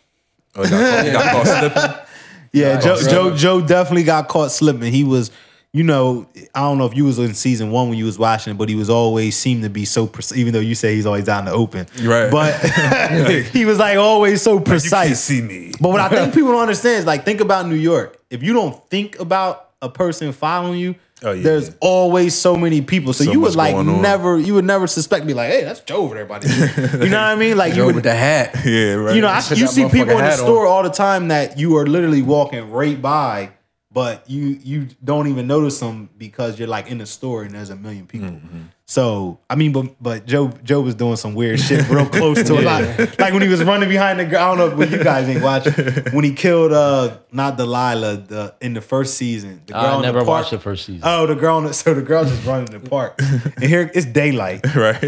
[0.55, 2.05] Oh, he got caught, he got caught slipping?
[2.51, 3.09] Yeah, Joe, drugged.
[3.09, 4.91] Joe Joe definitely got caught slipping.
[4.91, 5.31] He was,
[5.71, 8.51] you know, I don't know if you was in season one when you was watching,
[8.51, 10.37] it, but he was always seemed to be so precise.
[10.37, 12.31] Even though you say he's always out in the open, Right.
[12.31, 12.55] But
[13.53, 15.19] he was like always so You can't precise.
[15.23, 15.73] see me.
[15.79, 18.19] But what I think people don't understand is like think about New York.
[18.31, 21.75] If you don't think about a person following you, Oh, yeah, there's yeah.
[21.81, 23.11] always so many people.
[23.11, 24.01] So, So you would like going on.
[24.01, 26.47] never, you would never suspect me like, hey, that's Joe over there, buddy.
[26.47, 27.57] you know what I mean?
[27.57, 28.55] Like you would, with the hat.
[28.65, 29.15] Yeah, right.
[29.15, 30.45] you know, I, you see people in the hat on.
[30.45, 33.49] store all the time that you are literally walking right by
[33.91, 37.71] but you you don't even notice them because you're like in the store and there's
[37.71, 38.29] a million people.
[38.29, 38.59] Mm-hmm.
[38.85, 42.55] So I mean, but but Joe Joe was doing some weird shit real close to
[42.57, 44.39] it, like, like when he was running behind the girl.
[44.43, 45.73] I don't know if you guys ain't watching
[46.11, 49.61] when he killed uh not Delilah the in the first season.
[49.65, 50.41] The I in never the park.
[50.43, 51.01] watched the first season.
[51.03, 51.57] Oh, the girl.
[51.59, 54.63] in the- So the girl just running in the park, and here it's daylight.
[54.75, 55.01] right?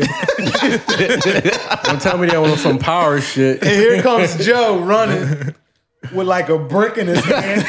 [1.84, 3.62] Don't tell me that was some power shit.
[3.62, 5.56] And here comes Joe running
[6.14, 7.64] with like a brick in his hand.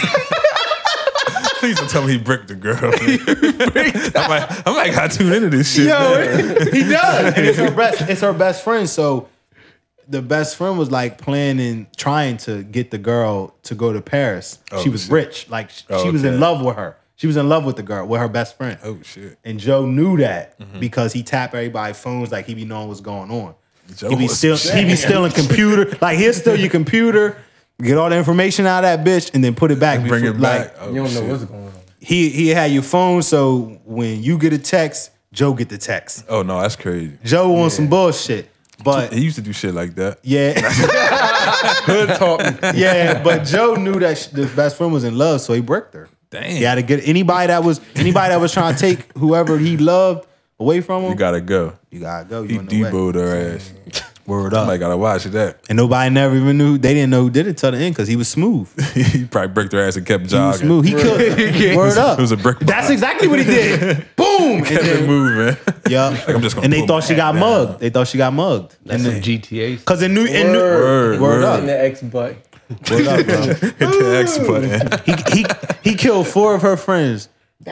[1.63, 2.77] Please don't tell me he bricked the girl.
[2.83, 5.87] I'm like, I might got tune into this shit.
[5.87, 7.35] Yo, he does.
[7.35, 8.01] And it's her best.
[8.11, 8.89] It's her best friend.
[8.89, 9.29] So
[10.09, 14.59] the best friend was like planning, trying to get the girl to go to Paris.
[14.73, 15.13] Oh, she was shit.
[15.13, 15.49] rich.
[15.49, 16.97] Like sh- she was in love with her.
[17.15, 18.77] She was in love with the girl, with her best friend.
[18.83, 19.39] Oh shit.
[19.45, 20.81] And Joe knew that Mm-hmm.
[20.81, 23.55] because he tapped everybody's phones like he be knowing what's going on.
[23.97, 25.97] Joe he be still he be stealing computer.
[26.01, 27.37] Like he'll steal your computer,
[27.83, 30.01] get all the information out of that bitch, and then put it back.
[30.07, 30.61] Bring before- it back.
[30.61, 31.31] Like, Oh, You don't know oh, shit.
[31.31, 31.73] what's going on.
[32.01, 36.25] he he had your phone, so when you get a text, Joe get the text.
[36.29, 37.19] Oh no, that's crazy.
[37.25, 38.49] Joe on some bullshit.
[38.85, 40.19] But He used to do shit like that.
[40.25, 40.55] yeah,
[41.87, 42.41] Hood talk.
[42.75, 45.95] yeah, but Joe knew that sh- his best friend was in love, so he bricked
[45.95, 46.09] her.
[46.31, 46.51] Damn.
[46.51, 49.77] He had to get anybody that was anybody that was trying to take whoever he
[49.77, 50.27] loved
[50.59, 51.11] away from him.
[51.11, 51.75] You gotta go.
[51.91, 52.43] you gotta go.
[52.43, 52.91] He You in the way.
[52.91, 53.73] deboed her ass.
[54.27, 54.69] Word up.
[54.69, 54.81] I up.
[54.81, 55.59] gotta watch that.
[55.69, 56.79] and nobody never even knew.
[56.79, 58.69] They didn't know who did it till the end because he was smooth.
[58.95, 60.61] He he probably bricked their ass and kept was jogging.
[60.61, 60.85] smooth.
[60.85, 61.77] He killed.
[61.77, 62.19] Word up.
[62.19, 62.59] It was a brick.
[62.61, 64.07] That's exactly what he did.
[64.17, 64.59] Boom.
[64.59, 65.57] And Kept it moving.
[65.89, 66.09] yeah.
[66.29, 67.41] I'm just gonna And they thought she got down.
[67.41, 67.81] mugged.
[67.81, 68.77] They thought she got mugged.
[68.85, 69.79] That's and some GTA.
[69.79, 71.45] Because in New, in New, Word, word, word.
[71.45, 71.61] up.
[71.61, 72.37] In the X butt.
[72.91, 73.37] Word up, bro.
[73.43, 75.01] Hit the X button.
[75.05, 77.29] he, he he killed four of her friends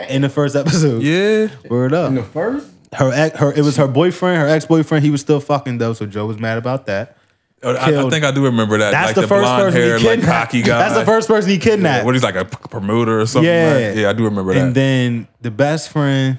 [0.09, 1.02] in the first episode.
[1.02, 1.48] Yeah.
[1.70, 2.09] Word up.
[2.09, 2.66] In the first?
[2.92, 5.04] Her ex, her it was her boyfriend, her ex boyfriend.
[5.04, 7.16] He was still fucking though, so Joe was mad about that.
[7.62, 8.92] Oh, I, I think I do remember that.
[8.92, 10.50] That's like the, the, first blonde person hair, he like kidnapped.
[10.50, 10.78] cocky guy.
[10.88, 12.06] That's the first person he kidnapped.
[12.06, 13.50] What he's like a promoter or something.
[13.50, 13.88] Yeah.
[13.88, 13.96] right?
[13.96, 14.64] yeah, I do remember that.
[14.64, 16.38] and then the best friend,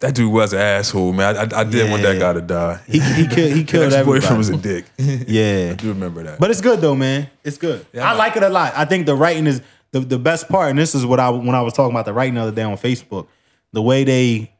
[0.00, 1.36] that dude was an asshole, man.
[1.36, 2.80] I, I, I did want that guy to die.
[2.86, 4.86] he he killed he killed His boyfriend was a dick.
[4.96, 6.40] yeah, I do remember that.
[6.40, 7.28] but it's good though, man.
[7.44, 7.84] It's good.
[7.92, 8.10] Yeah.
[8.10, 8.72] I like it a lot.
[8.74, 9.60] I think the writing is
[9.92, 12.14] the, the best part, and this is what I when I was talking about the
[12.14, 13.28] writing the other day on Facebook.
[13.72, 14.53] The way they,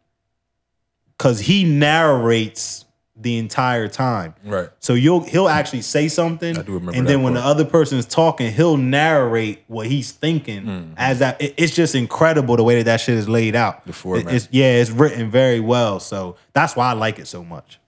[1.18, 2.84] because he narrates
[3.16, 4.34] the entire time.
[4.44, 4.68] right.
[4.80, 7.44] So you'll he'll actually say something, I do remember and then when part.
[7.44, 10.94] the other person is talking, he'll narrate what he's thinking Mm-hmm.
[10.96, 11.40] as that.
[11.40, 13.86] it- it's just incredible the way that that shit is laid out.
[13.86, 14.34] The format.
[14.34, 16.00] It's yeah, it's written very well.
[16.00, 17.78] So that's why I like it so much.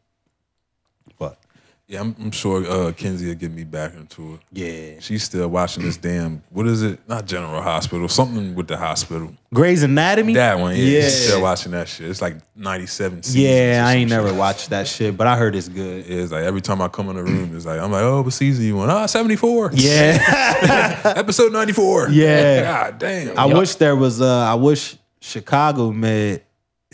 [1.88, 4.40] Yeah, I'm, I'm sure uh, Kenzie will get me back into it.
[4.52, 6.98] yeah, She's still watching this damn, what is it?
[7.08, 9.32] Not General Hospital, something with the hospital.
[9.54, 10.34] Grey's Anatomy.
[10.34, 10.82] That one, yeah.
[10.82, 11.00] Yeah.
[11.02, 12.10] She's still watching that shit.
[12.10, 13.36] It's like 97 seasons.
[13.40, 14.18] yeah, I ain't shit.
[14.18, 16.04] never watched that shit, but I heard it's good.
[16.10, 18.32] It's like every time I come in the room, it's like, I'm like, oh, what
[18.32, 18.90] season you on?
[18.90, 19.70] Ah, 74.
[19.74, 22.08] Yeah, Episode 94.
[22.10, 22.62] Yeah.
[22.62, 23.38] God damn.
[23.38, 24.20] I wish there was.
[24.20, 26.42] uh I wish Chicago Med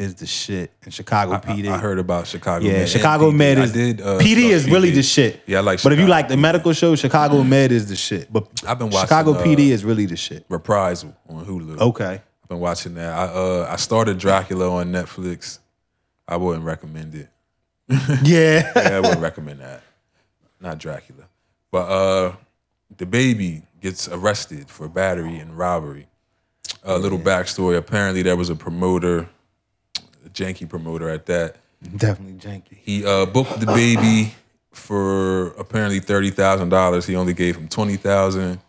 [0.03, 1.69] is the shit, and Chicago PD.
[1.71, 2.65] I, I heard about Chicago.
[2.65, 3.37] Yeah, Med Chicago PD.
[3.37, 5.43] Med I is did, uh, PD is start really the shit.
[5.47, 8.33] Yeah, I like But if you like the medical show, Chicago Med is the shit.
[8.33, 10.45] But I've been watching, Chicago uh, PD is really the shit.
[10.49, 11.81] Reprisal on Hulu.
[11.81, 12.21] Okay.
[12.43, 13.13] I've been watching that.
[13.13, 15.59] I uh I started Dracula on Netflix.
[16.29, 17.29] I wouldn't recommend it.
[18.23, 18.73] Yeah.
[18.77, 19.83] Yeah, I wouldn't recommend that.
[20.61, 21.25] Not Dracula.
[21.71, 22.33] But uh
[22.97, 26.07] DaBaby gets arrested for battery and robbery.
[26.85, 27.77] A little backstory.
[27.77, 29.29] Apparently there was a promoter,
[30.31, 31.57] janky promoter at that.
[31.97, 32.77] Definitely janky.
[32.81, 34.33] He uh booked DaBaby
[34.73, 37.07] for apparently thirty thousand dollars.
[37.07, 38.61] He only gave him twenty thousand.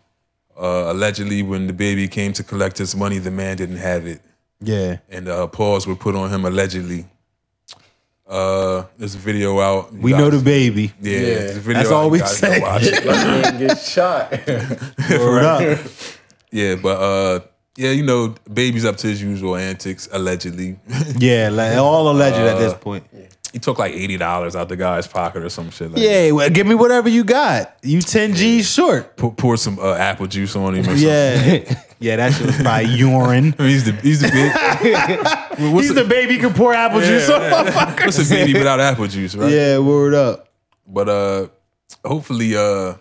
[0.56, 4.20] Uh, allegedly, when DaBaby came to collect his money, the man didn't have it,
[4.60, 4.98] Yeah.
[5.10, 7.06] and uh, paws were put on him allegedly.
[8.26, 9.92] Uh, there's a video out.
[9.92, 10.92] You We know DaBaby.
[11.00, 11.94] Yeah, there's a video That's out.
[11.96, 12.60] all we guys say.
[12.60, 13.58] watch it.
[13.58, 14.30] Get shot.
[15.10, 15.78] Word up.
[16.50, 17.40] yeah, but uh,
[17.76, 20.08] yeah, you know, baby's up to his usual antics.
[20.12, 20.78] Allegedly,
[21.18, 23.04] Yeah, like, all alleged at Uh, this point.
[23.52, 25.90] he took like eighty dollars out the guy's pocket or some shit.
[25.92, 27.76] Like Yeah, well, give me whatever you got.
[27.82, 29.16] You 10 G's short.
[29.16, 30.80] Pour, pour some uh, apple juice on him.
[30.82, 31.04] Or something.
[31.06, 31.82] Yeah.
[32.00, 33.54] yeah, that shit was probably urine.
[33.58, 34.52] I mean, he's the he's the big.
[35.80, 37.40] He's a, DaBaby can pour apple juice on
[38.02, 39.50] what's a baby without apple juice, right?
[39.50, 40.48] Yeah, word up.
[40.86, 41.46] But uh,
[42.04, 42.94] hopefully uh,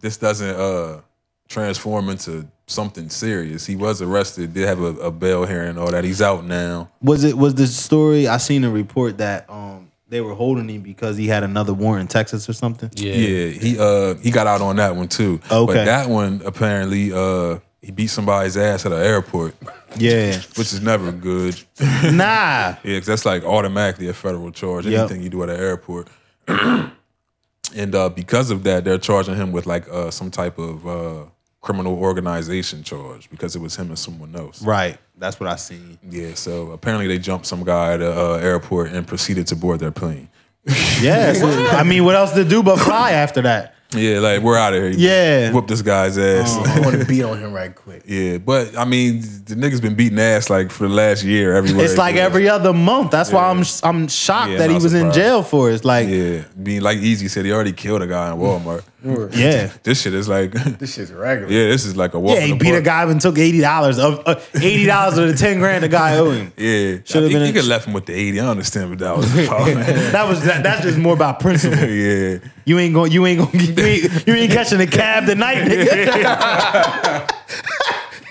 [0.00, 1.00] this doesn't uh
[1.48, 3.66] transform into something serious.
[3.66, 4.54] He was arrested.
[4.54, 6.04] Did have a, a bail hearing and all that.
[6.04, 6.90] He's out now.
[7.02, 8.28] Was it was the story?
[8.28, 12.02] I seen a report that um they were holding him because he had another warrant
[12.02, 12.90] in Texas or something.
[12.94, 13.12] Yeah.
[13.12, 15.40] Yeah, he uh he got out on that one too.
[15.50, 15.66] Okay.
[15.74, 19.54] But that one apparently uh he beat somebody's ass at an airport,
[19.96, 20.32] Yeah.
[20.56, 21.60] which is never good.
[21.80, 22.74] nah.
[22.84, 24.86] Yeah, 'cause that's like automatically a federal charge.
[24.86, 24.98] Yep.
[25.00, 26.08] Anything you do at an airport.
[26.48, 31.24] and uh, because of that, they're charging him with like uh, some type of uh,
[31.60, 34.62] criminal organization charge because it was him and someone else.
[34.62, 34.96] Right.
[35.16, 35.98] That's what I seen.
[36.08, 39.80] Yeah, so apparently they jumped some guy at the uh, airport and proceeded to board
[39.80, 40.28] their plane.
[41.00, 41.32] Yeah.
[41.32, 43.74] so, I mean, what else to do but fly after that?
[43.96, 44.90] Yeah, like we're out of here.
[44.90, 45.50] Yeah.
[45.50, 46.54] whoop this guy's ass.
[46.58, 48.02] I want to beat on him right quick.
[48.04, 51.86] yeah, but I mean, the niggas been beating ass like for the last year everywhere.
[51.86, 52.24] It's like Yeah.
[52.24, 53.10] every other month.
[53.10, 55.74] That's why I'm I'm shocked Yeah, that he not was in jail for it.
[55.76, 56.16] It's like, yeah.
[56.16, 58.84] Yeah, being like Easy said, he already killed a guy in Walmart.
[59.02, 61.52] This shit is like, This shit's regular.
[61.52, 62.34] yeah, this is like a walk.
[62.34, 65.18] Yeah, in he the beat a guy and took eighty dollars of uh, eighty dollars
[65.18, 66.52] of the ten grand the guy owed him.
[66.56, 68.40] Yeah, Should've been he could left him with the eighty.
[68.40, 69.74] I understand, but that was the problem.
[69.74, 71.78] That was that, that's just more about principle.
[71.78, 73.12] yeah, You ain't going.
[73.12, 73.64] You ain't going.
[73.64, 77.34] You ain't, you ain't catching a cab tonight, nigga.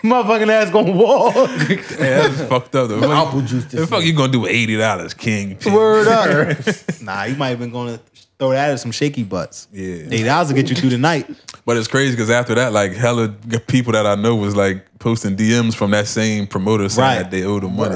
[0.04, 1.34] Motherfucking ass gonna walk.
[1.70, 2.88] yeah, that's fucked up.
[2.90, 3.12] Though.
[3.12, 5.58] Apple juice The fuck you gonna do with eighty dollars, King?
[5.66, 6.58] Word up.
[7.02, 8.04] nah, you might have been going to
[8.40, 9.68] throw that at some shaky butts.
[9.72, 9.96] Yeah.
[10.06, 11.30] eighty dollars will get you through the night.
[11.68, 13.28] But it's crazy because after that, like hella
[13.68, 17.18] people that I know was like posting DMs from that same promoter saying Right.
[17.24, 17.94] that they owed them money.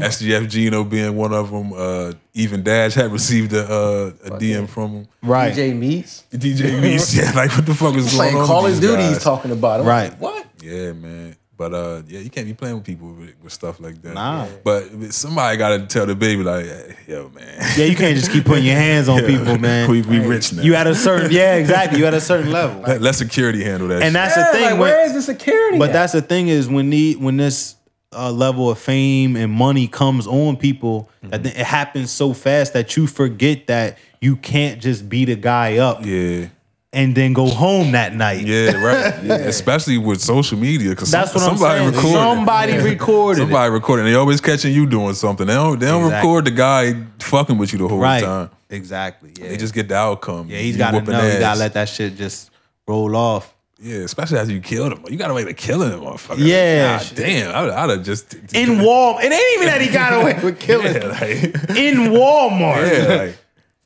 [0.00, 1.74] SGF Gino being one of them.
[1.74, 5.08] Uh, even Dash had received a, uh, a DM from him.
[5.22, 5.52] Right.
[5.52, 8.46] DJ Meats DJ Meese, yeah, like what the fuck is going playing on?
[8.46, 9.02] Call with of Duty.
[9.02, 9.82] He's talking about it.
[9.82, 10.10] I'm Right.
[10.12, 10.46] like, What?
[10.62, 11.36] Yeah, man.
[11.56, 14.14] But uh, yeah, you can't be playing with people with, with stuff like that.
[14.14, 14.46] Nah.
[14.64, 18.44] But somebody got to tell DaBaby like, hey, yo, man, Yeah, you can't just keep
[18.46, 19.88] putting your hands on people, man.
[19.90, 20.62] we, we rich now.
[20.62, 21.98] You at a certain yeah, exactly.
[22.00, 22.80] You at a certain level.
[22.82, 23.96] let, let security handle that.
[24.02, 24.12] And shit.
[24.14, 24.62] that's Yeah, the thing.
[24.62, 25.78] like, when- where is the security?
[25.78, 25.92] But at?
[25.92, 27.76] that's the thing is when the when this
[28.14, 32.96] uh, level of fame and money comes on people, that it happens so fast that
[32.96, 36.46] you forget that you can't just beat a guy up yeah.
[36.92, 38.44] And then go home that night.
[38.46, 39.14] Yeah, right.
[39.24, 41.94] Yeah, especially with social media, because That's what somebody I'm saying.
[41.94, 42.10] recorded.
[42.10, 42.22] it.
[42.36, 43.44] Somebody recorded it.
[43.44, 44.04] Somebody recording.
[44.06, 45.46] They always catching you doing something.
[45.46, 45.78] They don't.
[45.78, 46.28] They don't Exactly.
[46.28, 48.22] record the guy fucking with you the whole Right.
[48.22, 48.50] time.
[48.70, 49.32] Exactly.
[49.38, 49.48] Yeah.
[49.48, 50.48] They just get the outcome.
[50.48, 51.26] yeah, he's You got to whooping know.
[51.26, 52.50] You gotta let that shit just
[52.86, 53.54] roll off.
[53.84, 55.04] Yeah, especially after you killed him.
[55.10, 56.36] You got away with killing him, motherfucker.
[56.38, 56.98] Yeah.
[56.98, 57.54] God damn.
[57.54, 58.40] I, I'd have just In
[58.78, 59.24] Walmart.
[59.24, 60.94] It ain't even that he got away with killing.
[60.94, 61.42] Yeah, like,
[61.76, 62.92] In Walmart.
[63.08, 63.36] yeah, like,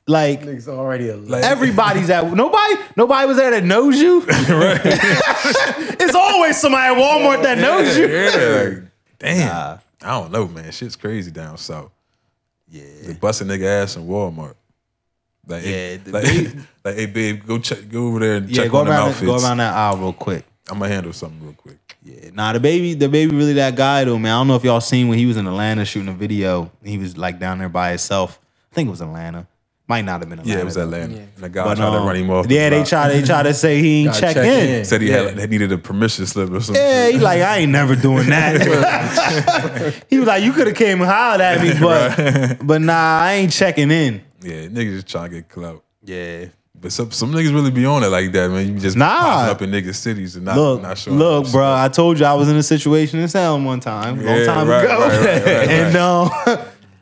[0.08, 4.24] Like Niggas already a like everybody's at nobody nobody was there that knows you.
[4.28, 8.06] it's always somebody at Walmart that knows you.
[8.06, 8.82] yeah, like,
[9.18, 9.78] damn.
[10.02, 10.70] I don't know, man.
[10.70, 11.90] Shit's crazy down south.
[12.68, 12.84] Yeah.
[13.04, 14.54] They bust a nigga ass in Walmart.
[15.48, 18.62] Like, Yeah, hey, like, big- like, hey, babe, go check, go over there and Yeah,
[18.62, 19.26] check go on them around, outfits.
[19.26, 20.44] go around that aisle real quick.
[20.68, 21.96] I'm gonna handle something real quick.
[22.04, 24.32] Yeah, nah, DaBaby, the baby, really that guy though, man.
[24.32, 26.70] I don't know if y'all seen when he was in Atlanta shooting a video.
[26.84, 28.38] He was like down there by himself.
[28.70, 29.46] I think it was Atlanta.
[29.88, 30.56] Might not have been Atlanta.
[30.56, 30.82] Yeah, it was though.
[30.82, 31.14] Atlanta.
[31.14, 32.48] And the guy But, tried to um, run him off.
[32.48, 32.88] the Yeah, they block.
[32.88, 33.08] try.
[33.08, 34.68] They try to say he ain't Gotta check, check in.
[34.74, 34.84] in.
[34.84, 36.82] Said he had he needed a permission slip or something.
[36.82, 40.04] Yeah, he like I ain't never doing that.
[40.10, 43.34] he was like, you could have came and hollered at me, but but nah, I
[43.34, 44.22] ain't checking in.
[44.42, 45.84] Yeah, niggas just trying to get clout.
[46.04, 46.46] Yeah.
[46.78, 48.66] But some some niggas really be on it like that, man.
[48.74, 49.06] You just Nah.
[49.46, 51.52] popping up in niggas cities and not Look, not showing look, up.
[51.52, 51.74] bro.
[51.74, 54.68] I told you I was in a situation in Salem one time, long Yeah, time
[54.68, 56.30] right, ago, right, right, right, and um,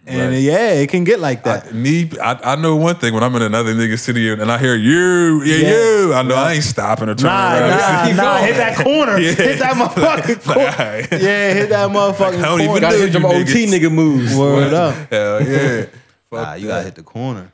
[0.06, 0.40] and Right.
[0.43, 1.68] yeah, it can get like that.
[1.68, 4.59] I, me, I, I know one thing when I'm in another nigga city and I
[4.59, 5.68] hear you, yeah, Yeah.
[5.70, 6.14] you.
[6.14, 8.16] I know I ain't stopping or turning Nah, around.
[8.16, 8.32] nah, nah.
[8.39, 8.44] going.
[8.47, 9.18] Hit that corner.
[9.24, 9.32] Yeah.
[9.32, 10.60] Hit that motherfucking corner.
[10.60, 11.12] Alright.
[11.12, 12.81] Yeah, hit that motherfucking I don't even corner.
[12.81, 14.36] Gotta know hit them OT nigga moves.
[14.36, 14.94] Word up.
[15.10, 15.82] Hell yeah.
[15.82, 15.93] Fuck
[16.32, 16.72] Nah, you that.
[16.72, 17.52] gotta hit the corner.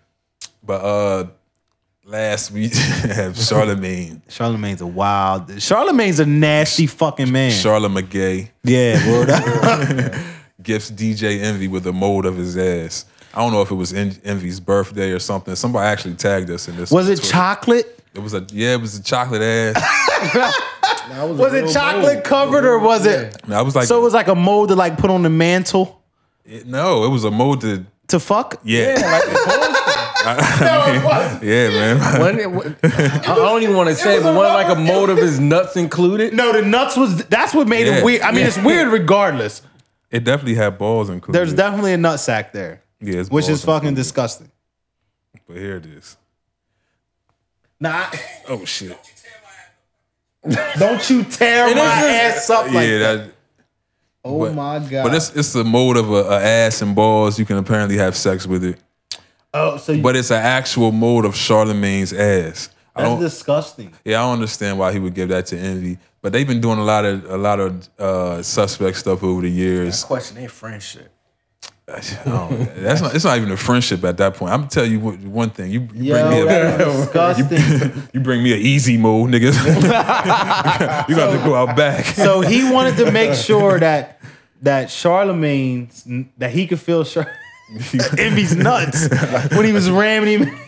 [0.63, 1.25] But uh,
[2.05, 5.49] last week have Charlamagne, Charlamagne's a wild.
[5.49, 7.53] Charlamagne's a nasty fucking man.
[7.53, 10.15] Charlotte McGay yeah, word up.
[10.71, 13.05] Gifts DJ Envy with a mold of his ass.
[13.35, 15.57] I don't know if it was En- Envy's birthday or something.
[15.57, 16.91] Somebody actually tagged us in this.
[16.93, 17.33] Was it Twitter.
[17.33, 17.99] chocolate?
[18.15, 18.75] It was a yeah.
[18.75, 20.55] It was a chocolate ass.
[21.21, 23.37] Was it chocolate covered or was it?
[23.51, 26.01] I was like, So it was like a mold to like put on the mantle
[26.45, 28.61] it- no, it was a mold to to fuck.
[28.65, 29.03] yeah, Like,
[31.43, 32.21] yeah, man.
[32.21, 35.17] when it, when- I don't even want to say, but one like a mold of
[35.19, 36.33] his nuts included.
[36.35, 37.25] No, the nuts was.
[37.27, 37.99] That's what made Yeah.
[37.99, 38.23] it weird.
[38.23, 39.63] I mean, it's weird regardless.
[40.11, 41.39] It definitely had balls included.
[41.39, 43.97] There's definitely a nut sack there, yeah, which is fucking included.
[43.97, 44.51] disgusting.
[45.47, 46.17] But here it is.
[47.79, 48.11] Nah,
[48.49, 48.99] Oh shit.
[50.79, 53.17] don't you tear my ass up like yeah, that.
[53.27, 53.35] that.
[54.25, 55.05] Oh but- my god.
[55.05, 57.39] But it's it's a mold of a, a ass and balls.
[57.39, 58.79] You can apparently have sex with it,
[59.55, 62.71] oh, so you, but it's an actual mode of Charlamagne's ass.
[62.97, 63.95] That's disgusting.
[64.05, 65.97] Yeah, I don't understand why he would give that to Envy.
[66.23, 69.51] But they've been doing a lot of a lot of uh, suspect stuff over the
[69.51, 70.05] years.
[70.05, 71.11] Question ain't friendship.
[71.89, 72.01] I
[72.77, 73.15] that's not.
[73.15, 74.53] It's not even a friendship at that point.
[74.53, 75.71] I'm gonna tell you what, one thing.
[75.71, 78.03] You, you Yo, bring me a that is disgusting.
[78.13, 79.57] you bring me an easy mode, niggas.
[81.09, 82.05] you got to go out back.
[82.05, 84.21] so he wanted to make sure that
[84.63, 86.05] that Charlamagne's
[86.39, 87.33] that he could feel Char-
[88.19, 89.09] Envy's nuts
[89.51, 90.61] when he was ramming him.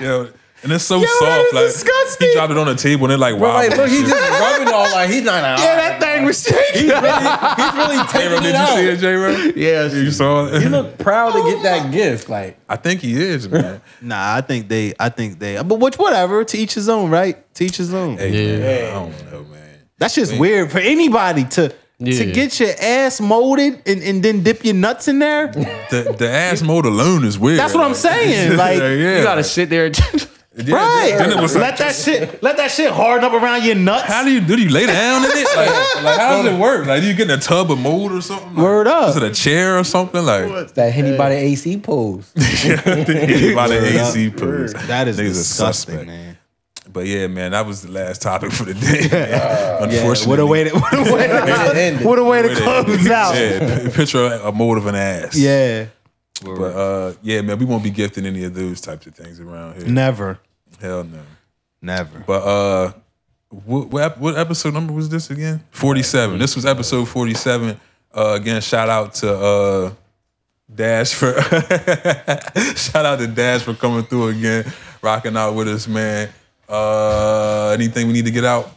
[0.00, 0.30] Yo,
[0.62, 1.54] and it's so Yo, soft.
[1.54, 2.28] Like disgusting.
[2.28, 3.54] he dropped it on the table and it like wow.
[3.54, 5.42] like, look, he just rubbing all like he's not.
[5.58, 6.82] Yeah, that thing was shaking.
[6.82, 7.10] He's really,
[7.56, 8.76] he's really J Ro, taking did it you out.
[8.76, 9.30] see it, J Ro?
[9.54, 9.94] Yes.
[9.94, 10.62] You saw it.
[10.62, 12.28] He look proud to get that gift.
[12.28, 13.80] Like I think he is, man.
[14.00, 14.94] Nah, I think they.
[14.98, 15.60] I think they.
[15.62, 16.44] But which, whatever.
[16.44, 17.36] To each his own, right?
[17.54, 18.18] To each his own.
[18.18, 18.58] Hey, Yeah.
[18.58, 19.78] man, I don't know, man.
[19.98, 22.18] That's just weird for anybody to Yeah.
[22.18, 25.46] to get your ass molded and, and then dip your nuts in there.
[25.90, 27.58] The the ass mode alone is weird.
[27.58, 28.56] That's what I'm saying.
[28.56, 29.90] Like, yeah, You gotta sit there.
[30.58, 31.14] Yeah, right?
[31.18, 32.42] Then it was like, let that shit.
[32.42, 34.04] Let that shit harden up around your nuts.
[34.04, 34.58] how do you do?
[34.58, 35.46] You lay down in it?
[35.54, 35.68] Like,
[36.04, 36.86] like how does it work?
[36.86, 38.54] Like, do you get in a tub of mold or something?
[38.54, 39.10] Like, Word up.
[39.10, 40.24] Is it a chair or something?
[40.24, 42.32] Like, that Henny by the AC pose.
[42.32, 42.40] by
[43.68, 44.72] the AC pose.
[44.72, 46.06] that is Niggas a disgusting, suspect.
[46.06, 46.38] man.
[46.90, 49.08] But yeah, man, that was the last topic for the day.
[49.10, 49.28] man.
[49.30, 53.06] Yeah, Unfortunately, what a way to what a way to, what a way to close
[53.10, 53.34] out.
[53.36, 55.36] Yeah, picture a mold of an ass.
[55.36, 55.86] Yeah,
[56.42, 59.76] But uh, yeah, man, we won't be gifting any of those types of things around
[59.76, 59.86] here.
[59.86, 60.38] never,
[60.80, 61.20] Hell no.
[61.80, 62.20] never.
[62.26, 62.92] But uh,
[63.50, 65.62] what, what what episode number was this again?
[65.70, 66.38] Forty seven.
[66.38, 67.80] This was episode forty seven.
[68.14, 69.92] Uh, again, shout out to uh,
[70.74, 71.32] Dash for
[72.76, 74.72] shout out to Dash for coming through again,
[75.02, 76.28] rocking out with us, man.
[76.68, 78.70] Uh, anything we need to get out?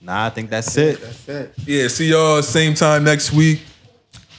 [0.00, 1.00] Nah, I think that's it.
[1.00, 1.54] that's it.
[1.66, 3.60] Yeah, see y'all same time next week.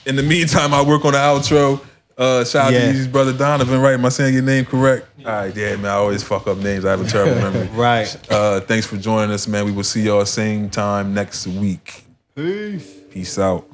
[0.06, 1.86] In the meantime, I work on the outro.
[2.22, 2.92] Uh, shout out Yeah.
[2.92, 3.94] to Yeezy's brother Donovan, right?
[3.96, 5.08] Am I saying your name correct?
[5.26, 5.88] All right, yeah, man.
[5.88, 6.86] I always fuck up names.
[6.86, 7.68] I have a terrible memory.
[7.74, 8.16] Right.
[8.32, 9.66] Uh, thanks for joining us, man.
[9.66, 12.04] We will see y'all same time next week.
[12.36, 12.94] Peace.
[13.10, 13.68] Peace out.